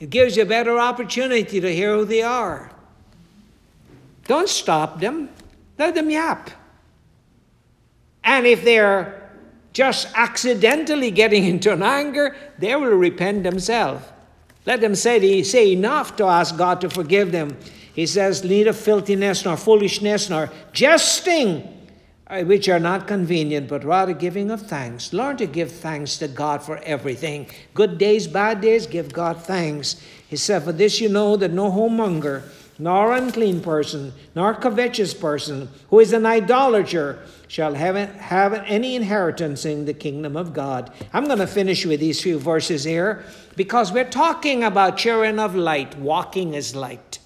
It 0.00 0.10
gives 0.10 0.36
you 0.36 0.42
a 0.42 0.46
better 0.46 0.80
opportunity 0.80 1.60
to 1.60 1.72
hear 1.72 1.94
who 1.94 2.04
they 2.04 2.22
are. 2.22 2.72
Don't 4.24 4.48
stop 4.48 4.98
them, 4.98 5.28
let 5.78 5.94
them 5.94 6.10
yap. 6.10 6.50
And 8.24 8.48
if 8.48 8.64
they're 8.64 9.25
just 9.76 10.08
accidentally 10.14 11.10
getting 11.10 11.44
into 11.44 11.72
an 11.72 11.82
anger, 11.82 12.34
they 12.58 12.74
will 12.74 12.96
repent 12.96 13.44
themselves. 13.44 14.02
Let 14.64 14.80
them 14.80 14.94
say, 14.94 15.42
say 15.42 15.72
enough 15.72 16.16
to 16.16 16.24
ask 16.24 16.56
God 16.56 16.80
to 16.80 16.88
forgive 16.88 17.30
them 17.30 17.56
he 17.96 18.04
says, 18.04 18.44
Neither 18.44 18.74
filthiness 18.74 19.46
nor 19.46 19.56
foolishness 19.56 20.28
nor 20.28 20.50
jesting, 20.74 21.66
uh, 22.26 22.42
which 22.42 22.68
are 22.68 22.78
not 22.78 23.08
convenient, 23.08 23.68
but 23.68 23.84
rather 23.84 24.12
giving 24.12 24.50
of 24.50 24.60
thanks. 24.60 25.14
Learn 25.14 25.38
to 25.38 25.46
give 25.46 25.72
thanks 25.72 26.18
to 26.18 26.28
God 26.28 26.62
for 26.62 26.76
everything. 26.78 27.46
Good 27.72 27.96
days, 27.96 28.26
bad 28.26 28.60
days, 28.60 28.86
give 28.86 29.14
God 29.14 29.42
thanks. 29.42 29.96
He 30.28 30.36
said, 30.36 30.64
For 30.64 30.72
this 30.72 31.00
you 31.00 31.08
know 31.08 31.38
that 31.38 31.52
no 31.52 31.70
whoremonger, 31.70 32.42
nor 32.78 33.14
unclean 33.14 33.62
person, 33.62 34.12
nor 34.34 34.52
covetous 34.52 35.14
person, 35.14 35.70
who 35.88 36.00
is 36.00 36.12
an 36.12 36.26
idolater, 36.26 37.20
shall 37.48 37.74
have, 37.74 37.96
have 38.16 38.52
any 38.54 38.96
inheritance 38.96 39.64
in 39.64 39.84
the 39.84 39.94
kingdom 39.94 40.36
of 40.36 40.52
God. 40.52 40.92
I'm 41.12 41.26
going 41.26 41.38
to 41.38 41.46
finish 41.46 41.86
with 41.86 42.00
these 42.00 42.20
few 42.20 42.38
verses 42.38 42.84
here 42.84 43.24
because 43.56 43.92
we're 43.92 44.10
talking 44.10 44.64
about 44.64 44.96
children 44.96 45.38
of 45.38 45.54
light, 45.54 45.96
walking 45.98 46.56
as 46.56 46.74
light. 46.74 47.18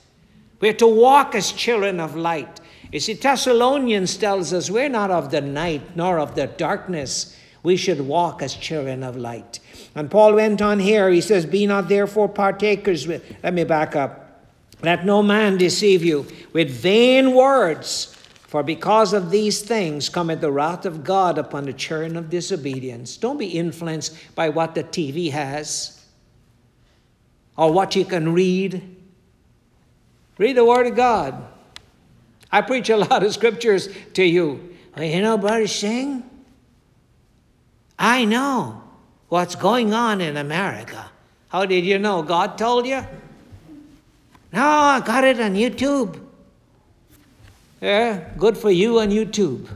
We're 0.60 0.74
to 0.74 0.86
walk 0.86 1.34
as 1.34 1.52
children 1.52 2.00
of 2.00 2.16
light. 2.16 2.60
You 2.92 3.00
see, 3.00 3.14
Thessalonians 3.14 4.16
tells 4.16 4.52
us 4.52 4.70
we're 4.70 4.88
not 4.88 5.10
of 5.10 5.30
the 5.30 5.40
night 5.40 5.96
nor 5.96 6.18
of 6.18 6.34
the 6.34 6.48
darkness. 6.48 7.36
We 7.62 7.76
should 7.76 8.00
walk 8.00 8.42
as 8.42 8.54
children 8.54 9.02
of 9.02 9.16
light. 9.16 9.60
And 9.94 10.10
Paul 10.10 10.34
went 10.34 10.60
on 10.60 10.78
here, 10.78 11.08
he 11.10 11.20
says, 11.20 11.46
Be 11.46 11.66
not 11.66 11.88
therefore 11.88 12.28
partakers 12.28 13.06
with, 13.06 13.24
let 13.42 13.54
me 13.54 13.64
back 13.64 13.96
up. 13.96 14.26
Let 14.82 15.04
no 15.04 15.22
man 15.22 15.58
deceive 15.58 16.02
you 16.02 16.26
with 16.52 16.70
vain 16.70 17.34
words, 17.34 18.16
for 18.50 18.64
because 18.64 19.12
of 19.12 19.30
these 19.30 19.62
things 19.62 20.08
cometh 20.08 20.40
the 20.40 20.50
wrath 20.50 20.84
of 20.84 21.04
God 21.04 21.38
upon 21.38 21.66
the 21.66 21.72
children 21.72 22.16
of 22.16 22.30
disobedience. 22.30 23.16
Don't 23.16 23.38
be 23.38 23.46
influenced 23.46 24.16
by 24.34 24.48
what 24.48 24.74
the 24.74 24.82
TV 24.82 25.30
has 25.30 26.04
or 27.56 27.72
what 27.72 27.94
you 27.94 28.04
can 28.04 28.32
read 28.32 28.96
Read 30.36 30.56
the 30.56 30.64
Word 30.64 30.86
of 30.86 30.96
God. 30.96 31.46
I 32.50 32.62
preach 32.62 32.88
a 32.88 32.96
lot 33.10 33.22
of 33.22 33.32
scriptures 33.34 33.90
to 34.14 34.24
you. 34.24 34.74
You 34.96 35.20
know, 35.20 35.36
Brother 35.36 35.66
Singh, 35.66 36.28
I 37.98 38.24
know 38.24 38.82
what's 39.28 39.54
going 39.54 39.92
on 39.92 40.22
in 40.22 40.38
America. 40.38 41.10
How 41.50 41.66
did 41.66 41.84
you 41.84 41.98
know? 41.98 42.22
God 42.22 42.56
told 42.56 42.86
you? 42.86 43.04
No, 44.52 44.66
I 44.66 45.00
got 45.00 45.22
it 45.22 45.38
on 45.38 45.54
YouTube. 45.54 46.29
Yeah, 47.80 48.28
good 48.36 48.58
for 48.58 48.70
you 48.70 49.00
on 49.00 49.08
YouTube. 49.08 49.66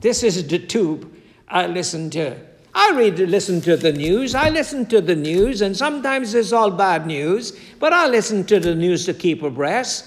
This 0.00 0.22
is 0.22 0.46
the 0.46 0.58
tube 0.58 1.12
I 1.46 1.66
listen 1.66 2.08
to. 2.10 2.36
I 2.74 2.92
read, 2.92 3.18
listen 3.18 3.60
to 3.62 3.76
the 3.76 3.92
news. 3.92 4.34
I 4.34 4.50
listen 4.50 4.86
to 4.86 5.00
the 5.00 5.16
news, 5.16 5.60
and 5.62 5.76
sometimes 5.76 6.32
it's 6.32 6.52
all 6.52 6.70
bad 6.70 7.06
news, 7.06 7.58
but 7.78 7.92
I 7.92 8.06
listen 8.06 8.44
to 8.46 8.60
the 8.60 8.74
news 8.74 9.04
to 9.06 9.14
keep 9.14 9.42
abreast. 9.42 10.06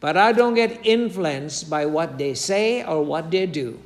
But 0.00 0.16
I 0.16 0.32
don't 0.32 0.54
get 0.54 0.84
influenced 0.84 1.70
by 1.70 1.86
what 1.86 2.18
they 2.18 2.34
say 2.34 2.84
or 2.84 3.02
what 3.04 3.30
they 3.30 3.46
do. 3.46 3.80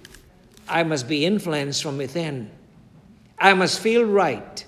I 0.69 0.83
must 0.83 1.09
be 1.09 1.25
influenced 1.25 1.83
from 1.83 1.99
within. 1.99 2.51
I 3.39 3.55
must 3.55 3.81
feel 3.81 4.05
right. 4.05 4.65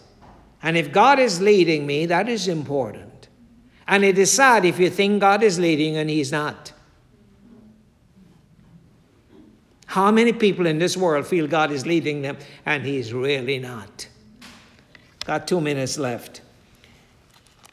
And 0.63 0.77
if 0.77 0.93
God 0.93 1.19
is 1.19 1.41
leading 1.41 1.87
me, 1.87 2.07
that 2.07 2.29
is 2.29 2.49
important. 2.49 3.04
And 3.87 4.05
it 4.05 4.19
is 4.19 4.33
sad 4.33 4.65
if 4.65 4.79
you 4.79 4.91
think 4.91 5.21
God 5.21 5.43
is 5.43 5.59
leading 5.59 5.97
and 5.97 6.09
He's 6.09 6.33
not. 6.33 6.73
How 9.87 10.11
many 10.11 10.33
people 10.33 10.67
in 10.67 10.79
this 10.79 10.97
world 10.97 11.27
feel 11.27 11.47
God 11.47 11.71
is 11.71 11.87
leading 11.87 12.23
them 12.23 12.39
and 12.67 12.85
He's 12.85 13.13
really 13.13 13.59
not? 13.59 14.09
Got 15.25 15.47
two 15.47 15.61
minutes 15.61 15.99
left. 15.99 16.41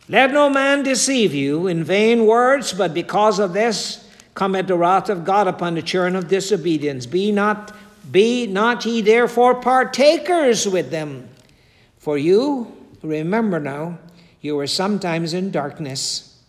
Let 0.08 0.32
no 0.32 0.50
man 0.50 0.84
deceive 0.84 1.34
you 1.34 1.68
in 1.68 1.84
vain 1.84 2.26
words, 2.26 2.74
but 2.74 2.94
because 2.94 3.40
of 3.40 3.54
this 3.54 4.08
cometh 4.34 4.68
the 4.68 4.76
wrath 4.76 5.10
of 5.10 5.24
God 5.24 5.48
upon 5.48 5.76
the 5.76 5.82
children 5.82 6.16
of 6.16 6.28
disobedience. 6.28 7.06
Be 7.06 7.32
not, 7.32 7.76
be 8.12 8.46
not 8.48 8.86
ye 8.86 9.02
therefore 9.02 9.56
partakers 9.62 10.68
with 10.68 10.92
them. 10.92 11.30
For 11.98 12.18
you, 12.18 12.76
remember 13.02 13.60
now, 13.60 14.00
you 14.42 14.56
were 14.56 14.68
sometimes 14.68 15.34
in 15.34 15.52
darkness, 15.52 16.40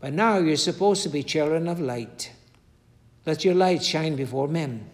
but 0.00 0.12
now 0.12 0.38
you're 0.38 0.56
supposed 0.56 1.02
to 1.02 1.08
be 1.08 1.22
children 1.22 1.66
of 1.66 1.80
light. 1.80 2.30
Let 3.24 3.44
your 3.44 3.54
light 3.54 3.82
shine 3.82 4.16
before 4.16 4.46
men, 4.46 4.88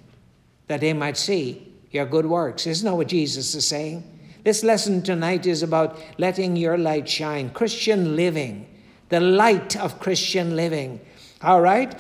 that 0.69 0.81
they 0.81 0.93
might 0.93 1.17
see 1.17 1.75
your 1.91 2.07
good 2.07 2.27
works. 2.27 2.67
Isn't 2.67 2.87
that 2.87 2.95
what 2.95 3.09
Jesus 3.09 3.55
is 3.55 3.67
saying? 3.67 4.05
This 4.45 4.63
lesson 4.63 5.03
tonight 5.03 5.47
is 5.47 5.63
about 5.63 5.99
letting 6.19 6.57
your 6.57 6.79
light 6.79 7.09
shine, 7.09 7.51
Christian 7.51 8.15
living, 8.17 8.67
the 9.09 9.21
light 9.21 9.77
of 9.77 9.99
Christian 9.99 10.55
living. 10.55 11.01
All 11.43 11.61
right? 11.61 11.95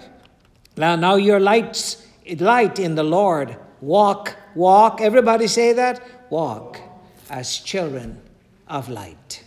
Now, 0.77 0.95
now 0.95 1.17
your 1.17 1.41
light's 1.41 2.07
light 2.39 2.79
in 2.79 2.95
the 2.95 3.03
Lord. 3.03 3.57
Walk, 3.81 4.37
walk. 4.55 5.01
Everybody 5.01 5.49
say 5.49 5.73
that? 5.73 6.01
Walk 6.31 6.79
as 7.29 7.59
children 7.59 8.23
of 8.69 8.89
light. 8.89 9.45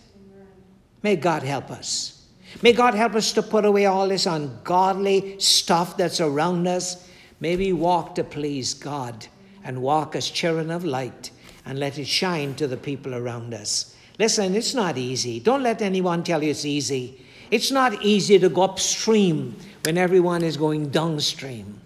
May 1.04 1.16
God 1.16 1.42
help 1.42 1.70
us. 1.70 2.22
May 2.62 2.72
God 2.72 2.94
help 2.94 3.14
us 3.14 3.32
to 3.34 3.42
put 3.42 3.66
away 3.66 3.84
all 3.84 4.08
this 4.08 4.24
ungodly 4.24 5.38
stuff 5.38 5.98
that's 5.98 6.18
around 6.18 6.66
us. 6.66 7.08
May 7.40 7.56
we 7.56 7.74
walk 7.74 8.14
to 8.14 8.24
please 8.24 8.72
God 8.72 9.26
and 9.62 9.82
walk 9.82 10.16
as 10.16 10.30
children 10.30 10.70
of 10.70 10.82
light 10.82 11.30
and 11.66 11.78
let 11.78 11.98
it 11.98 12.06
shine 12.06 12.54
to 12.54 12.66
the 12.66 12.78
people 12.78 13.14
around 13.14 13.52
us. 13.52 13.94
Listen, 14.18 14.54
it's 14.54 14.72
not 14.72 14.96
easy. 14.96 15.40
Don't 15.40 15.62
let 15.62 15.82
anyone 15.82 16.24
tell 16.24 16.42
you 16.42 16.50
it's 16.50 16.64
easy. 16.64 17.20
It's 17.50 17.70
not 17.70 18.02
easy 18.02 18.38
to 18.38 18.48
go 18.48 18.62
upstream 18.62 19.56
when 19.84 19.98
everyone 19.98 20.42
is 20.42 20.56
going 20.56 20.88
downstream. 20.88 21.82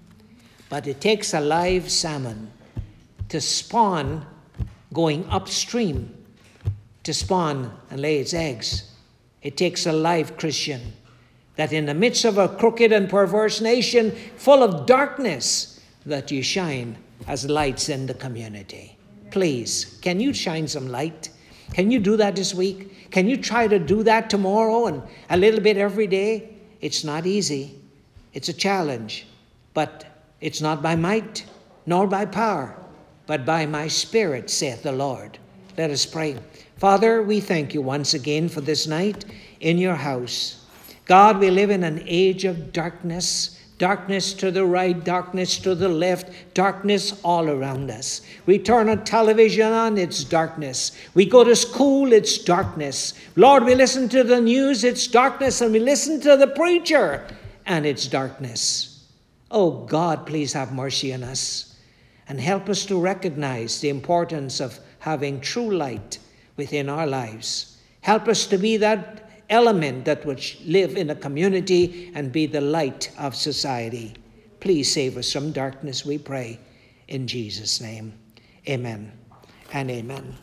But 0.68 0.86
it 0.86 1.00
takes 1.00 1.34
a 1.34 1.40
live 1.40 1.90
salmon 1.90 2.52
to 3.30 3.40
spawn 3.40 4.24
going 4.92 5.28
upstream, 5.28 6.14
to 7.02 7.12
spawn 7.12 7.76
and 7.90 8.00
lay 8.00 8.18
its 8.18 8.32
eggs. 8.32 8.87
It 9.48 9.56
takes 9.56 9.86
a 9.86 9.92
live 9.94 10.36
Christian 10.36 10.92
that 11.56 11.72
in 11.72 11.86
the 11.86 11.94
midst 11.94 12.26
of 12.26 12.36
a 12.36 12.50
crooked 12.50 12.92
and 12.92 13.08
perverse 13.08 13.62
nation 13.62 14.10
full 14.36 14.62
of 14.62 14.84
darkness, 14.84 15.80
that 16.04 16.30
you 16.30 16.42
shine 16.42 16.98
as 17.26 17.48
lights 17.48 17.88
in 17.88 18.04
the 18.04 18.12
community. 18.12 18.98
Please, 19.30 19.98
can 20.02 20.20
you 20.20 20.34
shine 20.34 20.68
some 20.68 20.86
light? 20.88 21.30
Can 21.72 21.90
you 21.90 21.98
do 21.98 22.14
that 22.18 22.36
this 22.36 22.52
week? 22.54 23.10
Can 23.10 23.26
you 23.26 23.38
try 23.38 23.66
to 23.66 23.78
do 23.78 24.02
that 24.02 24.28
tomorrow 24.28 24.84
and 24.84 25.02
a 25.30 25.38
little 25.38 25.60
bit 25.60 25.78
every 25.78 26.06
day? 26.06 26.50
It's 26.82 27.02
not 27.02 27.24
easy. 27.24 27.80
It's 28.34 28.50
a 28.50 28.52
challenge. 28.52 29.26
But 29.72 30.04
it's 30.42 30.60
not 30.60 30.82
by 30.82 30.94
might 30.94 31.46
nor 31.86 32.06
by 32.06 32.26
power, 32.26 32.76
but 33.26 33.46
by 33.46 33.64
my 33.64 33.88
spirit, 33.88 34.50
saith 34.50 34.82
the 34.82 34.92
Lord. 34.92 35.38
Let 35.78 35.88
us 35.88 36.04
pray. 36.04 36.36
Father, 36.78 37.22
we 37.22 37.40
thank 37.40 37.74
you 37.74 37.82
once 37.82 38.14
again 38.14 38.48
for 38.48 38.60
this 38.60 38.86
night 38.86 39.24
in 39.60 39.78
your 39.78 39.96
house. 39.96 40.64
God, 41.04 41.38
we 41.38 41.50
live 41.50 41.70
in 41.70 41.84
an 41.84 42.02
age 42.06 42.44
of 42.44 42.72
darkness 42.72 43.58
Darkness 43.78 44.32
to 44.34 44.50
the 44.50 44.64
right, 44.64 45.04
darkness 45.04 45.56
to 45.58 45.76
the 45.76 45.88
left, 45.88 46.32
darkness 46.52 47.20
all 47.22 47.48
around 47.48 47.92
us. 47.92 48.22
We 48.44 48.58
turn 48.58 48.88
a 48.88 48.96
television 48.96 49.72
on, 49.72 49.96
it's 49.96 50.24
darkness. 50.24 50.90
We 51.14 51.24
go 51.26 51.44
to 51.44 51.54
school, 51.54 52.12
it's 52.12 52.38
darkness. 52.38 53.14
Lord, 53.36 53.64
we 53.64 53.76
listen 53.76 54.08
to 54.08 54.24
the 54.24 54.40
news, 54.40 54.82
it's 54.82 55.06
darkness. 55.06 55.60
And 55.60 55.72
we 55.72 55.78
listen 55.78 56.20
to 56.22 56.36
the 56.36 56.48
preacher, 56.48 57.24
and 57.66 57.86
it's 57.86 58.08
darkness. 58.08 59.06
Oh 59.48 59.86
God, 59.86 60.26
please 60.26 60.52
have 60.54 60.72
mercy 60.72 61.14
on 61.14 61.22
us 61.22 61.76
and 62.28 62.40
help 62.40 62.68
us 62.68 62.84
to 62.86 63.00
recognize 63.00 63.80
the 63.80 63.90
importance 63.90 64.58
of 64.60 64.80
having 64.98 65.40
true 65.40 65.70
light 65.70 66.18
within 66.58 66.90
our 66.90 67.06
lives. 67.06 67.78
Help 68.02 68.28
us 68.28 68.46
to 68.48 68.58
be 68.58 68.76
that 68.76 69.30
element 69.48 70.04
that 70.04 70.26
would 70.26 70.44
live 70.66 70.96
in 70.96 71.08
a 71.08 71.14
community 71.14 72.12
and 72.14 72.30
be 72.30 72.44
the 72.44 72.60
light 72.60 73.10
of 73.18 73.34
society. 73.34 74.14
Please 74.60 74.92
save 74.92 75.16
us 75.16 75.32
from 75.32 75.52
darkness, 75.52 76.04
we 76.04 76.18
pray. 76.18 76.58
In 77.06 77.26
Jesus' 77.26 77.80
name, 77.80 78.12
amen 78.68 79.10
and 79.72 79.90
amen. 79.90 80.36